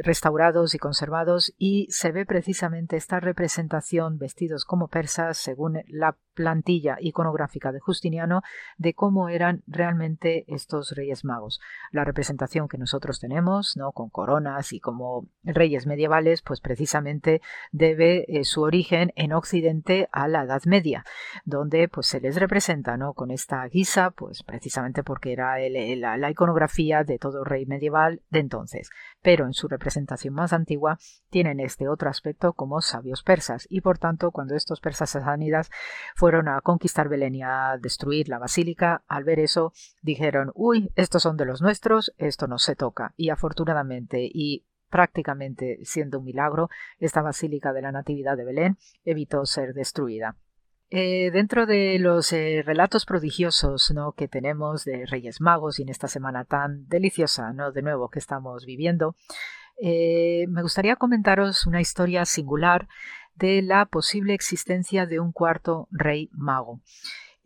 [0.03, 6.99] restaurados y conservados y se ve precisamente esta representación vestidos como persas según la plantilla
[7.01, 8.43] iconográfica de Justiniano
[8.77, 11.61] de cómo eran realmente estos reyes magos.
[11.91, 13.93] La representación que nosotros tenemos, ¿no?
[13.93, 17.41] con coronas y como reyes medievales, pues precisamente
[17.73, 21.05] debe eh, su origen en Occidente a la Edad Media,
[21.45, 23.15] donde pues se les representa ¿no?
[23.15, 28.91] con esta guisa, pues precisamente porque era la, iconografía de todo rey medieval de entonces.
[29.23, 30.99] Pero en su representación más antigua
[31.31, 35.71] tienen este otro aspecto como sabios persas y por tanto cuando estos persas sasánidas
[36.15, 39.73] fueron a conquistar Belén a destruir la basílica, al ver eso
[40.03, 43.13] dijeron, uy, estos son de los nuestros, esto no se toca.
[43.17, 44.65] Y afortunadamente y
[44.97, 50.37] prácticamente siendo un milagro, esta basílica de la Natividad de Belén evitó ser destruida.
[50.89, 54.13] Eh, dentro de los eh, relatos prodigiosos ¿no?
[54.13, 57.73] que tenemos de Reyes Magos y en esta semana tan deliciosa, ¿no?
[57.73, 59.17] de nuevo que estamos viviendo,
[59.83, 62.89] eh, me gustaría comentaros una historia singular
[63.35, 66.81] de la posible existencia de un cuarto rey mago.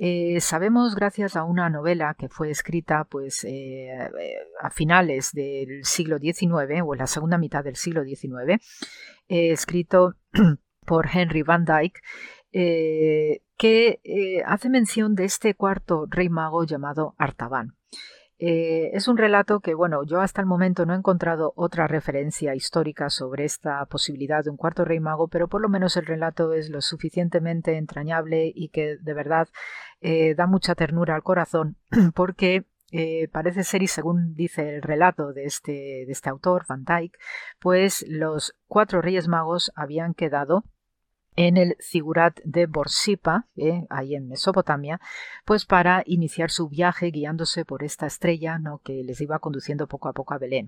[0.03, 3.91] Eh, sabemos gracias a una novela que fue escrita pues eh,
[4.59, 8.63] a finales del siglo XIX o en la segunda mitad del siglo XIX,
[9.29, 10.15] eh, escrito
[10.87, 12.01] por Henry Van Dyke,
[13.59, 17.77] que hace mención de este cuarto rey mago llamado Artaban.
[18.43, 22.55] Eh, es un relato que, bueno, yo hasta el momento no he encontrado otra referencia
[22.55, 26.55] histórica sobre esta posibilidad de un cuarto rey mago, pero por lo menos el relato
[26.55, 29.49] es lo suficientemente entrañable y que de verdad
[30.01, 31.77] eh, da mucha ternura al corazón,
[32.15, 35.73] porque eh, parece ser, y según dice el relato de este,
[36.07, 37.19] de este autor, Van Dyck,
[37.59, 40.65] pues los cuatro reyes magos habían quedado
[41.47, 45.01] en el Zigurat de Borsipa, eh, ahí en Mesopotamia,
[45.47, 48.83] pues para iniciar su viaje guiándose por esta estrella ¿no?
[48.85, 50.67] que les iba conduciendo poco a poco a Belén.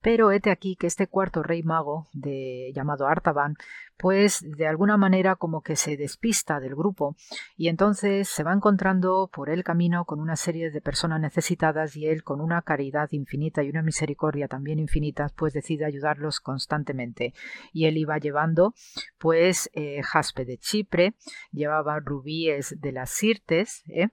[0.00, 3.54] Pero hete aquí que este cuarto rey mago, de, llamado Artaban,
[3.96, 7.16] pues de alguna manera como que se despista del grupo
[7.56, 12.06] y entonces se va encontrando por el camino con una serie de personas necesitadas y
[12.06, 17.34] él con una caridad infinita y una misericordia también infinitas pues decide ayudarlos constantemente
[17.72, 18.74] y él iba llevando
[19.18, 21.14] pues eh, jaspe de Chipre,
[21.52, 24.08] llevaba rubíes de las Sirtes ¿eh?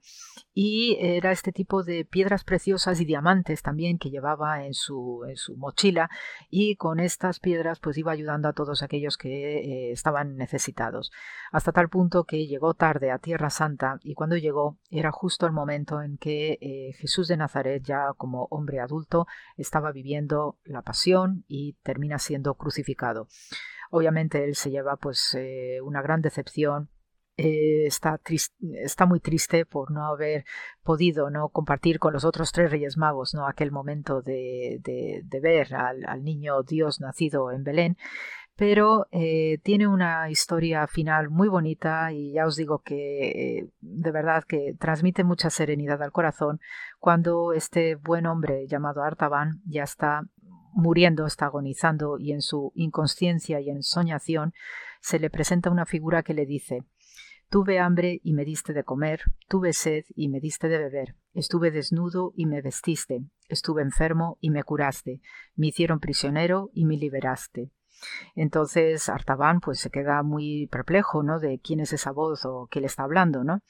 [0.54, 5.36] y era este tipo de piedras preciosas y diamantes también que llevaba en su, en
[5.36, 6.10] su mochila
[6.48, 11.12] y con estas piedras pues iba ayudando a todos aquellos que eh, estaban necesitados,
[11.52, 15.52] hasta tal punto que llegó tarde a Tierra Santa y cuando llegó era justo el
[15.52, 21.44] momento en que eh, Jesús de Nazaret, ya como hombre adulto, estaba viviendo la pasión
[21.46, 23.28] y termina siendo crucificado.
[23.92, 26.90] Obviamente él se lleva pues eh, una gran decepción
[27.36, 28.20] está,
[28.84, 30.44] está, muy triste por no haber
[30.82, 31.48] podido ¿no?
[31.48, 33.46] compartir con los otros tres reyes magos ¿no?
[33.46, 37.96] aquel momento de, de, ver al, niño Dios nacido en Belén
[38.60, 44.10] pero eh, tiene una historia final muy bonita y ya os digo que eh, de
[44.10, 46.60] verdad que transmite mucha serenidad al corazón
[46.98, 50.28] cuando este buen hombre llamado Artaban ya está
[50.74, 54.52] muriendo, está agonizando y en su inconsciencia y en soñación
[55.00, 56.84] se le presenta una figura que le dice
[57.48, 61.70] Tuve hambre y me diste de comer, tuve sed y me diste de beber, estuve
[61.70, 65.22] desnudo y me vestiste, estuve enfermo y me curaste,
[65.56, 67.70] me hicieron prisionero y me liberaste.
[68.34, 71.38] Entonces Artaban pues se queda muy perplejo, ¿no?
[71.38, 73.62] De quién es esa voz o qué le está hablando, ¿no?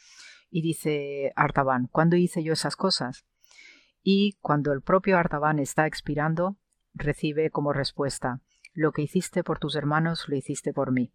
[0.51, 3.25] Y dice Artaban, ¿cuándo hice yo esas cosas?
[4.03, 6.57] Y cuando el propio Artaban está expirando,
[6.95, 8.41] recibe como respuesta,
[8.73, 11.13] lo que hiciste por tus hermanos lo hiciste por mí.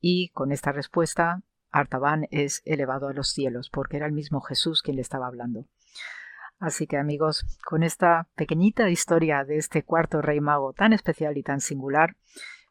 [0.00, 4.82] Y con esta respuesta Artaban es elevado a los cielos, porque era el mismo Jesús
[4.82, 5.66] quien le estaba hablando.
[6.58, 11.42] Así que amigos, con esta pequeñita historia de este cuarto rey mago tan especial y
[11.42, 12.16] tan singular,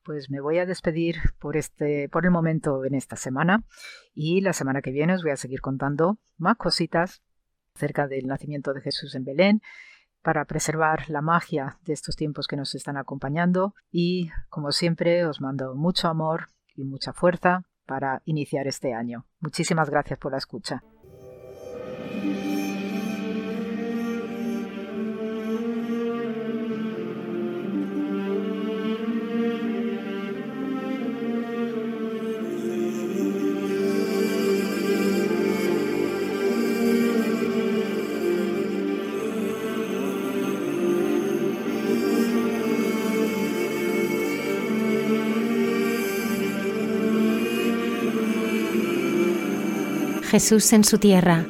[0.03, 3.63] pues me voy a despedir por este por el momento en esta semana
[4.13, 7.21] y la semana que viene os voy a seguir contando más cositas
[7.75, 9.61] acerca del nacimiento de Jesús en Belén
[10.21, 15.41] para preservar la magia de estos tiempos que nos están acompañando y como siempre os
[15.41, 19.25] mando mucho amor y mucha fuerza para iniciar este año.
[19.39, 20.83] Muchísimas gracias por la escucha.
[50.35, 51.45] Jesús en su tierra,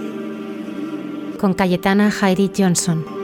[1.39, 3.14] con Cayetana Jairi Johnson.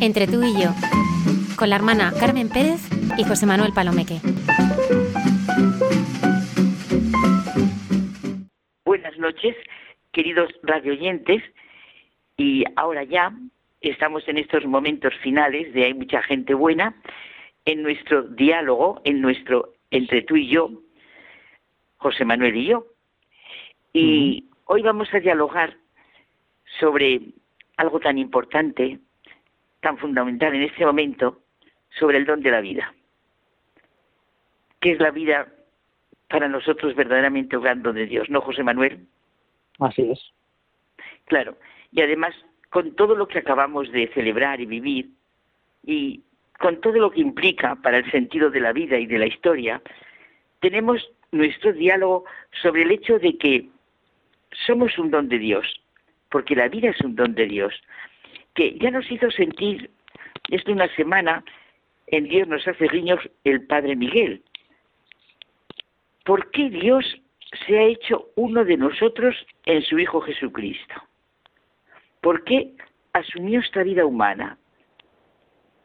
[0.00, 0.70] Entre tú y yo,
[1.56, 2.80] con la hermana Carmen Pérez
[3.18, 4.20] y José Manuel Palomeque.
[8.84, 9.56] Buenas noches,
[10.12, 11.42] queridos radioyentes,
[12.36, 13.32] y ahora ya
[13.80, 16.94] estamos en estos momentos finales de Hay mucha gente buena,
[17.66, 20.70] en nuestro diálogo, en nuestro entre tú y yo,
[21.98, 22.86] José Manuel y yo.
[23.92, 25.76] Y hoy vamos a dialogar
[26.78, 27.20] sobre
[27.76, 29.00] algo tan importante,
[29.80, 31.40] tan fundamental en este momento,
[31.98, 32.94] sobre el don de la vida.
[34.80, 35.48] ¿Qué es la vida
[36.28, 38.30] para nosotros verdaderamente un don de Dios?
[38.30, 39.06] ¿No, José Manuel?
[39.80, 40.32] Así es.
[41.24, 41.56] Claro.
[41.90, 42.34] Y además,
[42.70, 45.10] con todo lo que acabamos de celebrar y vivir,
[45.82, 46.22] y
[46.58, 49.80] con todo lo que implica para el sentido de la vida y de la historia,
[50.60, 52.24] tenemos nuestro diálogo
[52.62, 53.68] sobre el hecho de que
[54.66, 55.80] somos un don de Dios,
[56.30, 57.74] porque la vida es un don de Dios,
[58.54, 59.90] que ya nos hizo sentir
[60.50, 61.44] esto una semana
[62.08, 64.42] en Dios nos hace guiños el Padre Miguel.
[66.24, 67.04] ¿Por qué Dios
[67.66, 69.34] se ha hecho uno de nosotros
[69.64, 70.94] en su Hijo Jesucristo?
[72.20, 72.72] ¿Por qué
[73.12, 74.58] asumió esta vida humana?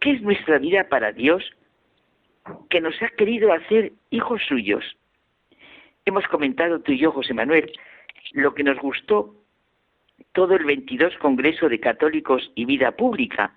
[0.01, 1.43] ¿Qué es nuestra vida para Dios?
[2.71, 4.83] Que nos ha querido hacer hijos suyos.
[6.05, 7.71] Hemos comentado tú y yo, José Manuel,
[8.33, 9.35] lo que nos gustó
[10.31, 13.55] todo el 22 Congreso de Católicos y Vida Pública,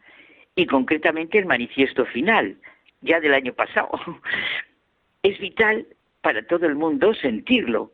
[0.55, 2.59] y concretamente el manifiesto final,
[3.01, 3.91] ya del año pasado.
[5.23, 5.87] Es vital
[6.21, 7.93] para todo el mundo sentirlo.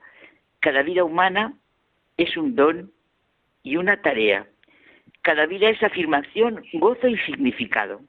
[0.59, 1.55] Cada vida humana
[2.16, 2.90] es un don
[3.62, 4.48] y una tarea.
[5.22, 8.01] Cada vida es afirmación, gozo y significado.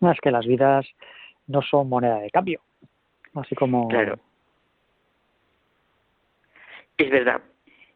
[0.00, 0.86] Es que las vidas
[1.46, 2.60] no son moneda de cambio.
[3.34, 3.88] Así como.
[3.88, 4.18] Claro.
[6.96, 7.42] Es verdad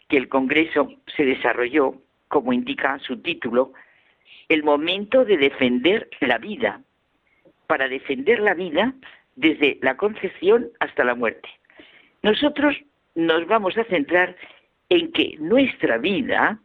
[0.09, 1.95] que el Congreso se desarrolló,
[2.29, 3.73] como indica su título,
[4.49, 6.81] el momento de defender la vida,
[7.67, 8.95] para defender la vida
[9.37, 11.49] desde la concepción hasta la muerte.
[12.23, 12.77] Nosotros
[13.15, 14.37] nos vamos a centrar
[14.89, 16.59] en que nuestra vida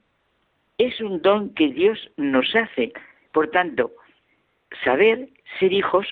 [0.77, 2.93] es un don que Dios nos hace.
[3.31, 3.91] Por tanto,
[4.83, 5.29] saber
[5.59, 6.07] ser hijos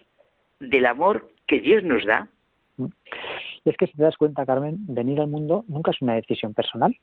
[0.59, 2.29] del amor que Dios nos da.
[2.77, 6.53] Y es que si te das cuenta, Carmen, venir al mundo nunca es una decisión
[6.53, 6.95] personal.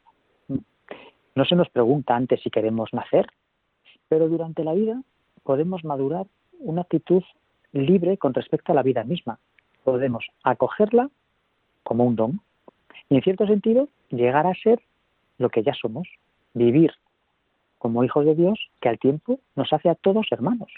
[1.35, 3.27] No se nos pregunta antes si queremos nacer,
[4.09, 5.03] pero durante la vida
[5.43, 6.27] podemos madurar
[6.61, 7.23] una actitud
[7.73, 9.39] libre con respecto a la vida misma.
[9.83, 11.11] Podemos acogerla
[11.83, 12.41] como un don
[13.09, 14.81] y en cierto sentido llegar a ser
[15.39, 16.09] lo que ya somos,
[16.55, 16.93] vivir
[17.79, 20.73] como hijos de Dios que al tiempo nos hace a todos hermanos.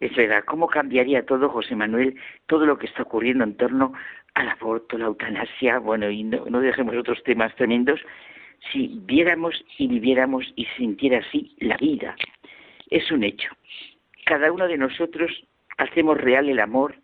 [0.00, 3.92] Es verdad, ¿cómo cambiaría todo, José Manuel, todo lo que está ocurriendo en torno
[4.34, 8.00] al aborto, la eutanasia, bueno, y no, no dejemos otros temas tremendos,
[8.72, 12.14] si viéramos y viviéramos y sintiera así la vida?
[12.90, 13.48] Es un hecho.
[14.26, 15.30] Cada uno de nosotros
[15.78, 16.96] hacemos real el amor,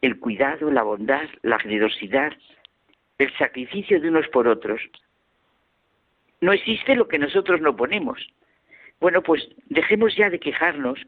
[0.00, 2.32] el cuidado, la bondad, la generosidad,
[3.18, 4.80] el sacrificio de unos por otros.
[6.40, 8.26] No existe lo que nosotros no ponemos.
[9.00, 10.98] Bueno, pues dejemos ya de quejarnos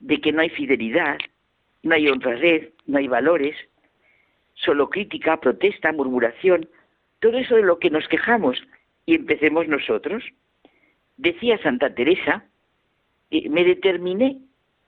[0.00, 1.18] de que no hay fidelidad,
[1.82, 3.56] no hay honradez, no hay valores,
[4.54, 6.68] solo crítica, protesta, murmuración,
[7.20, 8.58] todo eso de lo que nos quejamos
[9.06, 10.24] y empecemos nosotros.
[11.16, 12.44] Decía Santa Teresa,
[13.30, 14.38] me determiné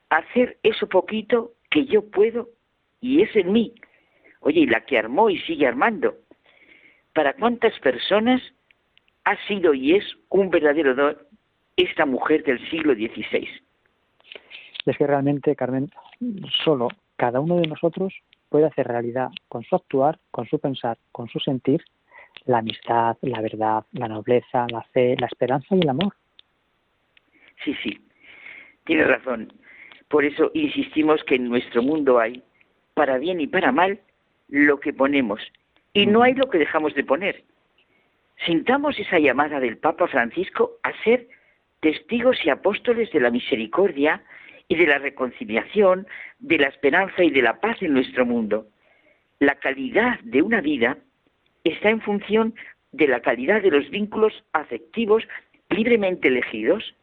[0.09, 2.49] a hacer eso poquito que yo puedo
[3.01, 3.73] y es en mí.
[4.41, 6.15] Oye, y la que armó y sigue armando.
[7.13, 8.41] ¿Para cuántas personas
[9.23, 11.17] ha sido y es un verdadero don
[11.77, 13.47] esta mujer del siglo XVI?
[14.85, 15.91] Es que realmente, Carmen,
[16.63, 18.13] solo cada uno de nosotros
[18.49, 21.83] puede hacer realidad con su actuar, con su pensar, con su sentir,
[22.45, 26.13] la amistad, la verdad, la nobleza, la fe, la esperanza y el amor.
[27.63, 27.99] Sí, sí,
[28.85, 29.53] tiene razón.
[30.09, 32.43] Por eso insistimos que en nuestro mundo hay,
[32.93, 33.99] para bien y para mal,
[34.49, 35.41] lo que ponemos,
[35.93, 37.43] y no hay lo que dejamos de poner.
[38.45, 41.27] Sintamos esa llamada del Papa Francisco a ser
[41.79, 44.21] testigos y apóstoles de la misericordia
[44.67, 46.07] y de la reconciliación,
[46.39, 48.67] de la esperanza y de la paz en nuestro mundo.
[49.39, 50.97] La calidad de una vida
[51.63, 52.55] está en función
[52.91, 55.23] de la calidad de los vínculos afectivos
[55.69, 56.95] libremente elegidos.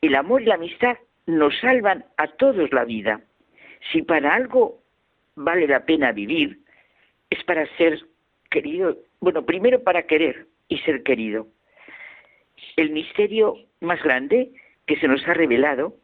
[0.00, 0.96] El amor y la amistad
[1.26, 3.20] nos salvan a todos la vida.
[3.92, 4.80] Si para algo
[5.34, 6.60] vale la pena vivir,
[7.30, 8.00] es para ser
[8.50, 11.48] querido, bueno, primero para querer y ser querido.
[12.76, 14.50] El misterio más grande
[14.86, 15.94] que se nos ha revelado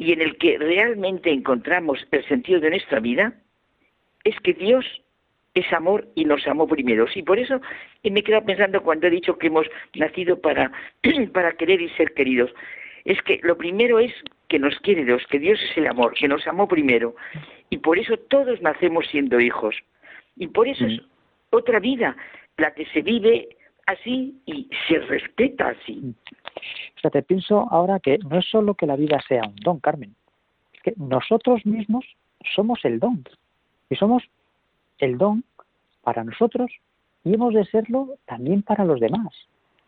[0.00, 3.34] y en el que realmente encontramos el sentido de nuestra vida
[4.24, 4.86] es que Dios
[5.52, 7.06] es amor y nos amó primero.
[7.14, 7.60] Y por eso
[8.02, 10.72] me quedo pensando cuando he dicho que hemos nacido para,
[11.34, 12.50] para querer y ser queridos.
[13.04, 14.10] Es que lo primero es
[14.48, 17.14] que nos quiere Dios, que Dios es el amor, que nos amó primero.
[17.68, 19.76] Y por eso todos nacemos siendo hijos.
[20.34, 21.02] Y por eso es
[21.50, 22.16] otra vida
[22.56, 23.50] la que se vive
[23.90, 26.14] así y se respeta así.
[26.96, 29.80] O sea, te pienso ahora que no es solo que la vida sea un don,
[29.80, 30.14] Carmen,
[30.72, 32.04] es que nosotros mismos
[32.54, 33.24] somos el don.
[33.88, 34.22] Y somos
[34.98, 35.44] el don
[36.02, 36.70] para nosotros
[37.24, 39.34] y hemos de serlo también para los demás.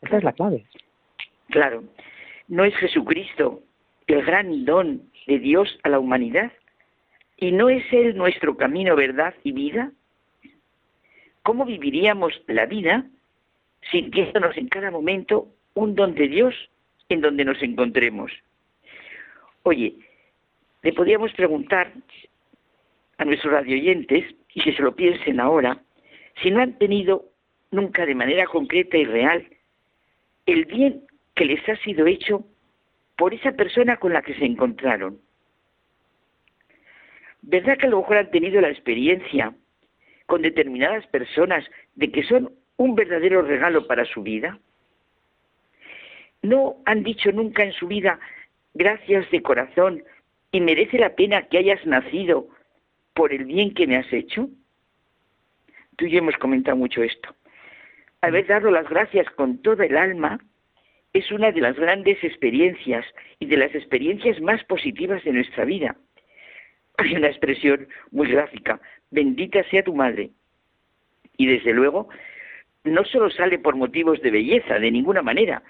[0.03, 0.67] Esa es la clave.
[1.49, 1.85] Claro,
[2.49, 3.63] no es Jesucristo
[4.07, 6.53] el gran don de Dios a la humanidad
[7.37, 9.93] y no es Él nuestro camino, verdad y vida.
[11.43, 13.07] ¿Cómo viviríamos la vida
[13.91, 16.55] sintiéndonos en cada momento un don de Dios
[17.09, 18.33] en donde nos encontremos?
[19.65, 19.95] Oye,
[20.83, 21.93] le podríamos preguntar
[23.19, 25.81] a nuestros radioyentes y que se lo piensen ahora,
[26.43, 27.27] si no han tenido
[27.71, 29.47] nunca de manera concreta y real
[30.47, 31.05] el bien
[31.35, 32.45] que les ha sido hecho
[33.17, 35.21] por esa persona con la que se encontraron.
[37.43, 39.55] ¿Verdad que a lo mejor han tenido la experiencia
[40.27, 41.65] con determinadas personas
[41.95, 44.59] de que son un verdadero regalo para su vida?
[46.43, 48.19] ¿No han dicho nunca en su vida
[48.75, 50.03] gracias de corazón
[50.55, 52.47] ¿Y merece la pena que hayas nacido
[53.15, 54.51] por el bien que me has hecho?
[55.97, 57.35] Tú y yo hemos comentado mucho esto.
[58.21, 60.39] Haber dado las gracias con toda el alma
[61.15, 63.07] es una de las grandes experiencias
[63.39, 65.97] y de las experiencias más positivas de nuestra vida.
[66.99, 68.79] Hay una expresión muy gráfica,
[69.11, 70.31] bendita sea tu madre.
[71.39, 72.11] Y desde luego,
[72.85, 75.63] no solo sale por motivos de belleza, de ninguna manera.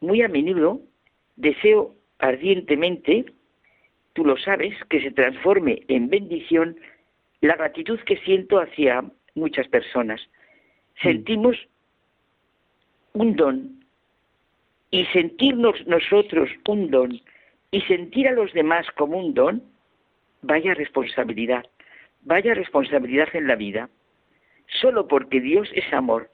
[0.00, 0.80] Muy a menudo
[1.36, 3.26] deseo ardientemente,
[4.12, 6.78] tú lo sabes, que se transforme en bendición
[7.40, 9.04] la gratitud que siento hacia
[9.34, 10.20] muchas personas.
[10.20, 11.02] Mm.
[11.02, 11.56] Sentimos
[13.12, 13.84] un don
[14.90, 17.20] y sentirnos nosotros un don
[17.70, 19.62] y sentir a los demás como un don,
[20.42, 21.66] vaya responsabilidad,
[22.22, 23.90] vaya responsabilidad en la vida.
[24.80, 26.30] Solo porque Dios es amor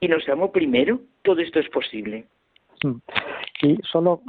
[0.00, 2.26] y nos amó primero, todo esto es posible.
[2.84, 2.96] Mm.
[3.62, 4.22] Y solo,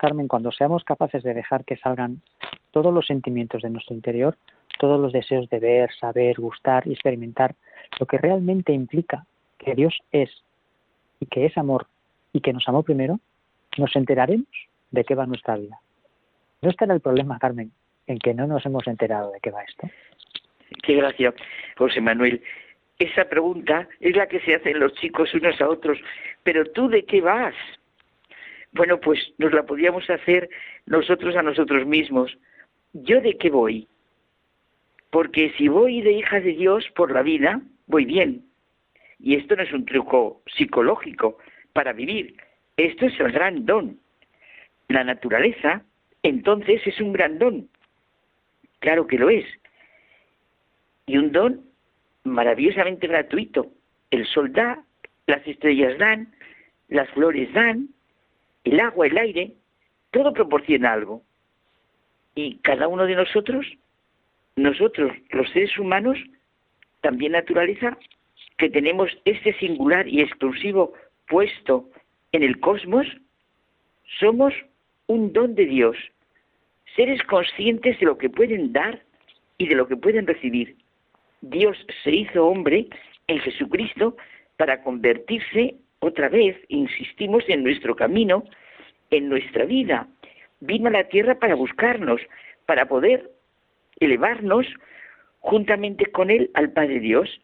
[0.00, 2.22] Carmen, cuando seamos capaces de dejar que salgan
[2.70, 4.36] todos los sentimientos de nuestro interior,
[4.78, 7.54] todos los deseos de ver, saber, gustar y experimentar,
[7.98, 9.26] lo que realmente implica
[9.58, 10.30] que Dios es
[11.18, 11.86] y que es amor
[12.32, 13.18] y que nos amó primero,
[13.78, 14.46] nos enteraremos
[14.90, 15.80] de qué va nuestra vida.
[16.62, 17.72] No estará el problema, Carmen,
[18.06, 19.88] en que no nos hemos enterado de qué va esto.
[20.82, 21.34] Qué gracia,
[21.76, 22.42] José Manuel.
[22.98, 25.98] Esa pregunta es la que se hacen los chicos unos a otros.
[26.42, 27.54] Pero tú de qué vas?
[28.72, 30.48] Bueno, pues nos la podíamos hacer
[30.86, 32.36] nosotros a nosotros mismos.
[32.92, 33.88] ¿Yo de qué voy?
[35.10, 38.44] Porque si voy de hija de Dios por la vida, voy bien.
[39.18, 41.38] Y esto no es un truco psicológico
[41.72, 42.36] para vivir.
[42.76, 43.98] Esto es el gran don.
[44.88, 45.82] La naturaleza,
[46.22, 47.68] entonces, es un gran don.
[48.78, 49.46] Claro que lo es.
[51.06, 51.65] Y un don
[52.26, 53.72] maravillosamente gratuito.
[54.10, 54.82] El sol da,
[55.26, 56.32] las estrellas dan,
[56.88, 57.88] las flores dan,
[58.64, 59.52] el agua, el aire,
[60.10, 61.22] todo proporciona algo.
[62.34, 63.66] Y cada uno de nosotros
[64.56, 66.18] nosotros, los seres humanos,
[67.02, 67.96] también naturaleza,
[68.56, 70.94] que tenemos este singular y exclusivo
[71.28, 71.90] puesto
[72.32, 73.06] en el cosmos,
[74.18, 74.54] somos
[75.08, 75.96] un don de Dios,
[76.96, 79.02] seres conscientes de lo que pueden dar
[79.58, 80.76] y de lo que pueden recibir.
[81.50, 82.88] Dios se hizo hombre
[83.28, 84.16] en Jesucristo
[84.56, 88.44] para convertirse otra vez, insistimos, en nuestro camino,
[89.10, 90.08] en nuestra vida.
[90.60, 92.20] Vino a la tierra para buscarnos,
[92.66, 93.30] para poder
[94.00, 94.66] elevarnos
[95.40, 97.40] juntamente con Él al Padre Dios.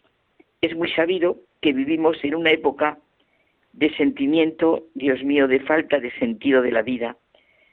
[0.61, 2.99] Es muy sabido que vivimos en una época
[3.73, 7.17] de sentimiento, Dios mío, de falta de sentido de la vida,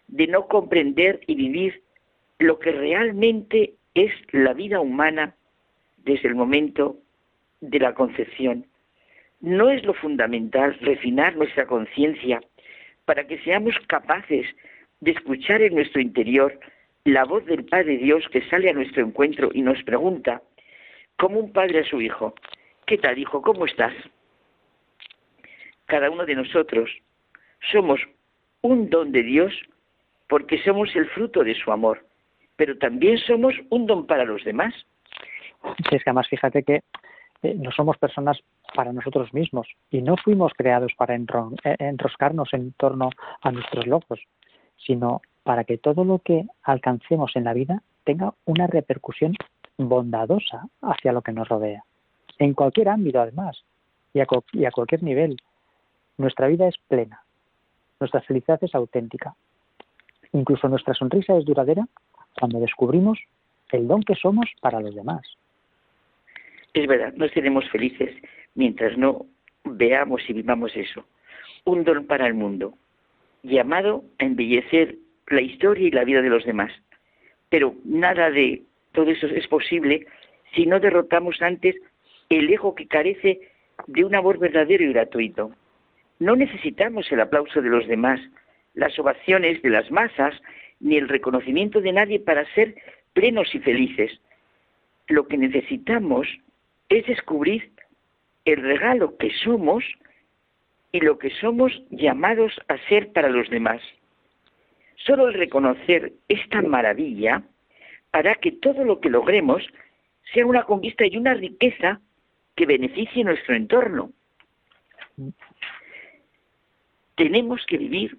[0.07, 1.81] de no comprender y vivir
[2.37, 5.35] lo que realmente es la vida humana
[6.03, 6.97] desde el momento
[7.61, 8.65] de la concepción.
[9.41, 12.41] No es lo fundamental refinar nuestra conciencia
[13.05, 14.45] para que seamos capaces
[14.99, 16.59] de escuchar en nuestro interior
[17.05, 20.41] la voz del Padre Dios que sale a nuestro encuentro y nos pregunta,
[21.17, 22.33] como un padre a su hijo,
[22.85, 23.41] ¿qué tal hijo?
[23.41, 23.93] ¿Cómo estás?
[25.85, 26.89] Cada uno de nosotros
[27.71, 27.99] somos
[28.61, 29.53] un don de Dios
[30.27, 32.05] porque somos el fruto de su amor,
[32.55, 34.73] pero también somos un don para los demás.
[35.91, 36.83] Es que además fíjate que
[37.41, 38.39] eh, no somos personas
[38.75, 43.09] para nosotros mismos y no fuimos creados para eh, enroscarnos en torno
[43.41, 44.19] a nuestros logros,
[44.77, 49.33] sino para que todo lo que alcancemos en la vida tenga una repercusión
[49.77, 51.83] bondadosa hacia lo que nos rodea.
[52.37, 53.63] En cualquier ámbito, además,
[54.13, 54.21] y
[54.65, 55.37] a, cualquier nivel.
[56.17, 57.23] Nuestra vida es plena.
[57.99, 59.35] Nuestra felicidad es auténtica.
[60.33, 61.87] Incluso nuestra sonrisa es duradera
[62.39, 63.19] cuando descubrimos
[63.71, 65.21] el don que somos para los demás.
[66.73, 68.15] Es verdad, no seremos felices
[68.55, 69.25] mientras no
[69.63, 71.05] veamos y vivamos eso.
[71.65, 72.73] Un don para el mundo,
[73.43, 74.95] llamado a embellecer
[75.27, 76.71] la historia y la vida de los demás.
[77.49, 80.05] Pero nada de todo eso es posible
[80.53, 81.75] si no derrotamos antes
[82.29, 83.41] el ego que carece
[83.87, 85.51] de un amor verdadero y gratuito.
[86.19, 88.19] No necesitamos el aplauso de los demás,
[88.73, 90.35] las ovaciones de las masas,
[90.79, 92.75] ni el reconocimiento de nadie para ser
[93.13, 94.19] plenos y felices.
[95.07, 96.27] Lo que necesitamos
[96.89, 97.71] es descubrir
[98.45, 99.83] el regalo que somos
[100.91, 103.81] y lo que somos llamados a ser para los demás.
[104.95, 107.43] Solo el reconocer esta maravilla
[108.11, 109.63] hará que todo lo que logremos
[110.33, 112.01] sea una conquista y una riqueza
[112.55, 114.11] que beneficie nuestro entorno.
[117.15, 118.17] Tenemos que vivir,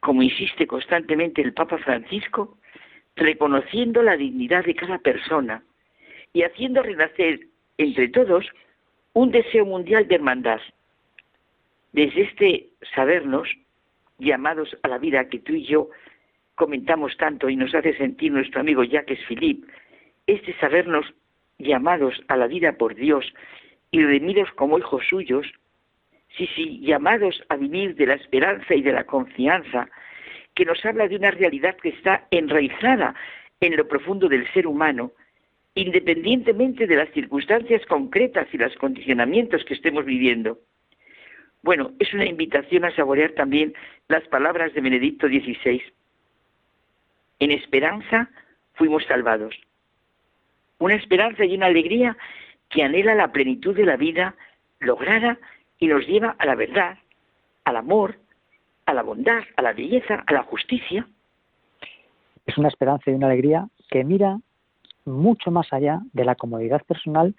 [0.00, 2.58] como insiste constantemente el Papa Francisco,
[3.14, 5.62] reconociendo la dignidad de cada persona
[6.36, 7.40] y haciendo renacer
[7.78, 8.44] entre todos
[9.14, 10.60] un deseo mundial de hermandad.
[11.92, 13.48] Desde este sabernos
[14.18, 15.88] llamados a la vida que tú y yo
[16.54, 19.66] comentamos tanto y nos hace sentir nuestro amigo Jacques Philippe,
[20.26, 21.06] es de sabernos
[21.56, 23.24] llamados a la vida por Dios
[23.90, 25.46] y redimidos como hijos suyos,
[26.36, 29.88] sí, sí, llamados a vivir de la esperanza y de la confianza,
[30.54, 33.14] que nos habla de una realidad que está enraizada
[33.62, 35.12] en lo profundo del ser humano,
[35.76, 40.58] independientemente de las circunstancias concretas y los condicionamientos que estemos viviendo.
[41.62, 43.74] Bueno, es una invitación a saborear también
[44.08, 45.82] las palabras de Benedicto XVI.
[47.40, 48.30] En esperanza
[48.72, 49.54] fuimos salvados.
[50.78, 52.16] Una esperanza y una alegría
[52.70, 54.34] que anhela la plenitud de la vida
[54.80, 55.38] lograda
[55.78, 56.98] y nos lleva a la verdad,
[57.64, 58.16] al amor,
[58.86, 61.06] a la bondad, a la belleza, a la justicia.
[62.46, 64.38] Es una esperanza y una alegría que mira
[65.06, 67.34] mucho más allá de la comodidad personal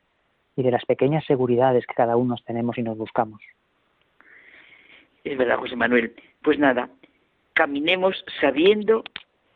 [0.56, 3.42] y de las pequeñas seguridades que cada uno tenemos y nos buscamos.
[5.24, 6.16] Es verdad, José Manuel.
[6.42, 6.90] Pues nada,
[7.54, 9.04] caminemos sabiendo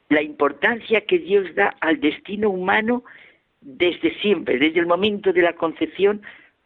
[0.10, 3.04] la importancia que Dios da al destino humano
[3.62, 6.22] desde siempre, desde el momento de la concepción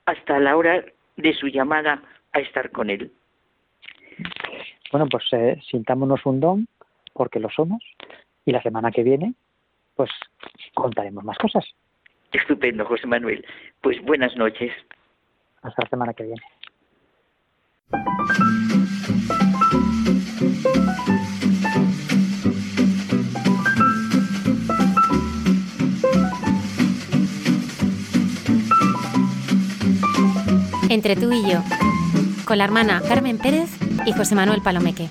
[0.06, 0.84] hasta la hora
[1.18, 2.02] de su llamada
[2.34, 3.12] a estar con Él.
[4.92, 6.68] Bueno, pues eh, sintámonos un don
[7.14, 7.84] porque lo somos
[8.46, 9.34] y la semana que viene
[9.96, 10.10] pues
[10.74, 11.66] contaremos más cosas.
[12.32, 13.46] Estupendo, José Manuel.
[13.82, 14.72] Pues buenas noches.
[15.62, 16.42] Hasta la semana que viene.
[30.90, 31.62] Entre tú y yo,
[32.46, 33.70] con la hermana Carmen Pérez
[34.06, 35.10] y José Manuel Palomeque.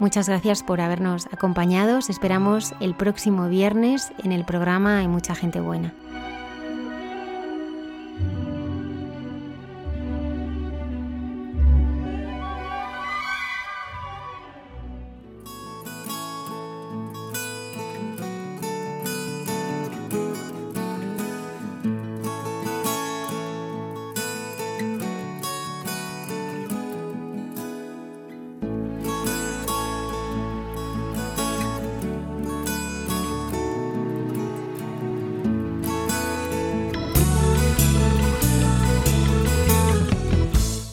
[0.00, 1.98] Muchas gracias por habernos acompañado.
[1.98, 5.92] esperamos el próximo viernes en el programa Hay mucha gente buena.